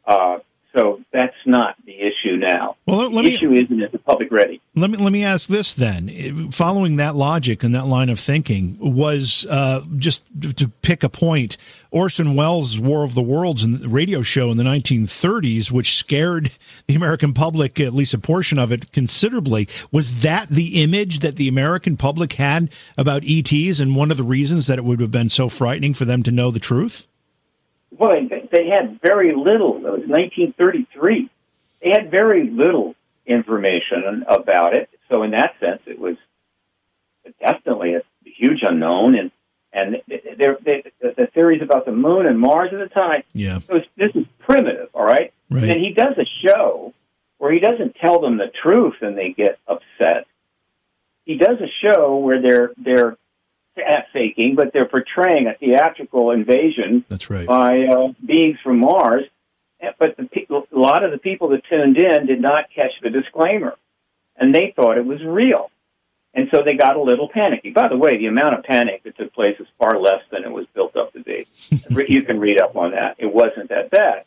Uh, 0.05 0.39
so 0.73 1.01
that's 1.11 1.35
not 1.45 1.75
the 1.85 1.93
issue 1.99 2.37
now. 2.37 2.77
Well, 2.85 3.09
let, 3.09 3.23
the 3.23 3.23
me, 3.23 3.33
issue 3.35 3.51
isn't 3.51 3.81
is 3.81 3.91
the 3.91 3.99
public 3.99 4.31
ready. 4.31 4.61
Let 4.75 4.89
me 4.89 4.97
let 4.97 5.11
me 5.11 5.23
ask 5.23 5.49
this 5.49 5.73
then. 5.73 6.51
Following 6.51 6.95
that 6.95 7.15
logic 7.15 7.63
and 7.63 7.75
that 7.75 7.87
line 7.87 8.09
of 8.09 8.19
thinking, 8.19 8.77
was 8.79 9.45
uh, 9.49 9.81
just 9.97 10.23
to 10.57 10.69
pick 10.81 11.03
a 11.03 11.09
point, 11.09 11.57
Orson 11.91 12.35
Welles' 12.35 12.79
War 12.79 13.03
of 13.03 13.15
the 13.15 13.21
Worlds 13.21 13.63
and 13.63 13.85
radio 13.85 14.21
show 14.21 14.49
in 14.49 14.57
the 14.57 14.63
1930s, 14.63 15.71
which 15.71 15.95
scared 15.95 16.51
the 16.87 16.95
American 16.95 17.33
public, 17.33 17.79
at 17.79 17.93
least 17.93 18.13
a 18.13 18.19
portion 18.19 18.57
of 18.57 18.71
it, 18.71 18.91
considerably. 18.93 19.67
Was 19.91 20.21
that 20.21 20.47
the 20.47 20.81
image 20.83 21.19
that 21.19 21.35
the 21.35 21.49
American 21.49 21.97
public 21.97 22.33
had 22.33 22.71
about 22.97 23.23
ETs, 23.25 23.81
and 23.81 23.95
one 23.95 24.11
of 24.11 24.17
the 24.17 24.23
reasons 24.23 24.67
that 24.67 24.77
it 24.77 24.85
would 24.85 25.01
have 25.01 25.11
been 25.11 25.29
so 25.29 25.49
frightening 25.49 25.93
for 25.93 26.05
them 26.05 26.23
to 26.23 26.31
know 26.31 26.49
the 26.49 26.59
truth? 26.59 27.07
Well, 27.97 28.15
they, 28.51 28.63
they 28.63 28.69
had 28.69 28.99
very 29.01 29.35
little. 29.35 29.77
It 29.77 29.83
was 29.83 30.07
1933. 30.07 31.29
They 31.81 31.89
had 31.89 32.11
very 32.11 32.49
little 32.49 32.95
information 33.25 34.23
about 34.27 34.75
it. 34.75 34.89
So 35.09 35.23
in 35.23 35.31
that 35.31 35.55
sense, 35.59 35.81
it 35.85 35.99
was 35.99 36.15
definitely 37.39 37.95
a 37.95 38.01
huge 38.23 38.59
unknown. 38.61 39.15
And 39.15 39.31
and 39.73 40.01
there, 40.37 40.57
the 40.61 41.27
theories 41.33 41.61
about 41.61 41.85
the 41.85 41.93
moon 41.93 42.27
and 42.27 42.37
Mars 42.37 42.71
at 42.73 42.79
the 42.79 42.93
time. 42.93 43.23
Yeah, 43.33 43.59
was, 43.69 43.83
this 43.95 44.11
is 44.15 44.25
primitive. 44.39 44.89
All 44.93 45.05
right? 45.05 45.33
right. 45.49 45.63
And 45.63 45.79
he 45.79 45.93
does 45.93 46.17
a 46.17 46.25
show 46.45 46.93
where 47.37 47.53
he 47.53 47.59
doesn't 47.59 47.95
tell 47.95 48.19
them 48.19 48.37
the 48.37 48.51
truth, 48.63 48.95
and 49.01 49.17
they 49.17 49.31
get 49.31 49.59
upset. 49.67 50.27
He 51.25 51.37
does 51.37 51.57
a 51.61 51.87
show 51.87 52.17
where 52.17 52.41
they're 52.41 52.71
they're 52.77 53.17
at 53.81 54.07
faking, 54.13 54.55
but 54.55 54.73
they're 54.73 54.87
portraying 54.87 55.47
a 55.47 55.53
theatrical 55.53 56.31
invasion. 56.31 57.05
That's 57.09 57.29
right. 57.29 57.45
By 57.45 57.85
uh, 57.85 58.13
beings 58.25 58.57
from 58.63 58.79
Mars, 58.79 59.23
but 59.99 60.15
the 60.17 60.23
people, 60.23 60.67
a 60.73 60.77
lot 60.79 61.03
of 61.03 61.11
the 61.11 61.17
people 61.17 61.49
that 61.49 61.63
tuned 61.69 61.97
in 61.97 62.25
did 62.25 62.41
not 62.41 62.65
catch 62.73 62.91
the 63.01 63.09
disclaimer, 63.09 63.75
and 64.37 64.53
they 64.53 64.73
thought 64.75 64.97
it 64.97 65.05
was 65.05 65.23
real, 65.23 65.71
and 66.33 66.47
so 66.51 66.61
they 66.63 66.75
got 66.75 66.95
a 66.95 67.01
little 67.01 67.29
panicky. 67.29 67.71
By 67.71 67.87
the 67.87 67.97
way, 67.97 68.17
the 68.17 68.27
amount 68.27 68.57
of 68.57 68.63
panic 68.63 69.03
that 69.03 69.17
took 69.17 69.33
place 69.33 69.57
is 69.59 69.67
far 69.77 69.99
less 69.99 70.21
than 70.31 70.43
it 70.43 70.51
was 70.51 70.65
built 70.73 70.95
up 70.95 71.13
to 71.13 71.21
be. 71.21 71.47
you 72.07 72.23
can 72.23 72.39
read 72.39 72.61
up 72.61 72.75
on 72.75 72.91
that. 72.91 73.15
It 73.17 73.33
wasn't 73.33 73.69
that 73.69 73.89
bad, 73.91 74.25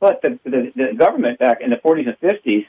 but 0.00 0.22
the, 0.22 0.38
the, 0.44 0.72
the 0.74 0.94
government 0.96 1.38
back 1.38 1.60
in 1.60 1.70
the 1.70 1.76
40s 1.76 2.08
and 2.08 2.20
50s, 2.20 2.66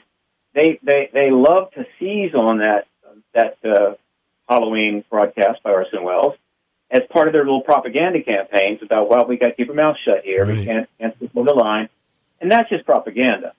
they 0.54 0.78
they 0.82 1.10
they 1.12 1.30
loved 1.30 1.74
to 1.74 1.86
seize 1.98 2.34
on 2.34 2.58
that 2.58 2.86
that. 3.34 3.58
Uh, 3.64 3.94
Halloween 4.48 5.04
broadcast 5.10 5.62
by 5.62 5.70
Orson 5.70 6.02
Welles 6.02 6.34
as 6.90 7.02
part 7.10 7.28
of 7.28 7.32
their 7.34 7.44
little 7.44 7.60
propaganda 7.60 8.22
campaigns 8.22 8.80
about, 8.82 9.10
well, 9.10 9.26
we 9.26 9.36
got 9.36 9.48
to 9.48 9.54
keep 9.54 9.68
our 9.68 9.74
mouth 9.74 9.96
shut 10.04 10.24
here. 10.24 10.46
Right. 10.46 10.58
We 10.58 10.64
can't, 10.64 10.88
can't 10.98 11.18
the 11.18 11.52
line. 11.54 11.88
And 12.40 12.50
that's 12.50 12.68
just 12.70 12.86
propaganda. 12.86 13.52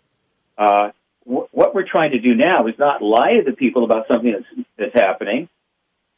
Uh, 0.57 0.91
wh- 1.25 1.53
what 1.53 1.75
we're 1.75 1.87
trying 1.87 2.11
to 2.11 2.19
do 2.19 2.33
now 2.33 2.67
is 2.67 2.75
not 2.79 3.03
lie 3.03 3.33
to 3.33 3.43
the 3.49 3.55
people 3.55 3.83
about 3.83 4.07
something 4.07 4.31
that's, 4.31 4.67
that's 4.77 5.05
happening, 5.05 5.47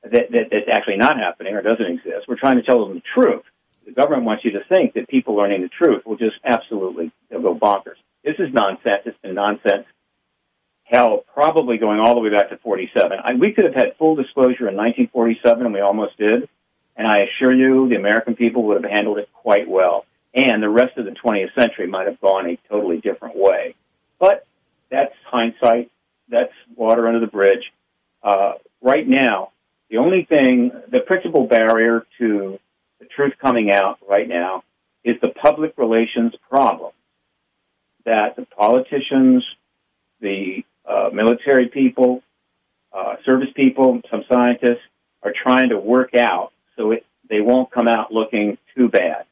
that, 0.04 0.32
that, 0.32 0.46
that's 0.52 0.70
actually 0.72 0.98
not 0.98 1.18
happening 1.18 1.54
or 1.54 1.62
doesn't 1.62 1.86
exist. 1.86 2.28
We're 2.28 2.40
trying 2.40 2.58
to 2.58 2.64
tell 2.64 2.86
them 2.86 2.96
the 2.96 3.04
truth. 3.14 3.44
The 3.86 3.92
government 3.92 4.24
wants 4.24 4.46
you 4.46 4.52
to 4.52 4.64
think 4.70 4.94
that 4.94 5.10
people 5.10 5.36
learning 5.36 5.64
the 5.64 5.70
truth 5.70 6.06
will 6.06 6.18
just 6.18 6.36
absolutely 6.46 7.12
go 7.30 7.56
bonkers. 7.56 8.00
This 8.24 8.36
is 8.40 8.54
nonsense. 8.54 9.02
It's 9.06 9.18
been 9.22 9.36
nonsense 9.36 9.86
hell, 10.92 11.24
probably 11.34 11.78
going 11.78 12.00
all 12.00 12.14
the 12.16 12.20
way 12.22 12.30
back 12.30 12.50
to 12.50 12.58
47. 12.58 13.18
I, 13.24 13.34
we 13.36 13.54
could 13.54 13.66
have 13.66 13.74
had 13.74 13.96
full 13.98 14.16
disclosure 14.16 14.68
in 14.68 14.76
1947, 14.76 15.66
and 15.66 15.74
we 15.74 15.80
almost 15.80 16.18
did. 16.18 16.50
And 16.98 17.08
I 17.08 17.22
assure 17.22 17.54
you, 17.54 17.88
the 17.88 17.96
American 17.96 18.36
people 18.36 18.64
would 18.64 18.84
have 18.84 18.92
handled 18.92 19.18
it 19.18 19.30
quite 19.34 19.68
well. 19.70 20.06
And 20.34 20.62
the 20.62 20.70
rest 20.70 20.98
of 20.98 21.06
the 21.06 21.12
20th 21.12 21.54
century 21.60 21.88
might 21.88 22.08
have 22.08 22.20
gone 22.20 22.50
a 22.50 22.58
totally 22.70 23.00
different 23.00 23.36
way. 23.36 23.76
But 24.20 24.46
that's 24.90 25.14
hindsight. 25.26 25.90
That's 26.30 26.54
water 26.76 27.08
under 27.08 27.20
the 27.20 27.28
bridge. 27.28 27.72
Uh, 28.22 28.54
right 28.82 29.08
now, 29.08 29.52
The 29.92 29.98
only 29.98 30.24
thing, 30.24 30.72
the 30.90 31.02
principal 31.02 31.48
barrier 31.48 32.06
to 32.18 32.58
the 33.00 33.06
truth 33.06 33.34
coming 33.42 33.72
out 33.74 34.00
right 34.08 34.28
now 34.28 34.64
is 35.04 35.18
the 35.22 35.28
public 35.30 35.74
relations 35.78 36.34
problem 36.50 36.94
that 38.06 38.38
the 38.38 38.46
politicians, 38.46 39.44
the 40.22 40.64
uh, 40.86 41.10
military 41.14 41.70
people, 41.70 42.22
uh, 42.94 43.16
service 43.26 43.50
people, 43.56 44.02
some 44.10 44.24
scientists 44.32 44.82
are 45.24 45.34
trying 45.44 45.70
to 45.70 45.78
work 45.78 46.16
out 46.16 46.52
so 46.76 46.92
it, 46.92 47.06
they 47.30 47.42
won't 47.42 47.72
come 47.72 47.88
out 47.88 48.12
looking 48.12 48.58
too 48.76 48.90
bad. 48.90 49.26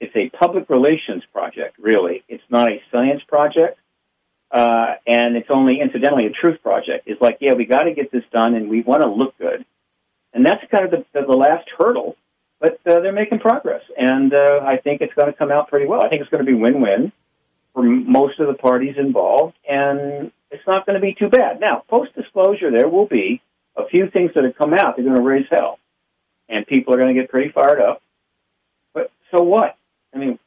It's 0.00 0.14
a 0.16 0.28
public 0.36 0.68
relations 0.68 1.22
project, 1.32 1.78
really. 1.78 2.24
It's 2.28 2.42
not 2.50 2.68
a 2.68 2.82
science 2.90 3.22
project, 3.26 3.78
uh, 4.50 4.94
and 5.06 5.36
it's 5.36 5.50
only 5.50 5.80
incidentally 5.80 6.26
a 6.26 6.30
truth 6.30 6.62
project. 6.62 7.04
It's 7.06 7.20
like, 7.20 7.38
yeah, 7.40 7.54
we 7.54 7.64
got 7.64 7.84
to 7.84 7.94
get 7.94 8.10
this 8.10 8.24
done, 8.32 8.54
and 8.54 8.68
we 8.68 8.82
want 8.82 9.02
to 9.02 9.08
look 9.08 9.36
good, 9.38 9.64
and 10.32 10.44
that's 10.44 10.62
kind 10.70 10.84
of 10.84 10.90
the, 10.90 11.04
the, 11.12 11.26
the 11.26 11.36
last 11.36 11.68
hurdle. 11.78 12.16
But 12.60 12.80
uh, 12.86 13.00
they're 13.00 13.12
making 13.12 13.40
progress, 13.40 13.82
and 13.96 14.32
uh, 14.32 14.60
I 14.64 14.78
think 14.78 15.00
it's 15.00 15.12
going 15.14 15.30
to 15.30 15.36
come 15.36 15.50
out 15.50 15.68
pretty 15.68 15.86
well. 15.86 16.02
I 16.02 16.08
think 16.08 16.22
it's 16.22 16.30
going 16.30 16.44
to 16.44 16.50
be 16.50 16.58
win-win 16.58 17.12
for 17.74 17.82
most 17.82 18.38
of 18.38 18.46
the 18.46 18.54
parties 18.54 18.94
involved, 18.96 19.56
and 19.68 20.30
it's 20.50 20.66
not 20.66 20.86
going 20.86 20.94
to 20.94 21.00
be 21.00 21.14
too 21.14 21.28
bad. 21.28 21.60
Now, 21.60 21.82
post 21.88 22.14
disclosure, 22.14 22.70
there 22.70 22.88
will 22.88 23.06
be 23.06 23.42
a 23.76 23.86
few 23.86 24.08
things 24.08 24.30
that 24.34 24.44
have 24.44 24.56
come 24.56 24.72
out. 24.72 24.96
They're 24.96 25.04
going 25.04 25.16
to 25.16 25.22
raise 25.22 25.46
hell, 25.50 25.78
and 26.48 26.66
people 26.66 26.94
are 26.94 26.98
going 26.98 27.14
to 27.14 27.20
get 27.20 27.28
pretty 27.28 27.50
fired 27.50 27.80
up. 27.80 28.00
But 28.94 29.10
so 29.32 29.42
what? 29.42 29.76
I 30.14 30.18
mean, 30.18 30.38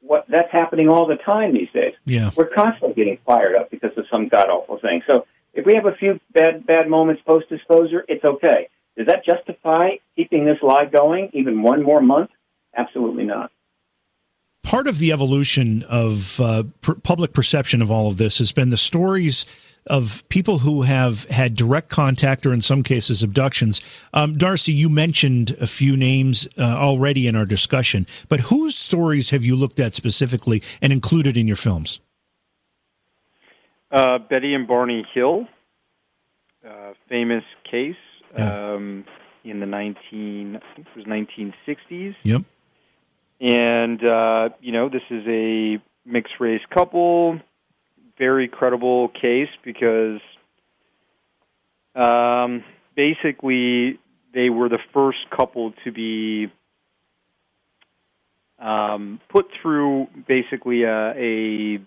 what 0.00 0.26
that's 0.28 0.52
happening 0.52 0.90
all 0.90 1.06
the 1.06 1.16
time 1.16 1.54
these 1.54 1.70
days. 1.72 1.94
Yeah, 2.04 2.30
we're 2.36 2.50
constantly 2.50 2.94
getting 2.94 3.18
fired 3.24 3.56
up 3.56 3.70
because 3.70 3.96
of 3.96 4.04
some 4.10 4.28
god 4.28 4.50
awful 4.50 4.78
thing. 4.78 5.02
So 5.06 5.26
if 5.54 5.64
we 5.64 5.74
have 5.76 5.86
a 5.86 5.96
few 5.96 6.20
bad 6.32 6.66
bad 6.66 6.88
moments 6.88 7.22
post 7.26 7.48
disclosure, 7.48 8.04
it's 8.06 8.24
okay. 8.24 8.68
Does 8.98 9.06
that 9.06 9.24
justify 9.24 9.96
keeping 10.14 10.44
this 10.44 10.58
lie 10.62 10.84
going 10.84 11.30
even 11.32 11.62
one 11.62 11.82
more 11.82 12.02
month? 12.02 12.30
Absolutely 12.76 13.24
not 13.24 13.50
part 14.74 14.88
of 14.88 14.98
the 14.98 15.12
evolution 15.12 15.84
of 15.88 16.40
uh, 16.40 16.64
per- 16.80 16.96
public 16.96 17.32
perception 17.32 17.80
of 17.80 17.92
all 17.92 18.08
of 18.08 18.16
this 18.16 18.38
has 18.38 18.50
been 18.50 18.70
the 18.70 18.76
stories 18.76 19.46
of 19.86 20.28
people 20.28 20.58
who 20.58 20.82
have 20.82 21.22
had 21.26 21.54
direct 21.54 21.90
contact 21.90 22.44
or 22.44 22.52
in 22.52 22.60
some 22.60 22.82
cases 22.82 23.22
abductions. 23.22 23.80
Um, 24.12 24.36
Darcy, 24.36 24.72
you 24.72 24.88
mentioned 24.88 25.56
a 25.60 25.68
few 25.68 25.96
names 25.96 26.48
uh, 26.58 26.62
already 26.62 27.28
in 27.28 27.36
our 27.36 27.46
discussion, 27.46 28.04
but 28.28 28.40
whose 28.40 28.74
stories 28.74 29.30
have 29.30 29.44
you 29.44 29.54
looked 29.54 29.78
at 29.78 29.94
specifically 29.94 30.60
and 30.82 30.92
included 30.92 31.36
in 31.36 31.46
your 31.46 31.54
films? 31.54 32.00
Uh, 33.92 34.18
Betty 34.18 34.54
and 34.54 34.66
Barney 34.66 35.06
Hill, 35.14 35.46
uh, 36.68 36.94
famous 37.08 37.44
case 37.70 37.94
um, 38.36 39.04
in 39.44 39.60
the 39.60 39.66
19, 39.66 40.56
I 40.56 40.74
think 40.74 40.88
it 40.88 40.96
was 40.96 41.06
1960s. 41.06 42.16
Yep. 42.24 42.42
And, 43.40 44.04
uh, 44.04 44.50
you 44.60 44.72
know, 44.72 44.88
this 44.88 45.02
is 45.10 45.24
a 45.26 45.82
mixed 46.06 46.34
race 46.40 46.62
couple, 46.72 47.40
very 48.18 48.48
credible 48.48 49.08
case 49.08 49.48
because 49.64 50.20
um, 51.94 52.64
basically 52.96 53.98
they 54.32 54.50
were 54.50 54.68
the 54.68 54.78
first 54.92 55.18
couple 55.36 55.72
to 55.84 55.92
be 55.92 56.52
um, 58.58 59.20
put 59.28 59.46
through 59.60 60.08
basically 60.26 60.84
a, 60.84 61.10
a 61.16 61.78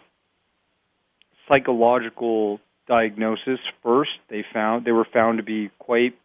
psychological 1.52 2.60
diagnosis 2.88 3.60
first. 3.84 4.12
They 4.30 4.46
found 4.54 4.86
they 4.86 4.92
were 4.92 5.08
found 5.12 5.38
to 5.38 5.44
be 5.44 5.70
quite 5.80 6.16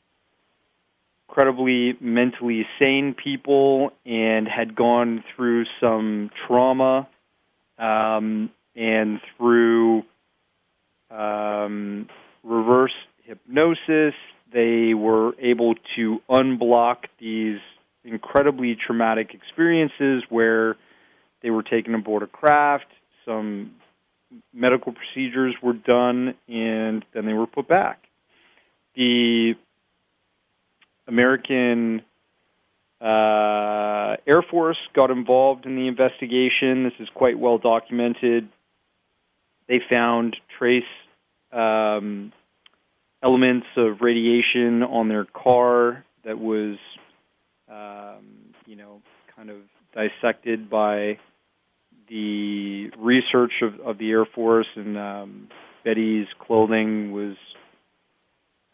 incredibly 1.33 1.97
mentally 1.99 2.67
sane 2.79 3.15
people 3.15 3.91
and 4.05 4.47
had 4.47 4.77
gone 4.77 5.25
through 5.35 5.65
some 5.81 6.31
trauma 6.47 7.09
um, 7.79 8.51
and 8.77 9.19
through 9.39 10.03
um, 11.11 12.07
reverse 12.43 12.93
hypnosis, 13.25 14.15
they 14.53 14.93
were 14.93 15.33
able 15.41 15.75
to 15.97 16.21
unblock 16.29 17.05
these 17.19 17.61
incredibly 18.05 18.77
traumatic 18.77 19.33
experiences 19.33 20.23
where 20.29 20.77
they 21.43 21.49
were 21.49 21.63
taken 21.63 21.95
aboard 21.95 22.23
a 22.23 22.27
craft, 22.27 22.87
some 23.25 23.71
medical 24.53 24.93
procedures 24.93 25.55
were 25.63 25.73
done, 25.73 26.35
and 26.47 27.07
then 27.15 27.25
they 27.25 27.33
were 27.33 27.47
put 27.47 27.69
back. 27.69 28.03
The 28.97 29.55
American 31.13 32.01
uh, 32.99 34.17
Air 34.27 34.43
Force 34.51 34.79
got 34.95 35.11
involved 35.11 35.67
in 35.67 35.77
the 35.77 35.87
investigation. 35.87 36.85
This 36.85 36.95
is 37.01 37.09
quite 37.15 37.39
well 37.39 37.59
documented. 37.59 38.49
They 39.69 39.81
found 39.91 40.37
trace 40.59 40.85
um, 41.53 42.33
elements 43.23 43.67
of 43.77 44.01
radiation 44.01 44.83
on 44.83 45.09
their 45.09 45.27
car 45.27 46.05
that 46.25 46.39
was, 46.39 46.79
um, 47.71 48.25
you 48.65 48.77
know, 48.77 49.03
kind 49.37 49.51
of 49.51 49.59
dissected 49.95 50.71
by 50.71 51.19
the 52.09 52.91
research 52.99 53.53
of, 53.61 53.81
of 53.81 53.99
the 53.99 54.11
Air 54.11 54.25
Force, 54.25 54.67
and 54.77 54.97
um, 54.97 55.49
Betty's 55.85 56.27
clothing 56.39 57.13
was 57.13 57.37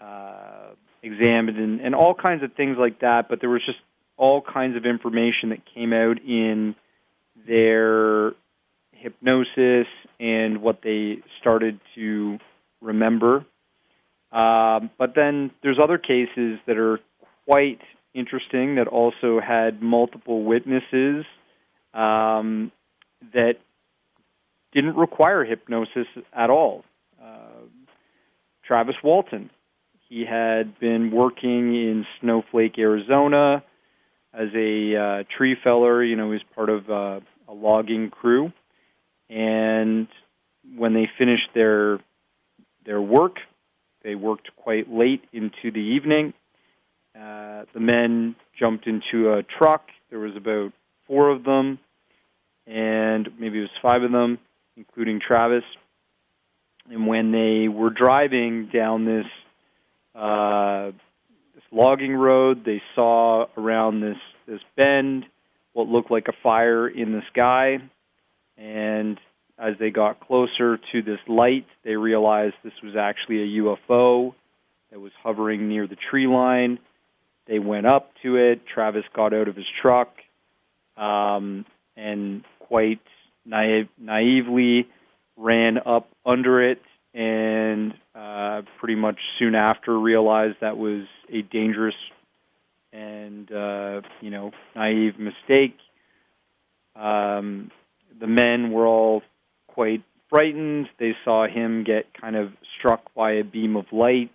uh, 0.01 0.75
examined 1.03 1.59
and, 1.59 1.81
and 1.81 1.95
all 1.95 2.15
kinds 2.15 2.43
of 2.43 2.53
things 2.55 2.77
like 2.79 3.01
that. 3.01 3.29
But 3.29 3.41
there 3.41 3.51
was 3.51 3.63
just 3.65 3.79
all 4.17 4.43
kinds 4.43 4.77
of 4.77 4.85
information 4.85 5.51
that 5.51 5.61
came 5.75 5.93
out 5.93 6.21
in 6.23 6.75
their 7.47 8.33
hypnosis 8.93 9.87
and 10.19 10.61
what 10.61 10.81
they 10.83 11.19
started 11.41 11.81
to 11.95 12.39
remember. 12.81 13.47
Um, 14.33 14.91
but 14.99 15.15
then 15.15 15.53
there's 15.63 15.79
other 15.83 15.99
cases 15.99 16.59
that 16.67 16.77
are 16.77 16.99
quite 17.47 17.81
interesting 18.13 18.75
that 18.75 18.89
also 18.89 19.41
had 19.41 19.81
multiple 19.81 20.45
witnesses 20.45 21.25
um, 21.95 22.73
that 23.33 23.55
didn't 24.73 24.97
require 24.97 25.45
hypnosis 25.45 26.07
at 26.37 26.51
all. 26.51 26.85
Uh, 27.23 27.63
Travis 28.67 28.97
Walton 29.03 29.51
he 30.09 30.25
had 30.25 30.79
been 30.79 31.11
working 31.11 31.75
in 31.75 32.07
Snowflake, 32.21 32.79
Arizona, 32.79 33.63
as 34.33 34.49
a 34.55 34.97
uh, 34.97 35.25
tree 35.37 35.57
feller. 35.63 36.03
You 36.03 36.17
know, 36.17 36.27
he 36.27 36.33
was 36.33 36.43
part 36.55 36.71
of 36.71 36.89
uh, 36.91 37.21
a 37.49 37.53
logging 37.53 38.11
crew, 38.11 38.53
and 39.29 40.09
when 40.77 40.95
they 40.95 41.09
finished 41.19 41.49
their 41.55 41.99
their 42.87 43.01
work, 43.01 43.37
they 44.03 44.15
worked 44.15 44.51
quite 44.57 44.91
late 44.91 45.23
into 45.33 45.71
the 45.73 45.81
evening. 45.81 46.33
Uh, 47.15 47.65
the 47.75 47.81
men 47.81 48.35
jumped 48.59 48.87
into 48.87 49.33
a 49.33 49.43
truck. 49.43 49.83
There 50.09 50.21
was 50.21 50.37
about 50.37 50.73
four 51.07 51.31
of 51.31 51.45
them, 51.45 51.79
and 52.67 53.29
maybe 53.39 53.59
it 53.59 53.63
was 53.63 53.71
five 53.83 54.03
of 54.03 54.13
them, 54.13 54.39
including 54.77 55.21
Travis. 55.27 55.65
And 56.91 57.07
when 57.07 57.33
they 57.33 57.69
were 57.69 57.91
driving 57.91 58.71
down 58.73 59.05
this 59.05 59.27
uh, 60.19 60.91
this 61.55 61.65
logging 61.71 62.15
road. 62.15 62.65
They 62.65 62.83
saw 62.95 63.47
around 63.57 64.01
this 64.01 64.19
this 64.47 64.61
bend 64.77 65.27
what 65.73 65.87
looked 65.87 66.11
like 66.11 66.27
a 66.29 66.33
fire 66.43 66.89
in 66.89 67.13
the 67.13 67.23
sky, 67.31 67.79
and 68.57 69.19
as 69.59 69.75
they 69.79 69.91
got 69.91 70.21
closer 70.21 70.79
to 70.93 71.03
this 71.03 71.21
light, 71.29 71.67
they 71.85 71.97
realized 71.97 72.55
this 72.65 72.73
was 72.83 72.95
actually 72.97 73.43
a 73.43 73.63
UFO 73.63 74.35
that 74.91 75.01
was 75.01 75.13
hovering 75.23 75.69
near 75.69 75.87
the 75.87 75.97
tree 76.11 76.27
line. 76.27 76.79
They 77.47 77.59
went 77.59 77.87
up 77.87 78.11
to 78.23 78.37
it. 78.37 78.63
Travis 78.73 79.05
got 79.15 79.33
out 79.33 79.49
of 79.49 79.57
his 79.57 79.67
truck 79.81 80.15
um, 80.97 81.65
and 81.97 82.45
quite 82.59 83.01
naive, 83.45 83.89
naively 83.99 84.89
ran 85.37 85.79
up 85.79 86.09
under 86.27 86.63
it 86.71 86.81
and 87.19 87.95
uh, 88.15 88.63
pretty 88.79 88.95
much 88.95 89.19
soon 89.41 89.57
after 89.57 89.99
realized 89.99 90.57
that 90.61 90.79
was 90.79 91.05
a 91.29 91.43
dangerous 91.43 91.97
and 92.93 93.51
uh, 93.51 94.01
you 94.21 94.31
know 94.31 94.53
naive 94.77 95.15
mistake. 95.19 95.77
Um, 96.95 97.71
the 98.21 98.29
men 98.29 98.71
were 98.71 98.87
all 98.87 99.23
quite 99.67 100.05
frightened. 100.31 100.87
They 101.01 101.13
saw 101.25 101.49
him 101.49 101.85
get 101.85 102.07
kind 102.19 102.37
of 102.37 102.51
struck 102.79 103.13
by 103.15 103.33
a 103.33 103.45
beam 103.45 103.77
of 103.77 103.87
light. 103.91 104.33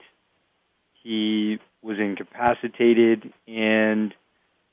He 1.04 1.60
was 1.82 1.98
incapacitated, 2.00 3.32
and 3.48 4.14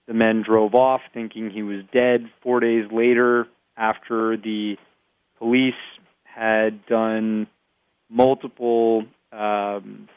the 0.09 0.15
men 0.15 0.43
drove 0.45 0.75
off 0.75 1.01
thinking 1.15 1.51
he 1.51 1.63
was 1.63 1.85
dead. 1.93 2.29
Four 2.43 2.59
days 2.59 2.87
later, 2.91 3.47
after 3.77 4.37
the 4.37 4.77
police 5.39 5.75
had 6.25 6.85
done 6.87 7.47
multiple 8.11 9.05
um, 9.33 10.09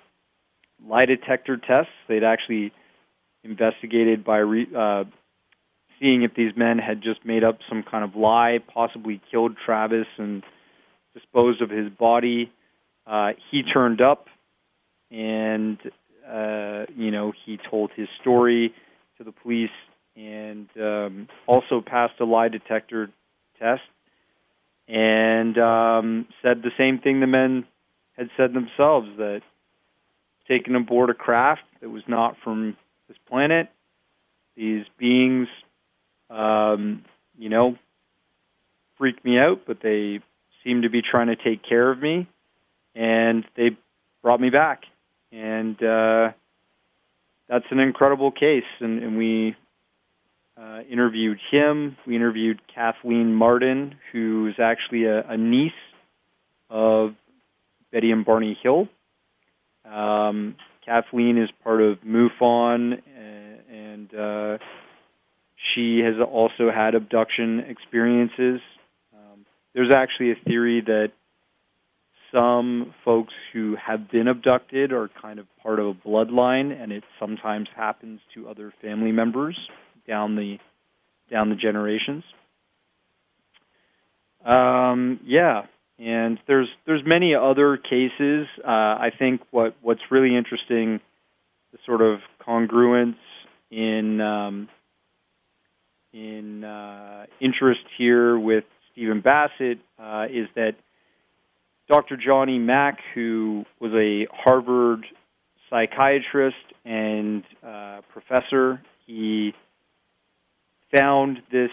lie 0.85 1.05
detector 1.05 1.57
tests. 1.57 1.91
They'd 2.07 2.23
actually 2.23 2.73
investigated 3.43 4.23
by 4.23 4.37
re, 4.37 4.67
uh, 4.75 5.03
seeing 5.99 6.23
if 6.23 6.33
these 6.35 6.51
men 6.55 6.79
had 6.79 7.01
just 7.01 7.25
made 7.25 7.43
up 7.43 7.59
some 7.69 7.83
kind 7.89 8.03
of 8.03 8.15
lie, 8.15 8.59
possibly 8.73 9.21
killed 9.31 9.55
Travis 9.65 10.07
and 10.17 10.43
disposed 11.13 11.61
of 11.61 11.69
his 11.69 11.89
body. 11.89 12.51
Uh, 13.05 13.31
he 13.51 13.63
turned 13.63 14.01
up, 14.01 14.27
and 15.11 15.77
uh, 16.27 16.85
you 16.95 17.11
know 17.11 17.33
he 17.45 17.59
told 17.69 17.91
his 17.95 18.07
story 18.21 18.73
to 19.17 19.23
the 19.23 19.31
police, 19.31 19.69
and 20.15 20.67
um, 20.79 21.27
also 21.47 21.81
passed 21.85 22.19
a 22.19 22.25
lie 22.25 22.47
detector 22.47 23.09
test, 23.59 23.81
and 24.87 25.57
um, 25.57 26.27
said 26.41 26.63
the 26.63 26.71
same 26.77 26.99
thing 26.99 27.19
the 27.19 27.27
men 27.27 27.65
had 28.17 28.29
said 28.37 28.53
themselves 28.53 29.07
that 29.17 29.41
taken 30.47 30.75
aboard 30.75 31.09
a 31.09 31.13
craft 31.13 31.61
that 31.81 31.89
was 31.89 32.03
not 32.07 32.35
from 32.43 32.77
this 33.07 33.17
planet. 33.27 33.69
These 34.55 34.85
beings, 34.97 35.47
um, 36.29 37.03
you 37.37 37.49
know, 37.49 37.77
freaked 38.97 39.25
me 39.25 39.39
out, 39.39 39.61
but 39.65 39.77
they 39.81 40.19
seemed 40.63 40.83
to 40.83 40.89
be 40.89 41.01
trying 41.01 41.27
to 41.27 41.35
take 41.35 41.67
care 41.67 41.91
of 41.91 41.99
me, 41.99 42.27
and 42.95 43.43
they 43.55 43.71
brought 44.21 44.39
me 44.39 44.49
back. 44.49 44.83
And 45.31 45.75
uh, 45.83 46.31
that's 47.49 47.65
an 47.71 47.79
incredible 47.79 48.31
case, 48.31 48.63
and, 48.79 49.01
and 49.01 49.17
we 49.17 49.55
uh, 50.55 50.81
interviewed 50.89 51.39
him. 51.51 51.97
We 52.05 52.15
interviewed 52.15 52.61
Kathleen 52.73 53.33
Marden, 53.33 53.95
who 54.11 54.47
is 54.47 54.55
actually 54.59 55.05
a, 55.05 55.27
a 55.27 55.37
niece 55.37 55.71
of 56.69 57.15
Betty 57.93 58.11
and 58.11 58.25
Barney 58.25 58.57
Hill. 58.61 58.89
Um, 59.85 60.55
Kathleen 60.85 61.37
is 61.37 61.49
part 61.63 61.81
of 61.81 61.99
MUFON, 61.99 62.99
and 63.71 64.13
uh, 64.13 64.57
she 65.73 65.99
has 65.99 66.15
also 66.19 66.71
had 66.73 66.95
abduction 66.95 67.59
experiences. 67.69 68.59
Um, 69.13 69.45
there's 69.73 69.93
actually 69.93 70.31
a 70.31 70.35
theory 70.45 70.81
that 70.85 71.11
some 72.33 72.93
folks 73.05 73.33
who 73.53 73.75
have 73.75 74.09
been 74.11 74.27
abducted 74.27 74.91
are 74.91 75.09
kind 75.21 75.37
of 75.39 75.45
part 75.61 75.79
of 75.79 75.85
a 75.85 75.93
bloodline, 75.93 76.81
and 76.81 76.91
it 76.91 77.03
sometimes 77.19 77.67
happens 77.75 78.19
to 78.33 78.49
other 78.49 78.73
family 78.81 79.11
members 79.11 79.57
down 80.07 80.35
the 80.35 80.57
down 81.31 81.49
the 81.49 81.55
generations. 81.55 82.23
Um, 84.43 85.19
yeah, 85.23 85.61
and 85.99 86.39
there's 86.47 86.69
there's 86.85 87.01
many 87.05 87.35
other 87.35 87.77
cases. 87.77 88.47
Uh, 88.63 88.67
I 88.67 89.11
think 89.17 89.41
what 89.51 89.75
what's 89.81 90.01
really 90.09 90.35
interesting, 90.35 90.99
the 91.71 91.77
sort 91.85 92.01
of 92.01 92.19
congruence 92.45 93.15
in 93.71 94.21
um, 94.21 94.69
in 96.13 96.63
uh, 96.63 97.25
interest 97.39 97.81
here 97.97 98.37
with 98.37 98.63
Stephen 98.91 99.21
Bassett 99.21 99.79
uh, 99.99 100.25
is 100.29 100.47
that 100.55 100.75
Dr. 101.89 102.17
Johnny 102.17 102.59
Mack, 102.59 102.99
who 103.13 103.65
was 103.79 103.91
a 103.93 104.27
Harvard 104.33 105.05
psychiatrist 105.69 106.55
and 106.85 107.43
uh, 107.65 108.01
professor, 108.11 108.81
he 109.05 109.53
found 110.95 111.39
this 111.51 111.71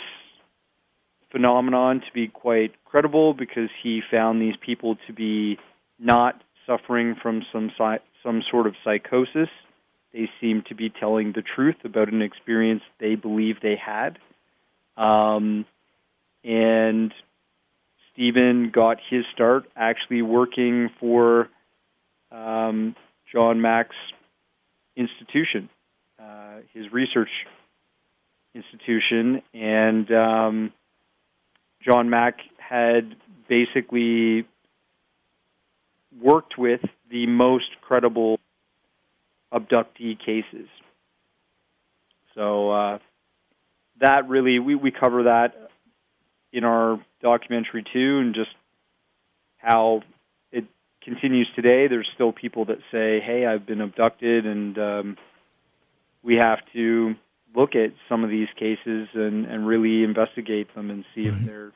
phenomenon 1.33 2.01
to 2.01 2.13
be 2.13 2.29
quite 2.29 2.73
credible 2.85 3.35
because 3.35 3.71
he 3.83 4.01
found 4.11 4.41
these 4.41 4.57
people 4.65 4.97
to 5.07 5.13
be 5.13 5.59
not 5.99 6.43
suffering 6.67 7.17
from 7.21 7.43
some 7.53 7.71
some 8.23 8.43
sort 8.51 8.67
of 8.67 8.75
psychosis. 8.85 9.49
They 10.13 10.29
seemed 10.41 10.67
to 10.67 10.75
be 10.75 10.91
telling 10.91 11.33
the 11.33 11.43
truth 11.43 11.77
about 11.85 12.13
an 12.13 12.23
experience 12.23 12.83
they 12.99 13.15
believe 13.15 13.57
they 13.63 13.77
had. 13.77 14.19
Um, 14.97 15.67
and 16.43 17.13
Stephen 18.13 18.71
got 18.75 18.99
his 19.09 19.25
start 19.33 19.65
actually 19.77 20.23
working 20.23 20.91
for 20.99 21.49
um, 22.33 22.97
John 23.33 23.61
Mack's 23.61 23.97
institution, 24.97 25.69
uh, 26.19 26.59
his 26.75 26.93
research 26.93 27.31
institution, 28.55 29.43
and 29.55 30.11
um, 30.11 30.73
John 31.85 32.11
Mack 32.11 32.39
had 32.59 33.17
basically 33.49 34.47
worked 36.21 36.59
with 36.59 36.81
the 37.11 37.27
most 37.27 37.67
credible 37.83 38.39
abductee 39.53 40.19
cases. 40.19 40.69
So 42.35 42.71
uh, 42.71 42.99
that 44.01 44.29
really 44.29 44.59
we, 44.59 44.75
we 44.75 44.91
cover 44.91 45.25
that 45.25 45.71
in 46.53 46.65
our 46.65 47.01
documentary 47.23 47.85
too, 47.93 48.19
and 48.19 48.35
just 48.35 48.51
how 49.59 50.03
it 50.53 50.65
continues 51.03 51.49
today. 51.55 51.87
There's 51.89 52.09
still 52.15 52.33
people 52.33 52.67
that 52.67 52.79
say, 52.91 53.21
"Hey, 53.21 53.47
I've 53.47 53.67
been 53.67 53.81
abducted," 53.81 54.47
and 54.47 54.79
um, 54.79 55.17
we 56.23 56.37
have 56.37 56.59
to 56.73 57.15
look 57.55 57.75
at 57.75 57.93
some 58.09 58.25
of 58.25 58.31
these 58.31 58.49
cases 58.57 59.09
and, 59.15 59.47
and 59.47 59.67
really 59.67 60.05
investigate 60.05 60.75
them 60.75 60.91
and 60.91 61.05
see 61.15 61.29
right. 61.29 61.41
if 61.41 61.47
they're 61.47 61.73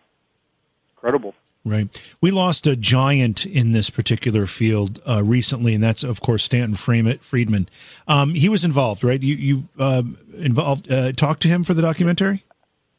credible. 0.97 1.35
Right. 1.67 2.15
We 2.21 2.31
lost 2.31 2.67
a 2.67 2.77
giant 2.77 3.47
in 3.47 3.73
this 3.73 3.89
particular 3.89 4.45
field 4.47 5.01
uh, 5.09 5.23
recently, 5.23 5.75
and 5.75 5.83
that's 5.83 6.05
of 6.05 6.21
course 6.21 6.45
Stanton 6.45 6.75
Friedman. 6.75 7.69
Um, 8.07 8.35
he 8.35 8.51
was 8.51 8.67
involved, 8.67 9.03
right? 9.03 9.23
You 9.23 9.35
you 9.35 9.69
uh, 9.79 10.03
involved 10.37 10.93
uh, 10.93 11.13
talked 11.13 11.41
to 11.43 11.49
him 11.49 11.65
for 11.65 11.73
the 11.73 11.81
documentary? 11.81 12.43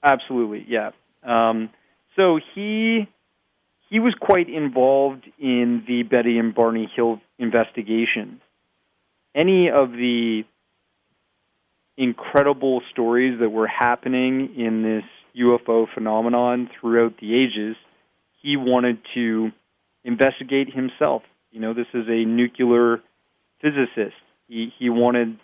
Absolutely, 0.01 0.65
yeah. 0.67 0.91
Um, 1.23 1.69
so 2.15 2.39
he 2.55 3.07
he 3.88 3.99
was 3.99 4.15
quite 4.19 4.49
involved 4.49 5.26
in 5.39 5.84
the 5.88 6.01
Betty 6.01 6.39
and 6.39 6.55
Barney 6.55 6.91
Hill 6.95 7.21
investigation. 7.38 8.41
Any 9.36 9.69
of 9.69 9.91
the 9.91 10.43
incredible 11.98 12.82
stories 12.91 13.39
that 13.39 13.50
were 13.50 13.68
happening 13.68 14.54
in 14.58 14.84
this 14.84 15.04
UFO 15.39 15.86
phenomenon 15.93 16.70
throughout 16.80 17.18
the 17.20 17.36
ages, 17.36 17.76
he 18.41 18.58
wanted 18.58 19.00
to 19.14 19.52
investigate 20.04 20.74
himself. 20.74 21.24
You 21.52 21.62
know, 21.62 21.74
this 21.74 21.88
is 21.93 22.06
a 22.08 22.26
nuclear 22.26 23.02
physicist. 23.62 24.16
He, 24.48 24.72
he 24.78 24.89
wanted 24.89 25.38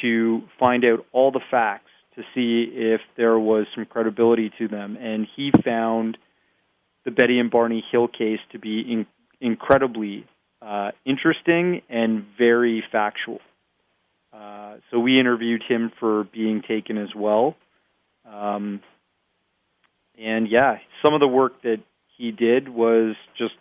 to 0.00 0.42
find 0.58 0.84
out 0.84 1.04
all 1.12 1.30
the 1.30 1.40
facts 1.50 1.90
to 2.16 2.22
see 2.34 2.70
if 2.72 3.00
there 3.16 3.38
was 3.38 3.66
some 3.74 3.84
credibility 3.86 4.50
to 4.58 4.68
them. 4.68 4.96
And 5.00 5.26
he 5.36 5.50
found 5.64 6.18
the 7.04 7.10
Betty 7.10 7.38
and 7.38 7.50
Barney 7.50 7.84
Hill 7.90 8.08
case 8.08 8.38
to 8.52 8.58
be 8.58 8.80
in, 8.80 9.06
incredibly 9.40 10.26
uh, 10.60 10.92
interesting 11.04 11.82
and 11.88 12.24
very 12.38 12.84
factual. 12.92 13.40
Uh, 14.32 14.76
so 14.90 14.98
we 14.98 15.20
interviewed 15.20 15.62
him 15.62 15.92
for 16.00 16.24
being 16.24 16.62
taken 16.62 16.96
as 16.96 17.14
well. 17.14 17.54
Um, 18.30 18.80
and 20.18 20.48
yeah, 20.48 20.78
some 21.04 21.14
of 21.14 21.20
the 21.20 21.28
work 21.28 21.62
that 21.62 21.80
he 22.16 22.30
did 22.30 22.68
was 22.68 23.14
just 23.36 23.54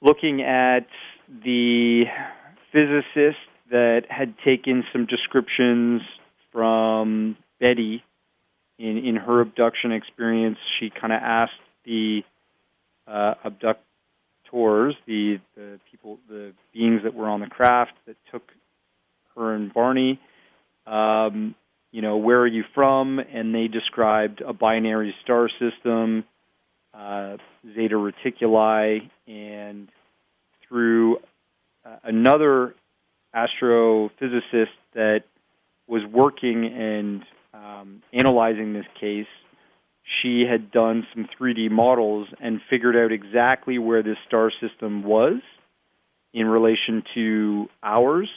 looking 0.00 0.42
at 0.42 0.86
the 1.28 2.04
physicist 2.72 3.38
that 3.70 4.02
had 4.08 4.34
taken 4.44 4.84
some 4.92 5.06
descriptions 5.06 6.02
from 6.52 7.36
Betty 7.60 8.04
in 8.78 8.98
in 8.98 9.16
her 9.16 9.40
abduction 9.40 9.92
experience. 9.92 10.58
She 10.78 10.90
kind 10.90 11.12
of 11.12 11.20
asked 11.22 11.52
the 11.84 12.22
uh, 13.06 13.34
abductors, 13.44 14.94
the 15.06 15.40
the 15.56 15.80
people, 15.90 16.18
the 16.28 16.52
beings 16.72 17.02
that 17.04 17.14
were 17.14 17.28
on 17.28 17.40
the 17.40 17.46
craft 17.46 17.92
that 18.06 18.16
took 18.30 18.42
her 19.36 19.54
and 19.54 19.72
Barney. 19.72 20.20
Um, 20.86 21.54
you 21.90 22.02
know, 22.02 22.16
where 22.16 22.40
are 22.40 22.46
you 22.46 22.64
from? 22.74 23.18
And 23.18 23.54
they 23.54 23.68
described 23.68 24.40
a 24.40 24.52
binary 24.52 25.14
star 25.22 25.48
system, 25.48 26.24
uh, 26.92 27.36
Zeta 27.74 27.94
Reticuli, 27.94 29.10
and 29.26 29.88
through 30.68 31.18
uh, 31.84 31.96
another 32.02 32.74
astrophysicist 33.34 34.74
that 34.94 35.22
was 35.86 36.02
working 36.12 36.64
and 36.66 37.22
um, 37.52 38.02
analyzing 38.12 38.72
this 38.72 38.86
case, 39.00 39.26
she 40.22 40.44
had 40.48 40.70
done 40.70 41.06
some 41.14 41.28
3D 41.40 41.70
models 41.70 42.28
and 42.40 42.60
figured 42.68 42.96
out 42.96 43.12
exactly 43.12 43.78
where 43.78 44.02
this 44.02 44.16
star 44.26 44.50
system 44.60 45.02
was 45.02 45.40
in 46.32 46.46
relation 46.46 47.02
to 47.14 47.68
ours 47.82 48.28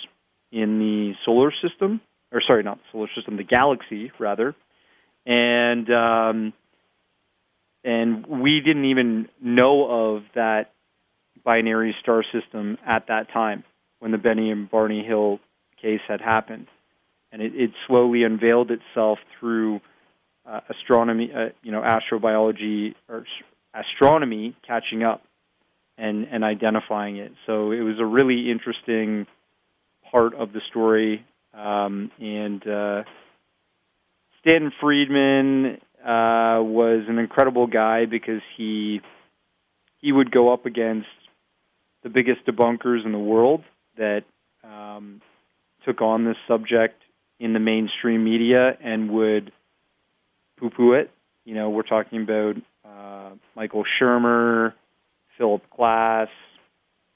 in 0.52 0.80
the 0.80 1.14
solar 1.26 1.52
system, 1.62 2.02
or 2.32 2.42
sorry, 2.46 2.64
not 2.64 2.78
the 2.78 2.84
solar 2.92 3.10
system, 3.16 3.38
the 3.38 3.44
galaxy 3.44 4.12
rather, 4.20 4.56
and 5.26 5.90
um, 5.90 6.54
and 7.84 8.26
we 8.28 8.62
didn't 8.66 8.86
even 8.86 9.30
know 9.42 10.16
of 10.16 10.24
that 10.36 10.72
binary 11.44 11.96
star 12.02 12.24
system 12.34 12.78
at 12.86 13.08
that 13.08 13.32
time 13.32 13.64
when 14.00 14.12
the 14.12 14.18
Benny 14.18 14.52
and 14.52 14.70
Barney 14.70 15.04
Hill 15.04 15.40
case 15.82 16.02
had 16.08 16.22
happened, 16.22 16.68
and 17.32 17.42
it, 17.42 17.54
it 17.56 17.72
slowly 17.88 18.24
unveiled 18.24 18.72
itself 18.72 19.20
through 19.40 19.80
uh, 20.46 20.62
astronomy, 20.70 21.32
uh, 21.34 21.50
you 21.62 21.72
know, 21.72 21.82
astrobiology 21.82 22.96
or 23.10 23.26
astronomy 23.74 24.56
catching 24.66 25.04
up 25.04 25.22
and 25.98 26.28
and 26.32 26.44
identifying 26.44 27.18
it. 27.18 27.32
So 27.46 27.72
it 27.72 27.82
was 27.82 28.00
a 28.00 28.06
really 28.06 28.50
interesting 28.52 29.28
part 30.12 30.34
of 30.36 30.54
the 30.54 30.62
story, 30.70 31.26
um, 31.54 32.12
and 32.20 32.66
uh, 32.68 33.04
Stanton 34.42 34.72
Friedman 34.80 35.78
uh, 36.02 36.62
was 36.62 37.06
an 37.10 37.18
incredible 37.18 37.68
guy 37.68 38.06
because 38.06 38.42
he 38.56 39.02
he 40.00 40.12
would 40.12 40.32
go 40.32 40.54
up 40.54 40.66
against 40.66 41.08
the 42.04 42.10
biggest 42.10 42.46
debunkers 42.46 43.06
in 43.06 43.12
the 43.12 43.18
world 43.18 43.64
that 43.98 44.24
um, 44.64 45.22
took 45.86 46.02
on 46.02 46.26
this 46.26 46.38
subject 46.48 47.02
in 47.40 47.54
the 47.54 47.60
mainstream 47.60 48.24
media 48.24 48.78
and 48.84 49.12
would 49.12 49.52
poo-poo 50.60 50.94
it. 50.94 51.12
You 51.46 51.56
know, 51.56 51.70
we're 51.70 51.84
talking 51.84 52.22
about 52.22 52.56
uh, 52.86 53.36
Michael 53.56 53.84
Shermer, 54.00 54.74
Philip 55.38 55.64
Klass, 55.78 56.28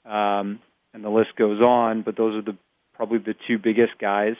um, 0.04 0.60
and 0.94 1.04
the 1.04 1.10
list 1.10 1.36
goes 1.36 1.60
on. 1.60 2.02
But 2.02 2.16
those 2.16 2.34
are 2.36 2.42
the 2.42 2.58
probably 2.94 3.18
the 3.18 3.34
two 3.46 3.58
biggest 3.58 3.98
guys. 4.00 4.36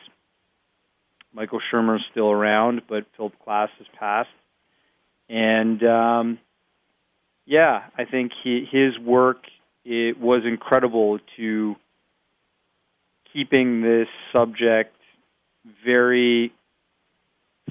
Michael 1.35 1.61
Shermer 1.73 1.97
is 1.97 2.03
still 2.11 2.31
around, 2.31 2.83
but 2.89 3.07
Philip 3.17 3.33
Klass 3.47 3.69
has 3.79 3.87
passed. 3.99 4.29
And 5.29 5.83
um, 5.83 6.39
yeah, 7.47 7.85
I 7.97 8.05
think 8.05 8.33
he, 8.43 8.67
his 8.71 8.99
work 8.99 9.39
it 9.85 10.19
was 10.19 10.43
incredible 10.45 11.19
to 11.37 11.75
keeping 13.33 13.83
this 13.83 14.09
subject 14.33 14.95
very 15.85 16.53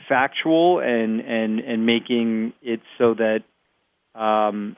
factual 0.07 0.79
and 0.79 1.21
and 1.21 1.59
and 1.59 1.85
making 1.85 2.53
it 2.61 2.81
so 2.97 3.13
that 3.13 3.43
um, 4.19 4.75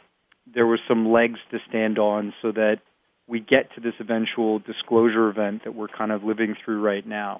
there 0.53 0.65
was 0.65 0.79
some 0.87 1.11
legs 1.11 1.39
to 1.51 1.59
stand 1.69 1.97
on, 1.97 2.33
so 2.41 2.51
that 2.51 2.79
we 3.27 3.39
get 3.39 3.73
to 3.75 3.81
this 3.81 3.93
eventual 3.99 4.59
disclosure 4.59 5.29
event 5.29 5.63
that 5.63 5.73
we're 5.73 5.87
kind 5.87 6.11
of 6.11 6.23
living 6.23 6.55
through 6.63 6.81
right 6.81 7.05
now. 7.05 7.39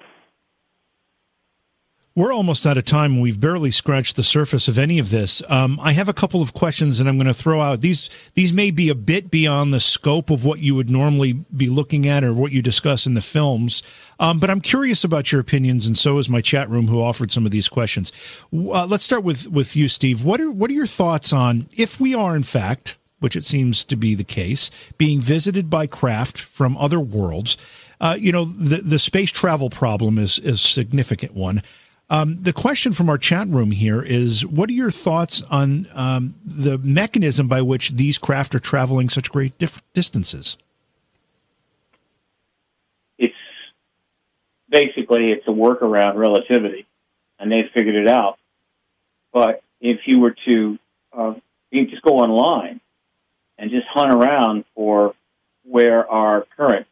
We're 2.16 2.32
almost 2.32 2.64
out 2.64 2.76
of 2.76 2.84
time. 2.84 3.20
We've 3.20 3.40
barely 3.40 3.72
scratched 3.72 4.14
the 4.14 4.22
surface 4.22 4.68
of 4.68 4.78
any 4.78 5.00
of 5.00 5.10
this. 5.10 5.42
Um, 5.50 5.80
I 5.82 5.90
have 5.94 6.08
a 6.08 6.12
couple 6.12 6.42
of 6.42 6.54
questions, 6.54 7.00
and 7.00 7.08
I'm 7.08 7.16
going 7.16 7.26
to 7.26 7.34
throw 7.34 7.60
out 7.60 7.80
these. 7.80 8.30
These 8.34 8.52
may 8.52 8.70
be 8.70 8.88
a 8.88 8.94
bit 8.94 9.32
beyond 9.32 9.74
the 9.74 9.80
scope 9.80 10.30
of 10.30 10.44
what 10.44 10.60
you 10.60 10.76
would 10.76 10.88
normally 10.88 11.32
be 11.32 11.68
looking 11.68 12.06
at 12.06 12.22
or 12.22 12.32
what 12.32 12.52
you 12.52 12.62
discuss 12.62 13.04
in 13.04 13.14
the 13.14 13.20
films. 13.20 13.82
Um, 14.20 14.38
but 14.38 14.48
I'm 14.48 14.60
curious 14.60 15.02
about 15.02 15.32
your 15.32 15.40
opinions, 15.40 15.86
and 15.86 15.98
so 15.98 16.18
is 16.18 16.30
my 16.30 16.40
chat 16.40 16.70
room, 16.70 16.86
who 16.86 17.02
offered 17.02 17.32
some 17.32 17.46
of 17.46 17.50
these 17.50 17.68
questions. 17.68 18.12
Uh, 18.52 18.86
let's 18.86 19.04
start 19.04 19.24
with 19.24 19.48
with 19.48 19.74
you, 19.74 19.88
Steve. 19.88 20.24
What 20.24 20.40
are 20.40 20.52
what 20.52 20.70
are 20.70 20.74
your 20.74 20.86
thoughts 20.86 21.32
on 21.32 21.66
if 21.76 22.00
we 22.00 22.14
are 22.14 22.36
in 22.36 22.44
fact, 22.44 22.96
which 23.24 23.36
it 23.36 23.44
seems 23.44 23.86
to 23.86 23.96
be 23.96 24.14
the 24.14 24.22
case, 24.22 24.70
being 24.98 25.18
visited 25.18 25.70
by 25.70 25.86
craft 25.86 26.36
from 26.36 26.76
other 26.76 27.00
worlds? 27.00 27.56
Uh, 27.98 28.14
you 28.18 28.30
know, 28.30 28.44
the 28.44 28.82
the 28.84 28.98
space 28.98 29.32
travel 29.32 29.70
problem 29.70 30.18
is 30.18 30.38
is 30.38 30.56
a 30.56 30.68
significant 30.68 31.34
one. 31.34 31.62
Um, 32.10 32.42
the 32.42 32.52
question 32.52 32.92
from 32.92 33.08
our 33.08 33.16
chat 33.16 33.48
room 33.48 33.70
here 33.70 34.02
is 34.02 34.44
what 34.44 34.68
are 34.68 34.74
your 34.74 34.90
thoughts 34.90 35.40
on 35.50 35.86
um, 35.94 36.34
the 36.44 36.76
mechanism 36.76 37.48
by 37.48 37.62
which 37.62 37.92
these 37.92 38.18
craft 38.18 38.54
are 38.54 38.58
traveling 38.58 39.08
such 39.08 39.30
great 39.30 39.56
dif- 39.56 39.82
distances? 39.94 40.58
It's 43.16 43.34
basically 44.68 45.32
it's 45.32 45.48
a 45.48 45.50
workaround 45.50 46.16
relativity, 46.16 46.86
and 47.38 47.50
they 47.50 47.62
figured 47.72 47.94
it 47.94 48.06
out. 48.06 48.36
But 49.32 49.62
if 49.80 50.00
you 50.04 50.18
were 50.18 50.36
to 50.44 50.78
uh, 51.16 51.34
you 51.70 51.86
just 51.86 52.02
go 52.02 52.18
online 52.18 52.82
and 53.58 53.70
just 53.70 53.86
hunt 53.92 54.14
around 54.14 54.64
for 54.74 55.14
where 55.64 56.08
our 56.10 56.46
current 56.56 56.86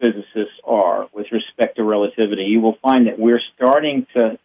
physicists 0.00 0.58
are 0.64 1.08
with 1.12 1.26
respect 1.32 1.76
to 1.76 1.84
relativity, 1.84 2.44
you 2.44 2.60
will 2.60 2.76
find 2.82 3.06
that 3.06 3.18
we're 3.18 3.40
starting 3.54 4.06
to 4.16 4.38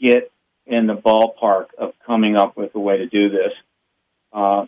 get 0.00 0.30
in 0.66 0.86
the 0.86 0.94
ballpark 0.94 1.66
of 1.78 1.92
coming 2.06 2.36
up 2.36 2.56
with 2.56 2.74
a 2.74 2.80
way 2.80 2.98
to 2.98 3.06
do 3.06 3.28
this. 3.30 3.52
Uh, 4.32 4.66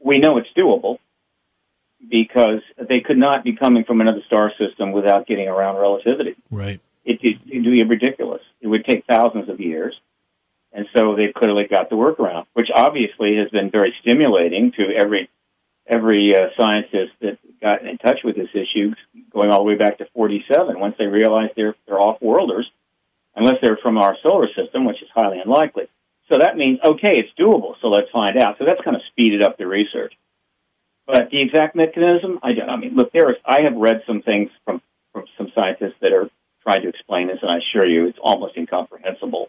we 0.00 0.18
know 0.18 0.38
it's 0.38 0.48
doable 0.56 0.98
because 2.08 2.60
they 2.88 3.00
could 3.00 3.18
not 3.18 3.42
be 3.42 3.56
coming 3.56 3.84
from 3.84 4.00
another 4.00 4.22
star 4.26 4.52
system 4.58 4.92
without 4.92 5.26
getting 5.26 5.48
around 5.48 5.76
relativity. 5.76 6.36
Right. 6.50 6.80
It, 7.04 7.20
would 7.22 7.64
be 7.64 7.84
ridiculous. 7.84 8.42
It 8.60 8.66
would 8.66 8.84
take 8.84 9.04
thousands 9.06 9.48
of 9.48 9.60
years. 9.60 9.98
And 10.76 10.86
so 10.94 11.16
they've 11.16 11.32
clearly 11.32 11.64
got 11.70 11.88
the 11.88 11.96
workaround, 11.96 12.44
which 12.52 12.68
obviously 12.72 13.36
has 13.38 13.48
been 13.48 13.70
very 13.70 13.94
stimulating 14.02 14.72
to 14.72 14.94
every 14.94 15.30
every 15.88 16.34
uh, 16.36 16.48
scientist 16.60 17.12
that 17.22 17.38
got 17.62 17.82
in 17.82 17.96
touch 17.96 18.18
with 18.22 18.36
this 18.36 18.50
issue, 18.52 18.92
going 19.32 19.48
all 19.48 19.60
the 19.60 19.64
way 19.64 19.76
back 19.76 19.96
to 19.98 20.06
47. 20.12 20.78
Once 20.78 20.96
they 20.98 21.06
realized 21.06 21.52
they're 21.56 21.74
they're 21.86 21.98
off-worlders, 21.98 22.70
unless 23.34 23.54
they're 23.62 23.78
from 23.82 23.96
our 23.96 24.18
solar 24.22 24.48
system, 24.48 24.84
which 24.84 25.00
is 25.00 25.08
highly 25.14 25.38
unlikely. 25.42 25.84
So 26.30 26.38
that 26.40 26.58
means 26.58 26.78
okay, 26.84 27.24
it's 27.24 27.32
doable. 27.40 27.76
So 27.80 27.88
let's 27.88 28.10
find 28.10 28.36
out. 28.36 28.58
So 28.58 28.66
that's 28.66 28.82
kind 28.84 28.96
of 28.96 29.02
speeded 29.10 29.42
up 29.42 29.56
the 29.56 29.66
research. 29.66 30.12
But 31.06 31.30
the 31.30 31.40
exact 31.40 31.74
mechanism, 31.74 32.38
I 32.42 32.52
don't. 32.52 32.68
I 32.68 32.76
mean, 32.76 32.94
look, 32.94 33.12
there 33.12 33.30
is. 33.30 33.36
I 33.46 33.62
have 33.62 33.76
read 33.76 34.02
some 34.06 34.20
things 34.20 34.50
from 34.66 34.82
from 35.14 35.24
some 35.38 35.50
scientists 35.58 35.96
that 36.02 36.12
are 36.12 36.28
trying 36.62 36.82
to 36.82 36.90
explain 36.90 37.28
this, 37.28 37.38
and 37.40 37.50
I 37.50 37.58
assure 37.64 37.88
you, 37.88 38.08
it's 38.08 38.18
almost 38.20 38.58
incomprehensible. 38.58 39.48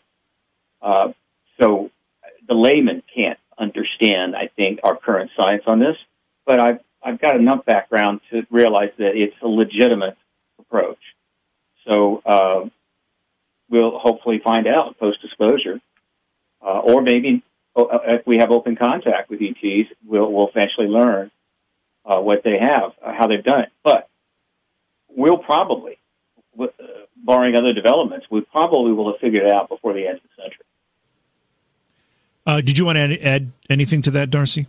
Uh, 0.81 1.09
so 1.59 1.91
the 2.47 2.53
layman 2.53 3.03
can't 3.13 3.39
understand, 3.57 4.35
I 4.35 4.49
think, 4.55 4.79
our 4.83 4.95
current 4.95 5.31
science 5.39 5.63
on 5.67 5.79
this. 5.79 5.95
But 6.45 6.59
I've 6.59 6.79
I've 7.03 7.21
got 7.21 7.35
enough 7.35 7.65
background 7.65 8.21
to 8.31 8.45
realize 8.49 8.89
that 8.97 9.15
it's 9.15 9.35
a 9.41 9.47
legitimate 9.47 10.17
approach. 10.59 10.99
So 11.87 12.21
uh, 12.25 12.69
we'll 13.69 13.97
hopefully 13.97 14.41
find 14.43 14.67
out 14.67 14.99
post 14.99 15.21
disclosure, 15.21 15.79
uh, 16.61 16.79
or 16.79 17.01
maybe 17.01 17.43
uh, 17.75 17.85
if 18.07 18.27
we 18.27 18.37
have 18.39 18.51
open 18.51 18.75
contact 18.75 19.29
with 19.29 19.41
ETs, 19.41 19.89
we'll, 20.05 20.31
we'll 20.31 20.49
eventually 20.49 20.87
learn 20.87 21.31
uh, 22.05 22.19
what 22.19 22.43
they 22.43 22.57
have, 22.59 22.91
uh, 23.05 23.13
how 23.17 23.27
they've 23.27 23.43
done 23.43 23.61
it. 23.61 23.69
But 23.83 24.09
we'll 25.09 25.37
probably, 25.37 25.97
barring 27.15 27.55
other 27.55 27.73
developments, 27.73 28.25
we 28.29 28.41
probably 28.41 28.91
will 28.91 29.11
have 29.11 29.21
figured 29.21 29.45
it 29.45 29.53
out 29.53 29.69
before 29.69 29.93
the 29.93 30.07
end 30.07 30.17
of 30.17 30.23
the 30.23 30.41
century. 30.41 30.65
Uh, 32.47 32.61
did 32.61 32.77
you 32.77 32.85
want 32.85 32.95
to 32.95 33.21
add, 33.21 33.51
anything 33.69 34.01
to 34.01 34.09
that, 34.09 34.29
Darcy? 34.29 34.67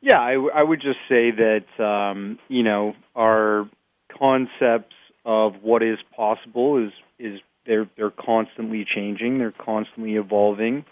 Yeah, 0.00 0.20
I, 0.20 0.34
w- 0.34 0.52
I 0.54 0.62
would 0.62 0.80
just 0.80 0.98
say 1.08 1.32
that 1.32 1.84
um, 1.84 2.38
you 2.48 2.62
know 2.62 2.94
our 3.16 3.68
concepts 4.16 4.94
of 5.24 5.54
what 5.62 5.82
is 5.82 5.98
possible 6.14 6.86
is 6.86 6.92
is 7.18 7.40
they're 7.66 7.88
they're 7.96 8.12
constantly 8.12 8.86
changing, 8.94 9.38
they're 9.38 9.50
constantly 9.50 10.14
evolving. 10.14 10.84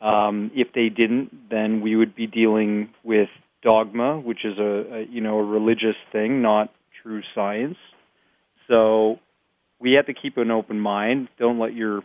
Um, 0.00 0.50
if 0.54 0.72
they 0.74 0.88
didn't, 0.88 1.48
then 1.48 1.80
we 1.80 1.94
would 1.94 2.16
be 2.16 2.26
dealing 2.26 2.88
with 3.04 3.28
dogma, 3.62 4.18
which 4.18 4.44
is 4.44 4.58
a, 4.58 4.94
a 4.94 5.06
you 5.08 5.20
know 5.20 5.38
a 5.38 5.44
religious 5.44 5.96
thing, 6.10 6.42
not 6.42 6.72
true 7.00 7.22
science. 7.32 7.76
So 8.66 9.20
we 9.78 9.92
have 9.92 10.06
to 10.06 10.14
keep 10.14 10.36
an 10.36 10.50
open 10.50 10.80
mind. 10.80 11.28
Don't 11.38 11.60
let 11.60 11.74
your 11.74 12.02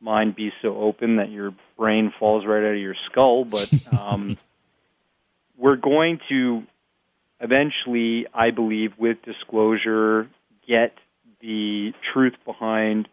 mind 0.00 0.36
be 0.36 0.52
so 0.62 0.76
open 0.76 1.16
that 1.16 1.30
your 1.30 1.54
brain 1.76 2.12
falls 2.18 2.44
right 2.46 2.62
out 2.62 2.74
of 2.74 2.80
your 2.80 2.96
skull. 3.10 3.44
But 3.44 3.72
um, 3.98 4.36
we're 5.56 5.76
going 5.76 6.20
to 6.28 6.62
eventually, 7.40 8.26
I 8.32 8.50
believe, 8.50 8.92
with 8.98 9.18
disclosure, 9.22 10.28
get 10.66 10.94
the 11.40 11.92
truth 12.12 12.34
behind 12.44 13.08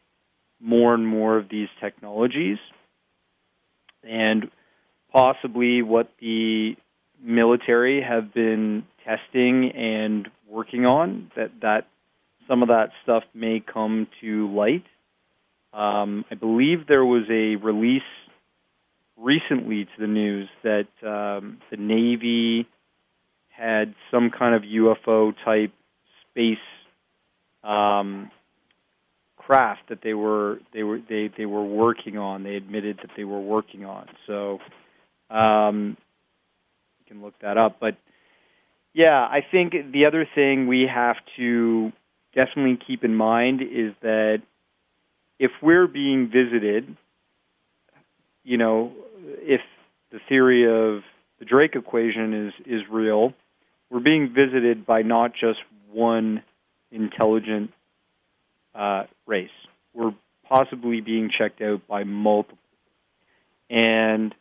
more 0.60 0.94
and 0.94 1.06
more 1.06 1.38
of 1.38 1.50
these 1.50 1.68
technologies 1.82 2.58
and 4.04 4.50
possibly 5.12 5.82
what 5.82 6.10
the 6.20 6.76
military 7.22 8.02
have 8.02 8.34
been 8.34 8.84
testing 9.06 9.72
and 9.72 10.30
working 10.48 10.86
on 10.86 11.32
that 11.36 11.52
that 11.62 11.88
some 12.48 12.62
of 12.62 12.70
that 12.70 12.90
stuff 13.04 13.24
may 13.34 13.62
come 13.62 14.08
to 14.22 14.54
light. 14.54 14.84
Um, 15.74 16.26
I 16.30 16.36
believe 16.36 16.88
there 16.88 17.06
was 17.06 17.24
a 17.30 17.56
release 17.56 18.02
recently 19.18 19.86
to 19.86 19.92
the 20.00 20.08
news 20.08 20.50
that 20.64 20.88
um, 21.02 21.60
the 21.72 21.78
Navy 21.78 22.68
had 23.50 23.96
some 24.12 24.30
kind 24.30 24.56
of 24.56 24.64
UFO 24.64 25.34
type 25.44 25.72
space 26.30 26.58
um, 27.64 28.30
craft 29.38 29.82
that 29.90 30.00
they 30.04 30.14
were 30.14 30.60
they 30.74 30.84
were 30.84 31.00
they 31.10 31.30
they 31.38 31.46
were 31.46 31.64
working 31.64 32.18
on. 32.18 32.44
They 32.44 32.56
admitted 32.56 32.98
that 32.98 33.12
they 33.16 33.24
were 33.24 33.40
working 33.40 33.86
on. 33.86 34.08
So 34.28 34.60
um, 35.30 35.98
you 37.00 37.14
can 37.14 37.24
look 37.24 37.34
that 37.42 37.58
up. 37.58 37.78
But 37.80 37.98
yeah, 38.94 39.20
I 39.20 39.40
think 39.50 39.74
the 39.92 40.06
other 40.06 40.28
thing 40.36 40.68
we 40.68 40.88
have 40.94 41.18
to 41.38 41.92
definitely 42.36 42.80
keep 42.86 43.04
in 43.04 43.16
mind 43.16 43.62
is 43.62 43.94
that 44.02 44.42
if 45.44 45.52
we're 45.62 45.88
being 45.88 46.32
visited, 46.32 46.96
you 48.46 48.58
know, 48.58 48.94
if 49.42 49.60
the 50.10 50.20
theory 50.30 50.64
of 50.64 51.04
the 51.40 51.46
Drake 51.46 51.76
equation 51.76 52.48
is 52.48 52.54
is 52.66 52.82
real, 52.90 53.34
we're 53.90 54.00
being 54.00 54.34
visited 54.34 54.86
by 54.86 55.02
not 55.02 55.34
just 55.34 55.60
one 55.92 56.44
intelligent 56.92 57.72
uh, 58.74 59.04
race. 59.28 59.50
We're 59.94 60.16
possibly 60.48 61.02
being 61.02 61.30
checked 61.38 61.62
out 61.62 61.86
by 61.90 62.06
multiple, 62.06 62.58
and 63.70 64.34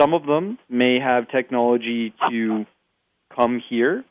some 0.00 0.12
of 0.12 0.26
them 0.26 0.58
may 0.68 0.98
have 0.98 1.30
technology 1.30 2.14
to 2.28 2.66
come 3.32 3.62
here, 3.70 4.04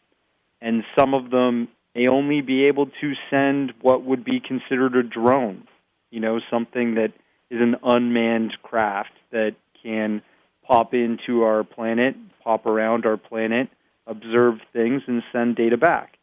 and 0.62 0.84
some 0.98 1.14
of 1.14 1.30
them 1.30 1.68
may 1.94 2.08
only 2.08 2.40
be 2.40 2.68
able 2.68 2.86
to 2.86 3.14
send 3.30 3.74
what 3.82 4.06
would 4.06 4.24
be 4.24 4.40
considered 4.40 4.96
a 4.96 5.04
drone. 5.04 5.68
You 6.12 6.20
know, 6.20 6.40
something 6.52 6.96
that 6.96 7.14
is 7.50 7.60
an 7.60 7.76
unmanned 7.84 8.54
craft 8.62 9.12
that 9.32 9.56
can 9.82 10.22
pop 10.66 10.94
into 10.94 11.44
our 11.44 11.64
planet, 11.64 12.16
pop 12.44 12.66
around 12.66 13.06
our 13.06 13.18
planet, 13.18 13.70
observe 14.08 14.56
things, 14.74 15.02
and 15.08 15.24
send 15.32 15.56
data 15.56 15.78
back. 15.78 16.18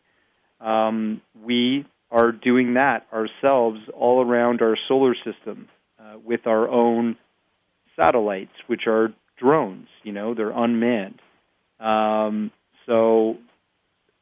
Um, 0.61 1.20
we 1.45 1.86
are 2.11 2.32
doing 2.32 2.74
that 2.74 3.07
ourselves 3.12 3.80
all 3.95 4.24
around 4.24 4.62
our 4.62 4.76
solar 4.89 5.14
system 5.14 5.68
uh, 6.01 6.18
with 6.24 6.47
our 6.47 6.68
own 6.68 7.16
satellites, 7.97 8.53
which 8.66 8.86
are 8.86 9.12
drones. 9.39 9.89
You 10.03 10.12
know, 10.12 10.34
they're 10.34 10.51
unmanned. 10.51 11.20
Um, 11.78 12.51
so 12.86 13.36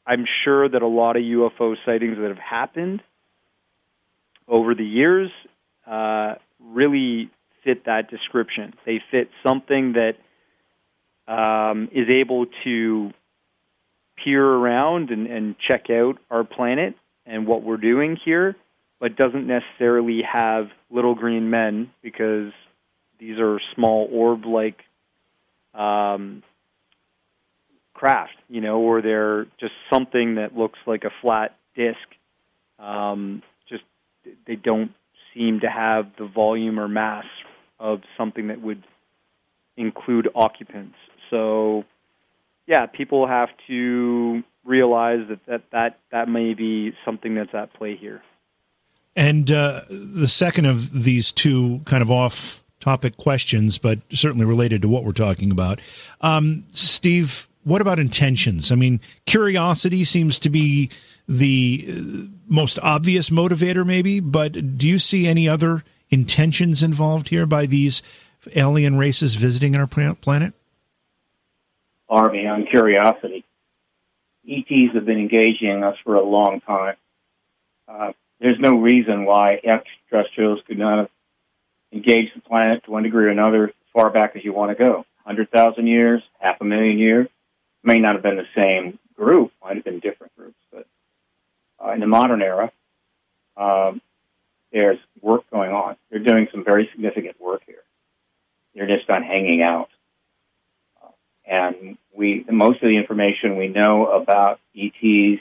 I'm 0.07 0.25
sure 0.45 0.69
that 0.69 0.83
a 0.83 0.87
lot 0.87 1.17
of 1.17 1.23
UFO 1.23 1.75
sightings 1.85 2.17
that 2.19 2.29
have 2.29 2.39
happened 2.39 3.03
over 4.49 4.75
the 4.75 4.85
years 4.85 5.31
uh, 5.87 6.35
really 6.61 7.31
fit 7.65 7.85
that 7.87 8.11
description. 8.11 8.75
They 8.85 9.01
fit 9.11 9.29
something 9.47 9.95
that 9.95 10.15
um, 11.33 11.89
is 11.93 12.09
able 12.09 12.47
to 12.65 13.11
peer 14.23 14.45
around 14.45 15.11
and, 15.11 15.27
and 15.27 15.57
check 15.67 15.91
out 15.91 16.19
our 16.31 16.45
planet 16.45 16.95
and 17.27 17.47
what 17.47 17.63
we're 17.63 17.77
doing 17.77 18.17
here, 18.25 18.57
but 19.01 19.17
doesn't 19.17 19.47
necessarily 19.47 20.23
have 20.23 20.69
little 20.91 21.15
green 21.15 21.51
men 21.51 21.91
because 22.03 22.53
these 23.19 23.39
are 23.39 23.59
small 23.75 24.09
orb-like 24.11 24.79
um, 25.75 26.43
craft, 27.95 28.37
you 28.49 28.61
know, 28.61 28.79
or 28.81 29.03
they're 29.03 29.45
just 29.59 29.73
something 29.93 30.37
that 30.37 30.57
looks 30.57 30.79
like 30.87 31.05
a 31.05 31.11
flat 31.21 31.57
disk. 31.75 31.99
Um, 32.79 33.43
just 33.69 33.85
they 34.47 34.57
don't 34.57 34.93
seem 35.37 35.61
to 35.61 35.69
have 35.69 36.07
the 36.19 36.27
volume 36.27 36.81
or 36.81 36.89
mass 36.89 37.27
of 37.79 38.01
something 38.17 38.49
that 38.49 38.61
would 38.61 38.83
include 39.77 40.29
occupants. 40.35 40.97
So, 41.31 41.85
yeah, 42.67 42.87
people 42.87 43.27
have 43.27 43.51
to 43.67 44.43
realize 44.65 45.21
that 45.29 45.41
that 45.47 45.63
that, 45.73 45.99
that 46.11 46.29
may 46.29 46.55
be 46.55 46.93
something 47.05 47.35
that's 47.35 47.55
at 47.55 47.73
play 47.75 47.97
here. 47.97 48.23
And 49.15 49.51
uh, 49.51 49.81
the 49.89 50.29
second 50.29 50.67
of 50.67 51.05
these 51.05 51.33
two 51.33 51.81
kind 51.85 52.03
of 52.03 52.11
off 52.11 52.63
topic 52.81 53.17
questions, 53.17 53.79
but 53.79 53.99
certainly 54.11 54.45
related 54.45 54.83
to 54.83 54.89
what 54.89 55.05
we're 55.05 55.13
talking 55.13 55.51
about. 55.51 55.81
Um, 56.21 56.65
Steve, 56.73 57.49
what 57.67 57.81
about 57.81 57.99
intentions? 57.99 58.71
I 58.71 58.77
mean, 58.77 59.01
curiosity 59.27 60.05
seems 60.05 60.39
to 60.39 60.51
be 60.51 60.89
the 61.27 61.85
uh, 61.89 62.29
most 62.47 62.79
obvious 62.81 63.29
motivator, 63.29 63.85
maybe, 63.85 64.21
but 64.21 64.79
do 64.79 64.87
you 64.89 65.01
see 65.01 65.27
any 65.27 65.49
other 65.49 65.83
intentions 66.09 66.81
involved 66.81 67.31
here 67.31 67.45
by 67.45 67.67
these 67.67 68.05
alien 68.55 68.97
races 68.99 69.35
visiting 69.35 69.75
our 69.75 69.89
planet? 69.89 70.55
Army 72.09 72.47
on 72.47 72.67
curiosity. 72.67 73.45
ETs 74.49 74.95
have 74.95 75.05
been 75.05 75.19
engaging 75.19 75.83
us 75.83 75.97
for 76.05 76.15
a 76.15 76.23
long 76.23 76.61
time. 76.61 76.95
Uh, 77.89 78.13
there's 78.39 78.61
no 78.61 78.79
reason 78.79 79.25
why 79.25 79.55
extraterrestrials 79.55 80.61
could 80.69 80.79
not 80.79 80.99
have 80.99 81.11
engaged 81.93 82.31
the 82.37 82.43
planet 82.43 82.85
to 82.85 82.93
one 82.93 83.03
degree 83.03 83.25
or 83.25 83.31
another 83.31 83.65
as 83.65 83.75
far 83.93 84.11
back 84.11 84.37
as 84.37 84.45
you 84.45 84.53
want 84.53 84.71
to 84.71 84.77
go. 84.77 85.05
100,000 85.25 85.89
years, 85.89 86.23
half 86.39 86.61
a 86.61 86.65
million 86.65 86.97
years. 86.97 87.27
May 87.87 87.99
not 87.99 88.15
have 88.15 88.23
been 88.25 88.37
the 88.37 88.49
same 88.57 88.99
group, 89.17 89.53
might 89.63 89.77
have 89.77 89.85
been 89.85 90.01
different 90.01 90.37
groups, 90.37 90.59
but 90.73 90.89
uh, 91.79 91.93
in 91.93 92.01
the 92.01 92.07
modern 92.09 92.43
era, 92.43 92.73
um, 93.57 94.03
there's 94.73 94.99
work 95.23 95.49
going 95.53 95.71
on. 95.71 95.95
They're 96.11 96.19
doing 96.19 96.49
some 96.51 96.65
very 96.65 96.89
significant 96.91 97.41
work 97.41 97.63
here. 97.65 97.85
They're 98.75 98.89
just 98.89 99.09
not 99.09 99.23
hanging 99.23 99.63
out. 99.63 99.89
Uh, 101.01 101.11
and 101.47 101.97
we, 102.13 102.45
most 102.51 102.83
of 102.83 102.89
the 102.89 102.97
information 102.97 103.57
we 103.57 103.69
know 103.69 104.09
about 104.09 104.59
ETs 104.77 105.41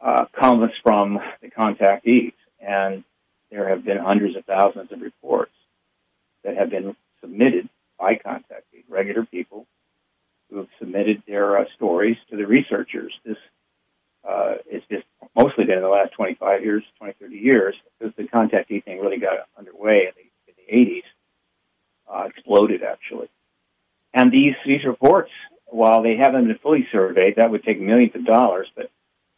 uh, 0.00 0.24
comes 0.32 0.70
from 0.82 1.20
the 1.42 1.50
contactees, 1.50 2.32
and 2.58 3.04
there 3.50 3.68
have 3.68 3.84
been 3.84 3.98
hundreds 3.98 4.34
of 4.34 4.46
thousands 4.46 4.90
of 4.92 5.02
reports 5.02 5.52
that 6.42 6.56
have 6.56 6.70
been 6.70 6.96
submitted 7.20 7.68
by 7.98 8.14
contactees, 8.14 8.84
regular 8.88 9.26
people 9.26 9.66
who 10.50 10.58
have 10.58 10.68
submitted 10.78 11.22
their 11.26 11.58
uh, 11.58 11.64
stories 11.74 12.16
to 12.30 12.36
the 12.36 12.46
researchers. 12.46 13.12
This 13.24 13.36
uh, 14.28 14.56
it's 14.66 14.84
just 14.88 15.04
mostly 15.36 15.64
been 15.64 15.76
in 15.76 15.82
the 15.82 15.88
last 15.88 16.12
25 16.14 16.64
years, 16.64 16.82
20, 16.98 17.14
30 17.20 17.36
years, 17.36 17.74
because 17.98 18.14
the 18.16 18.24
contactee 18.24 18.82
thing 18.84 18.98
really 19.00 19.18
got 19.18 19.46
underway 19.56 20.08
in 20.08 20.12
the, 20.16 20.48
in 20.48 20.54
the 20.66 20.94
80s, 20.94 21.02
uh, 22.12 22.26
exploded 22.26 22.82
actually. 22.82 23.28
And 24.12 24.32
these, 24.32 24.54
these 24.66 24.84
reports, 24.84 25.30
while 25.66 26.02
they 26.02 26.16
haven't 26.16 26.48
been 26.48 26.58
fully 26.58 26.88
surveyed, 26.90 27.36
that 27.36 27.50
would 27.50 27.62
take 27.62 27.80
millions 27.80 28.16
of 28.16 28.24
dollars, 28.24 28.66
but 28.74 28.90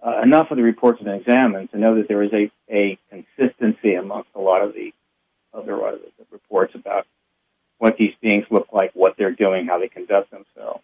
uh, 0.05 0.23
enough 0.23 0.51
of 0.51 0.57
the 0.57 0.63
reports 0.63 1.01
have 1.01 1.07
been 1.07 1.21
examined 1.21 1.71
to 1.73 1.79
know 1.79 1.97
that 1.97 2.09
there 2.09 2.23
is 2.23 2.33
a, 2.33 2.51
a 2.71 2.99
consistency 3.11 3.95
amongst 3.95 4.31
a 4.35 4.41
lot 4.41 4.63
of 4.63 4.73
the 4.73 4.93
other 5.53 5.87
uh, 5.87 5.93
the 5.93 6.25
reports 6.31 6.75
about 6.75 7.07
what 7.79 7.97
these 7.99 8.13
beings 8.21 8.45
look 8.51 8.69
like, 8.73 8.93
what 8.95 9.15
they're 9.19 9.33
doing, 9.33 9.67
how 9.67 9.79
they 9.79 9.89
conduct 9.89 10.31
themselves. 10.31 10.83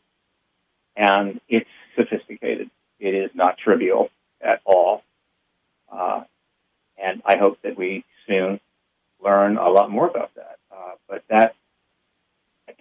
And 0.96 1.40
it's 1.48 1.68
sophisticated. 1.98 2.70
It 3.00 3.14
is 3.14 3.30
not 3.34 3.58
trivial 3.58 4.10
at 4.40 4.60
all. 4.64 5.02
Uh, 5.90 6.24
and 7.02 7.22
I 7.24 7.36
hope 7.36 7.58
that 7.62 7.76
we 7.76 8.04
soon 8.26 8.60
learn 9.22 9.56
a 9.56 9.68
lot 9.68 9.90
more 9.90 10.08
about 10.08 10.34
that. 10.34 10.58
Uh, 10.70 10.92
but 11.08 11.24
that, 11.28 11.54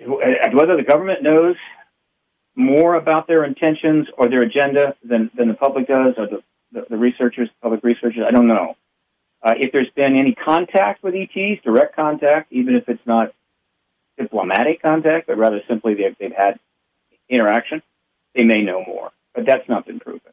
whether 0.06 0.78
the 0.78 0.84
government 0.88 1.24
knows 1.24 1.56
more 2.56 2.96
about 2.96 3.28
their 3.28 3.44
intentions 3.44 4.08
or 4.18 4.30
their 4.30 4.42
agenda 4.42 4.96
than, 5.04 5.32
than 5.36 5.48
the 5.48 5.54
public 5.54 5.88
does, 5.88 6.14
or 6.18 6.28
the, 6.28 6.44
the, 6.72 6.86
the 6.92 6.98
researchers, 6.98 7.50
public 7.62 7.84
researchers, 7.84 8.24
I 8.28 8.32
don't 8.32 8.48
know. 8.48 8.76
Uh, 9.42 9.54
if 9.58 9.72
there's 9.72 9.90
been 9.96 10.16
any 10.16 10.34
contact 10.34 11.04
with 11.04 11.16
ETs, 11.16 11.62
direct 11.64 11.96
contact, 11.96 12.52
even 12.54 12.76
if 12.76 12.88
it's 12.88 13.06
not 13.06 13.34
diplomatic 14.18 14.82
contact, 14.82 15.28
but 15.28 15.38
rather 15.38 15.62
simply 15.68 15.96
they've, 15.96 16.16
they've 16.20 16.36
had 16.36 16.60
interaction, 17.28 17.82
they 18.36 18.44
may 18.44 18.62
know 18.62 18.84
more. 18.86 19.12
But 19.34 19.46
that's 19.46 19.68
not 19.68 19.86
been 19.86 20.00
proven. 20.00 20.32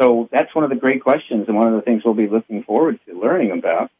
So 0.00 0.28
that's 0.32 0.54
one 0.54 0.64
of 0.64 0.70
the 0.70 0.76
great 0.76 1.02
questions 1.02 1.46
and 1.48 1.56
one 1.56 1.68
of 1.68 1.74
the 1.74 1.82
things 1.82 2.02
we'll 2.04 2.14
be 2.14 2.28
looking 2.28 2.62
forward 2.62 2.98
to 3.06 3.20
learning 3.20 3.50
about 3.50 3.90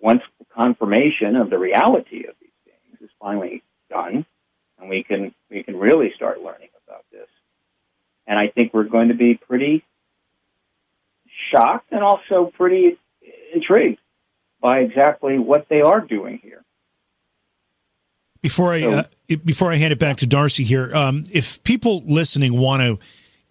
once 0.00 0.22
confirmation 0.54 1.34
of 1.36 1.50
the 1.50 1.58
reality 1.58 2.26
of 2.26 2.34
these 2.40 2.50
things 2.64 3.00
is 3.00 3.10
finally 3.20 3.62
done 3.90 4.24
and 4.78 4.88
we 4.88 5.02
can 5.02 5.34
we 5.50 5.62
can 5.62 5.76
really 5.76 6.12
start 6.14 6.40
learning 6.40 6.68
about 6.86 7.04
this. 7.10 7.26
And 8.26 8.38
I 8.38 8.48
think 8.48 8.72
we're 8.72 8.84
going 8.84 9.08
to 9.08 9.14
be 9.14 9.34
pretty 9.34 9.84
shocked 11.50 11.92
and 11.92 12.02
also 12.02 12.52
pretty 12.56 12.98
intrigued 13.54 13.98
by 14.60 14.80
exactly 14.80 15.38
what 15.38 15.66
they 15.68 15.80
are 15.80 16.00
doing 16.00 16.40
here. 16.42 16.64
Before 18.40 18.72
I 18.72 18.80
so, 18.80 18.90
uh, 18.90 19.36
before 19.44 19.72
I 19.72 19.76
hand 19.76 19.92
it 19.92 19.98
back 19.98 20.18
to 20.18 20.26
Darcy 20.26 20.64
here, 20.64 20.94
um, 20.94 21.24
if 21.32 21.62
people 21.64 22.02
listening 22.06 22.58
want 22.58 22.82
to 22.82 22.98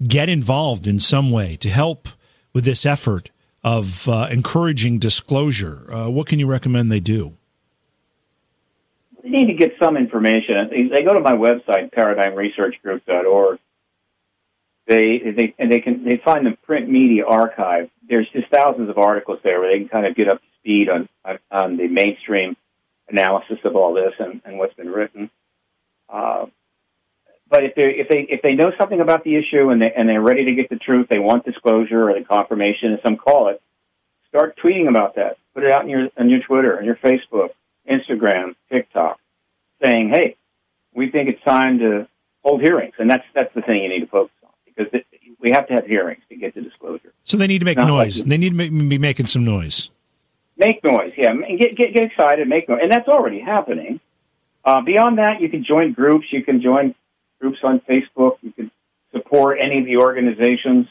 get 0.05 0.29
involved 0.29 0.87
in 0.87 0.99
some 0.99 1.29
way 1.31 1.55
to 1.57 1.69
help 1.69 2.07
with 2.53 2.63
this 2.63 2.85
effort 2.85 3.31
of 3.63 4.07
uh, 4.07 4.27
encouraging 4.31 4.97
disclosure, 4.99 5.91
uh, 5.91 6.09
what 6.09 6.27
can 6.27 6.39
you 6.39 6.47
recommend 6.47 6.91
they 6.91 7.01
do? 7.01 7.33
They 9.23 9.29
need 9.29 9.47
to 9.47 9.55
get 9.55 9.73
some 9.81 9.97
information. 9.97 10.89
They 10.89 11.03
go 11.03 11.13
to 11.13 11.19
my 11.19 11.35
website, 11.35 11.93
paradigmresearchgroup.org. 11.93 13.59
They, 14.87 15.19
they 15.35 15.53
and 15.59 15.69
they 15.69 15.81
can 15.81 16.05
they 16.05 16.21
find 16.23 16.45
the 16.45 16.57
print 16.63 16.89
media 16.89 17.25
archive. 17.25 17.89
There's 18.07 18.29
just 18.31 18.49
thousands 18.49 18.89
of 18.89 18.97
articles 18.97 19.39
there 19.43 19.59
where 19.59 19.69
they 19.69 19.79
can 19.79 19.89
kind 19.89 20.05
of 20.05 20.15
get 20.15 20.29
up 20.29 20.39
to 20.39 20.47
speed 20.59 20.87
on 20.87 21.09
on, 21.25 21.39
on 21.51 21.75
the 21.75 21.89
mainstream 21.89 22.55
analysis 23.09 23.57
of 23.63 23.75
all 23.75 23.93
this 23.93 24.13
and, 24.19 24.41
and 24.45 24.57
what's 24.57 24.73
been 24.73 24.89
written. 24.89 25.29
Uh, 26.09 26.45
but 27.49 27.63
if 27.63 27.75
they 27.75 27.95
if 27.95 28.09
they 28.09 28.27
if 28.29 28.41
they 28.41 28.53
know 28.53 28.71
something 28.77 28.99
about 28.99 29.23
the 29.23 29.35
issue 29.35 29.69
and 29.69 29.81
they 29.81 29.91
and 29.95 30.09
they're 30.09 30.21
ready 30.21 30.45
to 30.45 30.53
get 30.53 30.69
the 30.69 30.75
truth, 30.75 31.07
they 31.09 31.19
want 31.19 31.45
disclosure 31.45 32.09
or 32.09 32.17
the 32.17 32.25
confirmation, 32.25 32.93
as 32.93 32.99
some 33.03 33.17
call 33.17 33.49
it. 33.49 33.61
Start 34.29 34.57
tweeting 34.63 34.89
about 34.89 35.15
that. 35.15 35.37
Put 35.53 35.63
it 35.63 35.71
out 35.71 35.83
in 35.83 35.89
your 35.89 36.09
on 36.17 36.29
your 36.29 36.41
Twitter, 36.41 36.77
on 36.77 36.83
your 36.83 36.97
Facebook, 36.97 37.49
Instagram, 37.89 38.55
TikTok, 38.69 39.19
saying, 39.81 40.09
"Hey, 40.09 40.35
we 40.93 41.09
think 41.09 41.29
it's 41.29 41.43
time 41.43 41.79
to 41.79 42.07
hold 42.43 42.61
hearings," 42.61 42.95
and 42.99 43.09
that's 43.09 43.23
that's 43.33 43.53
the 43.55 43.61
thing 43.61 43.81
you 43.81 43.89
need 43.89 44.01
to 44.01 44.07
focus 44.07 44.35
on 44.43 44.51
because 44.65 44.87
it, 44.93 45.05
we 45.39 45.51
have 45.51 45.67
to 45.67 45.73
have 45.73 45.85
hearings 45.85 46.23
to 46.29 46.35
get 46.35 46.53
the 46.53 46.61
disclosure. 46.61 47.13
So 47.23 47.37
they 47.37 47.47
need 47.47 47.59
to 47.59 47.65
make 47.65 47.77
Not 47.77 47.87
noise. 47.87 48.19
Like 48.19 48.29
they 48.29 48.37
need 48.37 48.57
to 48.57 48.89
be 48.89 48.97
making 48.97 49.27
some 49.27 49.45
noise. 49.45 49.91
Make 50.57 50.83
noise, 50.83 51.13
yeah. 51.15 51.33
Get 51.35 51.75
get 51.75 51.93
get 51.93 52.03
excited, 52.03 52.47
make 52.47 52.67
noise, 52.67 52.79
and 52.81 52.91
that's 52.91 53.07
already 53.07 53.39
happening. 53.39 53.99
Uh, 54.65 54.81
beyond 54.81 55.19
that, 55.19 55.39
you 55.39 55.49
can 55.49 55.63
join 55.63 55.93
groups. 55.93 56.25
You 56.31 56.43
can 56.43 56.61
join 56.61 56.95
groups 57.39 57.59
on 57.63 57.79
Facebook. 57.81 58.37
You 58.41 58.51
can 58.51 58.71
support 59.11 59.59
any 59.61 59.79
of 59.79 59.85
the 59.85 59.97
organizations 59.97 60.87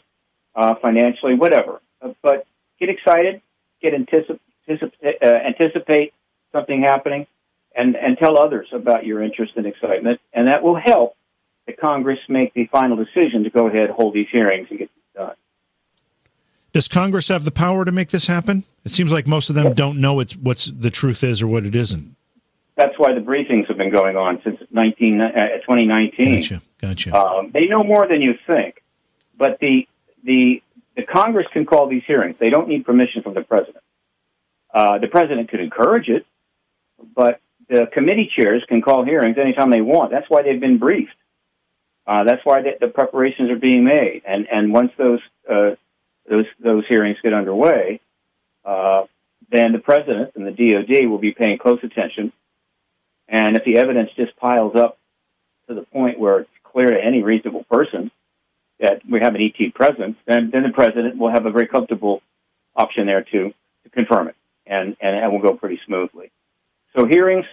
uh, 0.54 0.76
financially, 0.76 1.34
whatever. 1.34 1.80
Uh, 2.00 2.12
but 2.22 2.46
get 2.78 2.88
excited, 2.88 3.42
get 3.82 3.92
anticipate, 3.92 4.40
anticipate, 4.68 5.16
uh, 5.22 5.26
anticipate 5.26 6.14
something 6.52 6.82
happening, 6.82 7.26
and, 7.74 7.96
and 7.96 8.16
tell 8.18 8.40
others 8.40 8.68
about 8.72 9.04
your 9.04 9.22
interest 9.22 9.52
and 9.56 9.66
excitement, 9.66 10.20
and 10.32 10.48
that 10.48 10.62
will 10.62 10.76
help 10.76 11.16
the 11.66 11.72
Congress 11.72 12.20
make 12.28 12.54
the 12.54 12.66
final 12.66 12.96
decision 12.96 13.44
to 13.44 13.50
go 13.50 13.66
ahead, 13.66 13.86
and 13.86 13.94
hold 13.94 14.14
these 14.14 14.28
hearings, 14.30 14.68
and 14.70 14.78
get 14.78 14.88
this 14.94 15.04
done. 15.14 15.34
Does 16.76 16.88
Congress 16.88 17.28
have 17.28 17.44
the 17.46 17.50
power 17.50 17.86
to 17.86 17.90
make 17.90 18.10
this 18.10 18.26
happen? 18.26 18.64
It 18.84 18.90
seems 18.90 19.10
like 19.10 19.26
most 19.26 19.48
of 19.48 19.56
them 19.56 19.72
don't 19.72 19.98
know 19.98 20.20
it's 20.20 20.36
what's 20.36 20.66
the 20.66 20.90
truth 20.90 21.24
is 21.24 21.40
or 21.40 21.46
what 21.46 21.64
it 21.64 21.74
isn't 21.74 22.16
that's 22.76 22.98
why 22.98 23.14
the 23.14 23.20
briefings 23.20 23.66
have 23.68 23.78
been 23.78 23.90
going 23.90 24.16
on 24.16 24.40
since 24.44 24.60
19, 24.70 25.20
uh, 25.20 25.30
2019. 25.64 26.34
Gotcha. 26.40 26.62
Gotcha. 26.78 27.16
Um, 27.16 27.50
they 27.52 27.66
know 27.66 27.82
more 27.82 28.06
than 28.06 28.20
you 28.20 28.34
think, 28.46 28.82
but 29.36 29.58
the 29.60 29.88
the 30.22 30.62
the 30.94 31.04
Congress 31.04 31.46
can 31.52 31.64
call 31.64 31.88
these 31.88 32.02
hearings. 32.06 32.36
They 32.38 32.50
don't 32.50 32.68
need 32.68 32.84
permission 32.84 33.22
from 33.22 33.32
the 33.32 33.40
president. 33.40 33.82
Uh, 34.72 34.98
the 34.98 35.08
president 35.08 35.48
could 35.48 35.60
encourage 35.60 36.08
it, 36.08 36.26
but 37.14 37.40
the 37.68 37.86
committee 37.92 38.30
chairs 38.36 38.62
can 38.68 38.82
call 38.82 39.04
hearings 39.04 39.38
anytime 39.38 39.70
they 39.70 39.80
want. 39.80 40.10
That's 40.10 40.28
why 40.28 40.42
they've 40.42 40.60
been 40.60 40.78
briefed. 40.78 41.16
Uh, 42.06 42.24
that's 42.24 42.44
why 42.44 42.60
the, 42.62 42.72
the, 42.78 42.88
preparations 42.88 43.50
are 43.50 43.58
being 43.58 43.84
made. 43.84 44.22
And 44.26 44.46
and 44.52 44.72
once 44.72 44.92
those 44.98 45.20
uh, 45.50 45.76
those 46.28 46.46
those 46.58 46.84
hearings 46.88 47.18
get 47.22 47.32
underway, 47.32 48.00
uh, 48.64 49.04
then 49.50 49.72
the 49.72 49.78
president 49.78 50.32
and 50.34 50.46
the 50.46 50.50
DoD 50.50 51.08
will 51.08 51.18
be 51.18 51.32
paying 51.32 51.58
close 51.58 51.78
attention 51.82 52.32
and 53.28 53.56
if 53.56 53.64
the 53.64 53.78
evidence 53.78 54.10
just 54.16 54.36
piles 54.36 54.74
up 54.76 54.98
to 55.68 55.74
the 55.74 55.82
point 55.82 56.18
where 56.18 56.40
it's 56.40 56.50
clear 56.62 56.88
to 56.88 57.04
any 57.04 57.22
reasonable 57.22 57.64
person 57.64 58.10
that 58.78 59.02
we 59.08 59.20
have 59.20 59.34
an 59.34 59.40
ET 59.40 59.74
presence, 59.74 60.16
then, 60.26 60.50
then 60.52 60.62
the 60.62 60.72
president 60.72 61.18
will 61.18 61.30
have 61.30 61.46
a 61.46 61.50
very 61.50 61.66
comfortable 61.66 62.22
option 62.76 63.06
there 63.06 63.22
to, 63.22 63.52
to 63.84 63.90
confirm 63.90 64.28
it, 64.28 64.36
and, 64.66 64.96
and 65.00 65.16
it 65.16 65.32
will 65.32 65.40
go 65.40 65.56
pretty 65.56 65.80
smoothly. 65.86 66.30
So 66.96 67.06
hearings, 67.06 67.46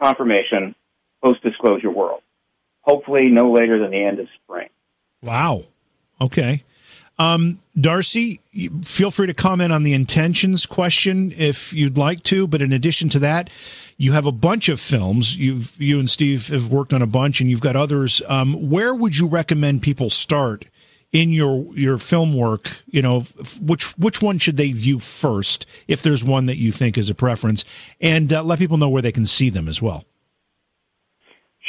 confirmation, 0.00 0.74
post-disclosure 1.22 1.90
world. 1.90 2.22
Hopefully 2.82 3.28
no 3.28 3.52
later 3.52 3.78
than 3.80 3.90
the 3.90 4.02
end 4.02 4.18
of 4.20 4.28
spring. 4.42 4.68
Wow. 5.20 5.62
Okay. 6.20 6.62
Um, 7.18 7.58
Darcy, 7.78 8.40
feel 8.82 9.10
free 9.10 9.26
to 9.26 9.34
comment 9.34 9.72
on 9.72 9.82
the 9.82 9.92
intentions 9.92 10.66
question 10.66 11.32
if 11.36 11.72
you'd 11.72 11.98
like 11.98 12.22
to. 12.24 12.46
But 12.46 12.62
in 12.62 12.72
addition 12.72 13.08
to 13.10 13.18
that, 13.18 13.50
you 13.96 14.12
have 14.12 14.26
a 14.26 14.32
bunch 14.32 14.68
of 14.68 14.80
films. 14.80 15.36
You've 15.36 15.76
you 15.80 15.98
and 15.98 16.08
Steve 16.08 16.48
have 16.48 16.70
worked 16.70 16.92
on 16.92 17.02
a 17.02 17.06
bunch, 17.06 17.40
and 17.40 17.50
you've 17.50 17.60
got 17.60 17.74
others. 17.74 18.22
Um, 18.28 18.70
where 18.70 18.94
would 18.94 19.18
you 19.18 19.28
recommend 19.28 19.82
people 19.82 20.10
start 20.10 20.66
in 21.10 21.30
your 21.30 21.66
your 21.74 21.98
film 21.98 22.36
work? 22.36 22.68
You 22.86 23.02
know, 23.02 23.20
which 23.60 23.98
which 23.98 24.22
one 24.22 24.38
should 24.38 24.56
they 24.56 24.70
view 24.70 25.00
first, 25.00 25.66
if 25.88 26.02
there's 26.02 26.24
one 26.24 26.46
that 26.46 26.56
you 26.56 26.70
think 26.70 26.96
is 26.96 27.10
a 27.10 27.14
preference, 27.14 27.64
and 28.00 28.32
uh, 28.32 28.44
let 28.44 28.60
people 28.60 28.76
know 28.76 28.88
where 28.88 29.02
they 29.02 29.12
can 29.12 29.26
see 29.26 29.50
them 29.50 29.66
as 29.66 29.82
well. 29.82 30.04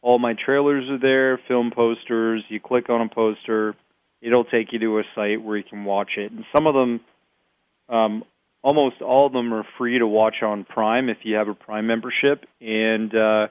all 0.02 0.20
my 0.20 0.34
trailers 0.34 0.90
are 0.90 1.00
there, 1.00 1.40
film 1.48 1.72
posters. 1.74 2.44
You 2.50 2.60
click 2.60 2.90
on 2.90 3.00
a 3.02 3.08
poster, 3.10 3.76
it'll 4.22 4.44
take 4.46 4.74
you 4.74 4.80
to 4.80 5.00
a 5.00 5.04
site 5.16 5.42
where 5.42 5.58
you 5.58 5.64
can 5.64 5.86
watch 5.86 6.12
it. 6.18 6.32
And 6.32 6.46
some 6.56 6.68
of 6.68 6.74
them, 6.74 7.00
um, 7.90 8.24
almost 8.62 9.02
all 9.02 9.26
of 9.26 9.34
them, 9.34 9.54
are 9.54 9.66
free 9.78 10.00
to 10.00 10.08
watch 10.08 10.44
on 10.44 10.66
Prime 10.66 11.08
if 11.10 11.18
you 11.24 11.36
have 11.36 11.48
a 11.48 11.54
Prime 11.54 11.88
membership. 11.88 12.46
And 12.62 13.16
uh, 13.16 13.48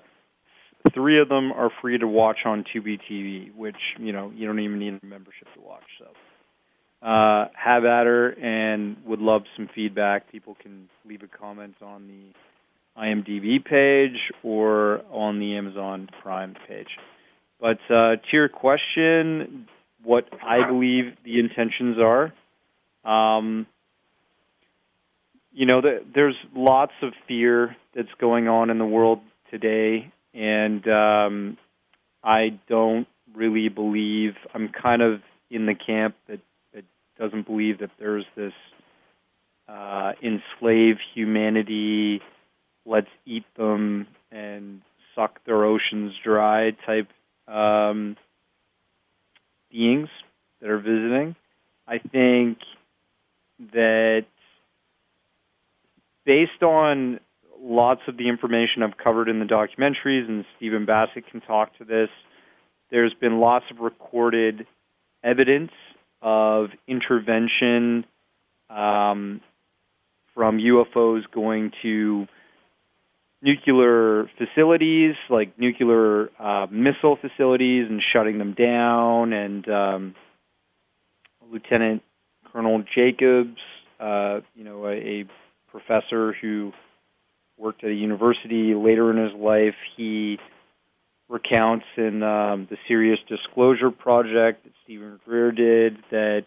Three 0.94 1.20
of 1.20 1.28
them 1.28 1.52
are 1.52 1.70
free 1.80 1.98
to 1.98 2.06
watch 2.06 2.38
on 2.44 2.64
Tubi 2.64 2.98
TV, 3.10 3.54
which 3.54 3.76
you 3.98 4.12
know 4.12 4.32
you 4.34 4.46
don't 4.46 4.60
even 4.60 4.78
need 4.78 5.00
a 5.02 5.06
membership 5.06 5.48
to 5.54 5.60
watch. 5.60 5.82
So 5.98 7.06
uh, 7.06 7.48
have 7.54 7.84
at 7.84 8.06
her, 8.06 8.30
and 8.30 8.96
would 9.06 9.20
love 9.20 9.42
some 9.56 9.68
feedback. 9.74 10.30
People 10.30 10.56
can 10.60 10.88
leave 11.06 11.22
a 11.22 11.28
comment 11.28 11.74
on 11.82 12.08
the 12.08 13.00
IMDb 13.00 13.64
page 13.64 14.18
or 14.42 15.02
on 15.10 15.38
the 15.38 15.56
Amazon 15.56 16.08
Prime 16.22 16.54
page. 16.68 16.88
But 17.60 17.78
uh, 17.88 18.16
to 18.16 18.32
your 18.32 18.48
question, 18.48 19.68
what 20.02 20.24
I 20.44 20.66
believe 20.68 21.14
the 21.24 21.38
intentions 21.38 21.96
are. 21.98 22.32
Um, 23.04 23.66
you 25.52 25.66
know, 25.66 25.80
the, 25.80 26.04
there's 26.14 26.36
lots 26.54 26.92
of 27.02 27.12
fear 27.28 27.76
that's 27.94 28.08
going 28.20 28.48
on 28.48 28.70
in 28.70 28.78
the 28.78 28.86
world 28.86 29.20
today 29.50 30.12
and 30.34 30.86
um, 30.88 31.58
I 32.22 32.58
don't 32.68 33.06
really 33.34 33.68
believe. 33.68 34.34
I'm 34.54 34.68
kind 34.68 35.02
of 35.02 35.20
in 35.50 35.66
the 35.66 35.74
camp 35.74 36.14
that, 36.28 36.40
that 36.74 36.84
doesn't 37.18 37.46
believe 37.46 37.78
that 37.80 37.90
there's 37.98 38.24
this 38.36 38.52
uh, 39.68 40.12
enslave 40.22 40.96
humanity, 41.14 42.20
let's 42.84 43.08
eat 43.24 43.44
them 43.56 44.06
and 44.30 44.82
suck 45.14 45.44
their 45.44 45.64
oceans 45.64 46.12
dry 46.22 46.72
type 46.86 47.08
um, 47.48 48.16
beings 49.70 50.08
that 50.60 50.70
are 50.70 50.78
visiting. 50.78 51.36
I 51.86 51.98
think 51.98 52.58
that 53.72 54.24
based 56.24 56.62
on 56.62 57.20
lots 57.62 58.00
of 58.08 58.16
the 58.16 58.28
information 58.28 58.82
I've 58.82 58.98
covered 59.02 59.28
in 59.28 59.38
the 59.38 59.44
documentaries, 59.44 60.28
and 60.28 60.44
Stephen 60.56 60.84
Bassett 60.84 61.30
can 61.30 61.40
talk 61.40 61.76
to 61.78 61.84
this. 61.84 62.08
There's 62.90 63.14
been 63.14 63.38
lots 63.38 63.64
of 63.70 63.78
recorded 63.78 64.66
evidence 65.22 65.70
of 66.20 66.70
intervention 66.88 68.04
um, 68.68 69.40
from 70.34 70.58
UFOs 70.58 71.22
going 71.32 71.72
to 71.82 72.26
nuclear 73.40 74.30
facilities, 74.38 75.14
like 75.30 75.58
nuclear 75.58 76.30
uh, 76.38 76.66
missile 76.70 77.16
facilities, 77.20 77.86
and 77.88 78.00
shutting 78.12 78.38
them 78.38 78.54
down. 78.54 79.32
And 79.32 79.68
um, 79.68 80.14
Lieutenant 81.50 82.02
Colonel 82.52 82.82
Jacobs, 82.94 83.58
uh, 84.00 84.40
you 84.54 84.64
know, 84.64 84.86
a, 84.86 84.92
a 84.92 85.24
professor 85.70 86.34
who 86.40 86.72
worked 87.58 87.84
at 87.84 87.90
a 87.90 87.94
university 87.94 88.74
later 88.74 89.10
in 89.10 89.16
his 89.16 89.34
life. 89.34 89.74
He 89.96 90.38
recounts 91.28 91.86
in 91.96 92.22
um, 92.22 92.66
the 92.70 92.76
Sirius 92.86 93.18
Disclosure 93.28 93.90
Project 93.90 94.64
that 94.64 94.72
Steven 94.84 95.18
Greer 95.24 95.52
did 95.52 95.96
that 96.10 96.44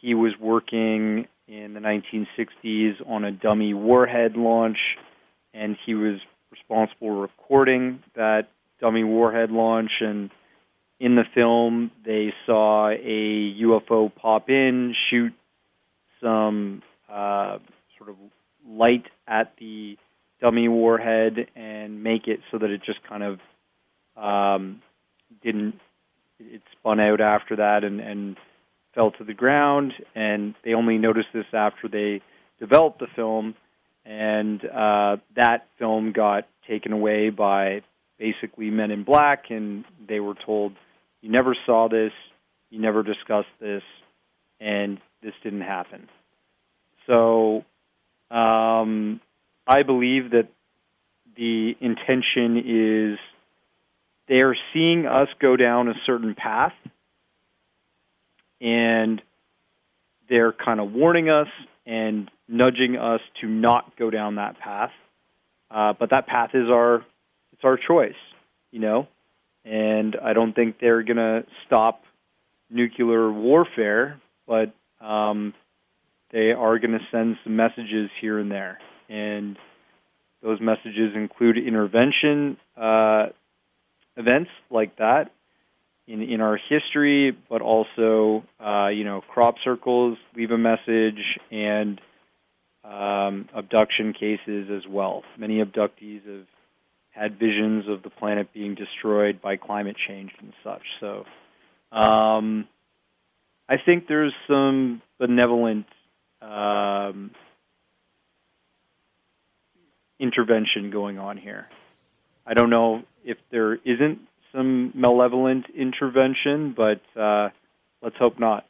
he 0.00 0.14
was 0.14 0.32
working 0.40 1.26
in 1.48 1.74
the 1.74 1.80
1960s 1.80 2.94
on 3.06 3.24
a 3.24 3.32
dummy 3.32 3.74
warhead 3.74 4.36
launch, 4.36 4.78
and 5.52 5.76
he 5.84 5.94
was 5.94 6.20
responsible 6.50 6.96
for 7.00 7.22
recording 7.22 8.02
that 8.14 8.48
dummy 8.80 9.04
warhead 9.04 9.50
launch. 9.50 9.90
And 10.00 10.30
in 11.00 11.16
the 11.16 11.24
film, 11.34 11.90
they 12.04 12.32
saw 12.46 12.88
a 12.90 13.54
UFO 13.62 14.14
pop 14.14 14.48
in, 14.48 14.94
shoot 15.10 15.32
some 16.22 16.82
uh, 17.10 17.58
sort 17.98 18.10
of 18.10 18.16
light 18.68 19.06
at 19.26 19.54
the 19.58 19.96
dummy 20.40 20.68
warhead 20.68 21.48
and 21.54 22.02
make 22.02 22.26
it 22.26 22.40
so 22.50 22.58
that 22.58 22.70
it 22.70 22.82
just 22.84 23.00
kind 23.08 23.22
of 23.22 23.40
um, 24.16 24.82
didn't 25.42 25.78
it 26.38 26.62
spun 26.72 27.00
out 27.00 27.20
after 27.20 27.56
that 27.56 27.84
and, 27.84 28.00
and 28.00 28.36
fell 28.94 29.10
to 29.12 29.24
the 29.24 29.34
ground. 29.34 29.92
And 30.14 30.54
they 30.64 30.74
only 30.74 30.98
noticed 30.98 31.28
this 31.32 31.46
after 31.52 31.88
they 31.88 32.22
developed 32.58 32.98
the 32.98 33.06
film. 33.14 33.54
And 34.04 34.64
uh, 34.64 35.18
that 35.36 35.68
film 35.78 36.12
got 36.12 36.48
taken 36.68 36.92
away 36.92 37.30
by 37.30 37.82
basically 38.18 38.70
men 38.70 38.90
in 38.90 39.04
black. 39.04 39.44
And 39.50 39.84
they 40.08 40.20
were 40.20 40.34
told 40.34 40.72
you 41.20 41.30
never 41.30 41.56
saw 41.66 41.88
this. 41.88 42.12
You 42.70 42.80
never 42.80 43.02
discussed 43.02 43.48
this, 43.60 43.82
and 44.60 45.00
this 45.24 45.32
didn't 45.42 45.62
happen. 45.62 46.08
So 47.08 47.64
um, 48.30 49.20
I 49.70 49.84
believe 49.84 50.32
that 50.32 50.48
the 51.36 51.76
intention 51.80 52.56
is 53.14 53.18
they 54.26 54.42
are 54.42 54.56
seeing 54.74 55.06
us 55.06 55.28
go 55.40 55.54
down 55.56 55.86
a 55.86 55.94
certain 56.06 56.34
path, 56.34 56.72
and 58.60 59.22
they're 60.28 60.52
kind 60.52 60.80
of 60.80 60.90
warning 60.90 61.30
us 61.30 61.46
and 61.86 62.28
nudging 62.48 62.96
us 62.96 63.20
to 63.42 63.46
not 63.46 63.96
go 63.96 64.10
down 64.10 64.34
that 64.34 64.58
path. 64.58 64.90
Uh, 65.70 65.92
but 65.96 66.10
that 66.10 66.26
path 66.26 66.50
is 66.52 66.68
our 66.68 67.06
it's 67.52 67.62
our 67.62 67.76
choice, 67.78 68.18
you 68.72 68.80
know. 68.80 69.06
And 69.64 70.16
I 70.20 70.32
don't 70.32 70.52
think 70.52 70.80
they're 70.80 71.04
going 71.04 71.16
to 71.16 71.44
stop 71.66 72.02
nuclear 72.70 73.30
warfare, 73.30 74.20
but 74.48 74.72
um, 75.00 75.54
they 76.32 76.50
are 76.50 76.80
going 76.80 76.98
to 76.98 77.06
send 77.12 77.36
some 77.44 77.54
messages 77.54 78.10
here 78.20 78.40
and 78.40 78.50
there. 78.50 78.78
And 79.10 79.58
those 80.42 80.60
messages 80.60 81.14
include 81.14 81.58
intervention 81.58 82.56
uh, 82.76 83.26
events 84.16 84.50
like 84.70 84.96
that 84.96 85.30
in 86.06 86.22
in 86.22 86.40
our 86.40 86.58
history, 86.68 87.36
but 87.48 87.60
also 87.60 88.44
uh, 88.64 88.88
you 88.88 89.04
know 89.04 89.20
crop 89.20 89.56
circles 89.64 90.18
leave 90.36 90.50
a 90.50 90.58
message 90.58 91.38
and 91.50 92.00
um, 92.84 93.48
abduction 93.54 94.12
cases 94.12 94.68
as 94.70 94.88
well. 94.88 95.22
Many 95.38 95.62
abductees 95.62 96.24
have 96.26 96.46
had 97.10 97.38
visions 97.38 97.84
of 97.88 98.02
the 98.02 98.10
planet 98.10 98.52
being 98.52 98.74
destroyed 98.74 99.42
by 99.42 99.56
climate 99.56 99.96
change 100.08 100.30
and 100.40 100.52
such. 100.64 100.82
So 101.00 101.24
um, 101.92 102.66
I 103.68 103.76
think 103.84 104.06
there's 104.08 104.32
some 104.48 105.02
benevolent 105.18 105.86
um, 106.40 107.32
intervention 110.20 110.90
going 110.90 111.18
on 111.18 111.36
here. 111.36 111.68
I 112.46 112.54
don't 112.54 112.70
know 112.70 113.02
if 113.24 113.38
there 113.50 113.74
isn't 113.74 114.18
some 114.52 114.92
malevolent 114.94 115.66
intervention, 115.74 116.74
but 116.76 117.00
uh, 117.20 117.50
let's 118.02 118.16
hope 118.16 118.38
not. 118.38 118.66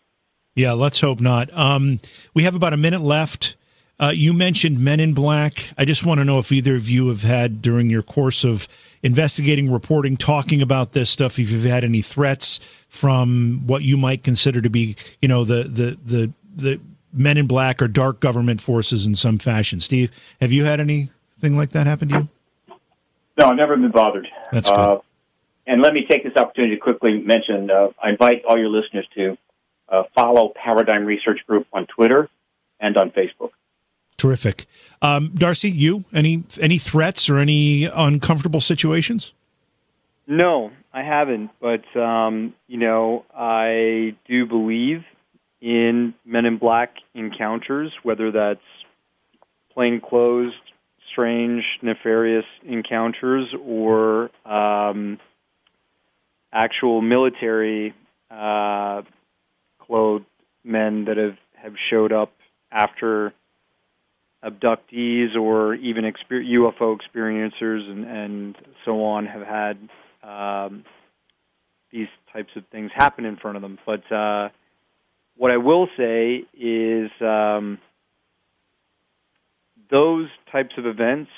Yeah, 0.55 0.73
let's 0.73 1.01
hope 1.01 1.21
not. 1.21 1.49
Um, 1.57 2.01
we 2.35 2.43
have 2.43 2.55
about 2.55 2.73
a 2.73 2.77
minute 2.77 3.01
left. 3.01 3.57
Uh, 3.99 4.13
you 4.15 4.33
mentioned 4.33 4.81
Men 4.81 4.99
in 4.99 5.15
Black. 5.15 5.71
I 5.77 5.85
just 5.85 6.05
want 6.05 6.19
to 6.21 6.25
know 6.25 6.39
if 6.39 6.51
either 6.51 6.75
of 6.75 6.89
you 6.89 7.09
have 7.09 7.23
had, 7.23 7.63
during 7.63 7.91
your 7.91 8.03
course 8.03 8.45
of 8.45 8.67
investigating, 9.03 9.71
reporting, 9.71 10.17
talking 10.17 10.63
about 10.63 10.93
this 10.93 11.11
stuff, 11.11 11.39
if 11.39 11.51
you've 11.51 11.65
had 11.65 11.85
any 11.85 12.03
threats 12.03 12.59
from 12.89 13.63
what 13.67 13.83
you 13.83 13.97
might 13.97 14.25
consider 14.25 14.61
to 14.61 14.71
be, 14.71 14.97
you 15.21 15.29
know, 15.29 15.45
the 15.45 15.65
the 15.65 15.99
the 16.05 16.33
the 16.57 16.81
Men 17.13 17.37
in 17.37 17.47
Black 17.47 17.83
or 17.83 17.89
dark 17.89 18.21
government 18.21 18.61
forces 18.61 19.07
in 19.07 19.15
some 19.15 19.39
fashion. 19.39 19.81
Steve, 19.81 20.11
have 20.41 20.53
you 20.53 20.65
had 20.65 20.81
anything 21.41 21.57
like 21.57 21.71
that 21.71 21.87
happen 21.87 22.09
to 22.09 22.15
you? 22.19 22.29
No, 23.39 23.49
I've 23.49 23.57
never 23.57 23.77
been 23.77 23.91
bothered. 23.91 24.29
That's 24.53 24.69
good. 24.69 24.79
Uh, 24.79 25.01
and 25.67 25.83
let 25.83 25.95
me 25.95 26.05
take 26.09 26.25
this 26.25 26.37
opportunity 26.37 26.75
to 26.75 26.81
quickly 26.81 27.21
mention 27.21 27.71
uh, 27.71 27.89
I 28.03 28.11
invite 28.11 28.45
all 28.45 28.59
your 28.59 28.69
listeners 28.69 29.07
to 29.15 29.39
uh, 29.89 30.03
follow 30.15 30.53
Paradigm 30.55 31.07
Research 31.07 31.41
Group 31.47 31.67
on 31.73 31.87
Twitter 31.87 32.29
and 32.81 32.97
on 32.97 33.11
Facebook. 33.11 33.51
Terrific, 34.17 34.67
um, 35.01 35.29
Darcy. 35.35 35.71
You 35.71 36.05
any 36.12 36.45
any 36.61 36.77
threats 36.77 37.31
or 37.31 37.39
any 37.39 37.85
uncomfortable 37.85 38.61
situations? 38.61 39.33
No, 40.27 40.73
I 40.93 41.03
haven't. 41.03 41.51
But 41.59 41.85
um, 41.99 42.53
you 42.67 42.77
know, 42.77 43.25
I 43.35 44.15
do 44.29 44.45
believe 44.45 45.05
in 45.62 46.12
Men 46.27 46.45
in 46.45 46.59
Black 46.59 46.97
encounters, 47.15 47.93
whether 48.03 48.31
that's 48.31 48.61
plain 49.73 50.01
plainclothes, 50.01 50.53
strange, 51.12 51.65
nefarious 51.82 52.45
encounters, 52.65 53.55
or 53.65 54.31
um, 54.45 55.19
actual 56.53 57.01
military 57.01 57.95
uh, 58.31 59.03
clothed 59.78 60.24
men 60.65 61.07
that 61.07 61.16
have, 61.16 61.37
have 61.55 61.74
showed 61.91 62.12
up 62.12 62.32
after 62.70 63.32
abductees 64.45 65.37
or 65.37 65.74
even 65.74 66.05
exper- 66.05 66.45
UFO 66.45 66.97
experiencers 66.97 67.91
and, 67.91 68.05
and 68.05 68.57
so 68.85 69.05
on 69.05 69.27
have 69.27 69.47
had 69.47 69.89
um, 70.23 70.85
these 71.93 72.09
types 72.32 72.51
of 72.57 72.65
things 72.70 72.91
happen 72.95 73.24
in 73.24 73.37
front 73.37 73.57
of 73.57 73.62
them. 73.62 73.78
But 73.85 74.11
uh, 74.12 74.49
what 75.37 75.51
I 75.51 75.57
will 75.59 75.89
say 75.97 76.45
is 76.59 77.11
um, 77.20 77.78
those 79.91 80.29
types 80.51 80.75
of 80.79 80.87
events 80.87 81.31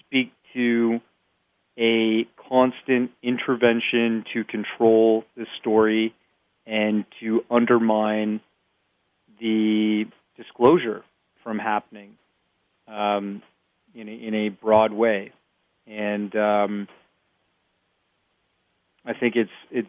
speak 0.00 0.32
to 0.54 1.00
a 1.78 2.26
constant 2.48 3.10
intervention 3.22 4.24
to 4.34 4.44
control 4.44 5.24
the 5.36 5.46
story 5.60 6.14
and 6.66 7.04
to 7.20 7.44
undermine 7.50 8.40
the 9.40 10.04
disclosure 10.36 11.02
from 11.42 11.58
happening 11.58 12.16
um, 12.86 13.42
in, 13.94 14.08
a, 14.08 14.12
in 14.12 14.34
a 14.34 14.48
broad 14.50 14.92
way. 14.92 15.32
And 15.86 16.34
um, 16.36 16.88
I 19.04 19.14
think 19.14 19.34
it's 19.36 19.50
it's 19.70 19.88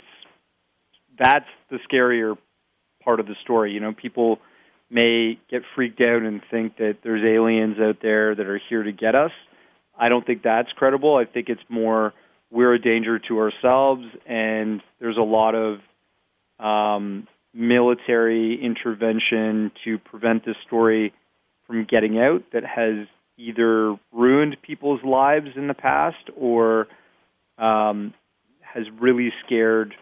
that's 1.20 1.46
the 1.70 1.78
scarier 1.92 2.38
part 3.04 3.20
of 3.20 3.28
the 3.28 3.36
story. 3.44 3.74
You 3.74 3.80
know, 3.80 3.94
people 3.94 4.40
may 4.92 5.40
get 5.50 5.62
freaked 5.76 6.02
out 6.02 6.22
and 6.22 6.42
think 6.52 6.78
that 6.78 6.98
there's 7.04 7.24
aliens 7.24 7.78
out 7.80 7.98
there 8.02 8.36
that 8.36 8.46
are 8.46 8.60
here 8.70 8.84
to 8.84 8.92
get 8.92 9.16
us. 9.16 9.32
I 9.98 10.10
don't 10.10 10.26
think 10.26 10.44
that's 10.44 10.70
credible. 10.76 11.16
I 11.16 11.26
think 11.26 11.50
it's 11.50 11.62
more 11.70 12.14
we're 12.52 12.74
a 12.74 12.82
danger 12.82 13.18
to 13.18 13.40
ourselves, 13.40 14.04
and 14.28 14.82
there's 15.00 15.18
a 15.18 15.22
lot 15.22 15.56
of 15.56 15.80
um, 16.60 17.28
military 17.54 18.60
intervention 18.64 19.72
to 19.86 19.98
prevent 19.98 20.46
this 20.46 20.56
story 20.68 21.14
from 21.66 21.86
getting 21.90 22.20
out 22.20 22.44
that 22.52 22.64
has 22.64 23.08
either 23.38 23.96
ruined 24.12 24.58
people's 24.62 25.02
lives 25.04 25.48
in 25.56 25.68
the 25.68 25.74
past 25.74 26.30
or 26.38 26.88
um, 27.58 28.14
has 28.62 28.84
really 29.00 29.32
scared 29.46 29.96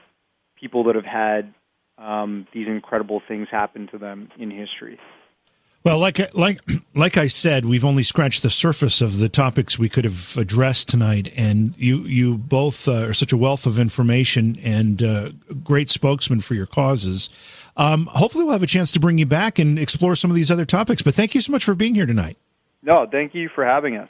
people 0.59 0.85
that 0.85 0.95
have 0.95 1.05
had 1.05 1.53
um, 1.99 2.47
these 2.53 2.67
incredible 2.67 3.21
things 3.27 3.47
happen 3.51 3.88
to 3.88 3.97
them 3.97 4.30
in 4.38 4.49
history. 4.49 4.99
Well, 5.84 5.97
like 5.97 6.35
like 6.35 6.59
like 6.93 7.15
I 7.15 7.27
said, 7.27 7.65
we've 7.65 7.85
only 7.85 8.03
scratched 8.03 8.43
the 8.43 8.49
surface 8.49 8.99
of 8.99 9.17
the 9.17 9.30
topics 9.30 9.80
we 9.80 9.88
could 9.88 10.03
have 10.03 10.35
addressed 10.38 10.89
tonight, 10.89 11.31
and 11.38 11.76
you 11.77 11.99
you 11.99 12.38
both 12.38 12.88
uh, 12.88 13.07
are 13.07 13.13
such 13.13 13.31
a 13.31 13.38
wealth 13.38 13.65
of 13.65 13.80
information 13.80 14.57
and 14.61 15.01
uh, 15.01 15.30
great 15.63 15.89
spokesman 15.89 16.41
for 16.41 16.53
your 16.53 16.65
causes. 16.65 17.30
Um, 17.77 18.07
hopefully, 18.11 18.43
we'll 18.43 18.53
have 18.53 18.63
a 18.63 18.67
chance 18.67 18.91
to 18.91 18.99
bring 18.99 19.17
you 19.17 19.26
back 19.26 19.57
and 19.57 19.80
explore 19.80 20.17
some 20.17 20.30
of 20.30 20.35
these 20.35 20.51
other 20.51 20.65
topics. 20.65 21.01
But 21.01 21.13
thank 21.13 21.34
you 21.34 21.39
so 21.39 21.53
much 21.53 21.63
for 21.63 21.76
being 21.76 21.95
here 21.95 22.05
tonight. 22.05 22.38
No, 22.81 23.07
thank 23.09 23.34
you 23.34 23.49
for 23.55 23.65
having 23.65 23.95
us. 23.95 24.09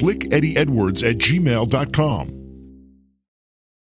slickeddieedwards 0.00 1.02
at 1.08 1.18
gmail.com. 1.18 2.35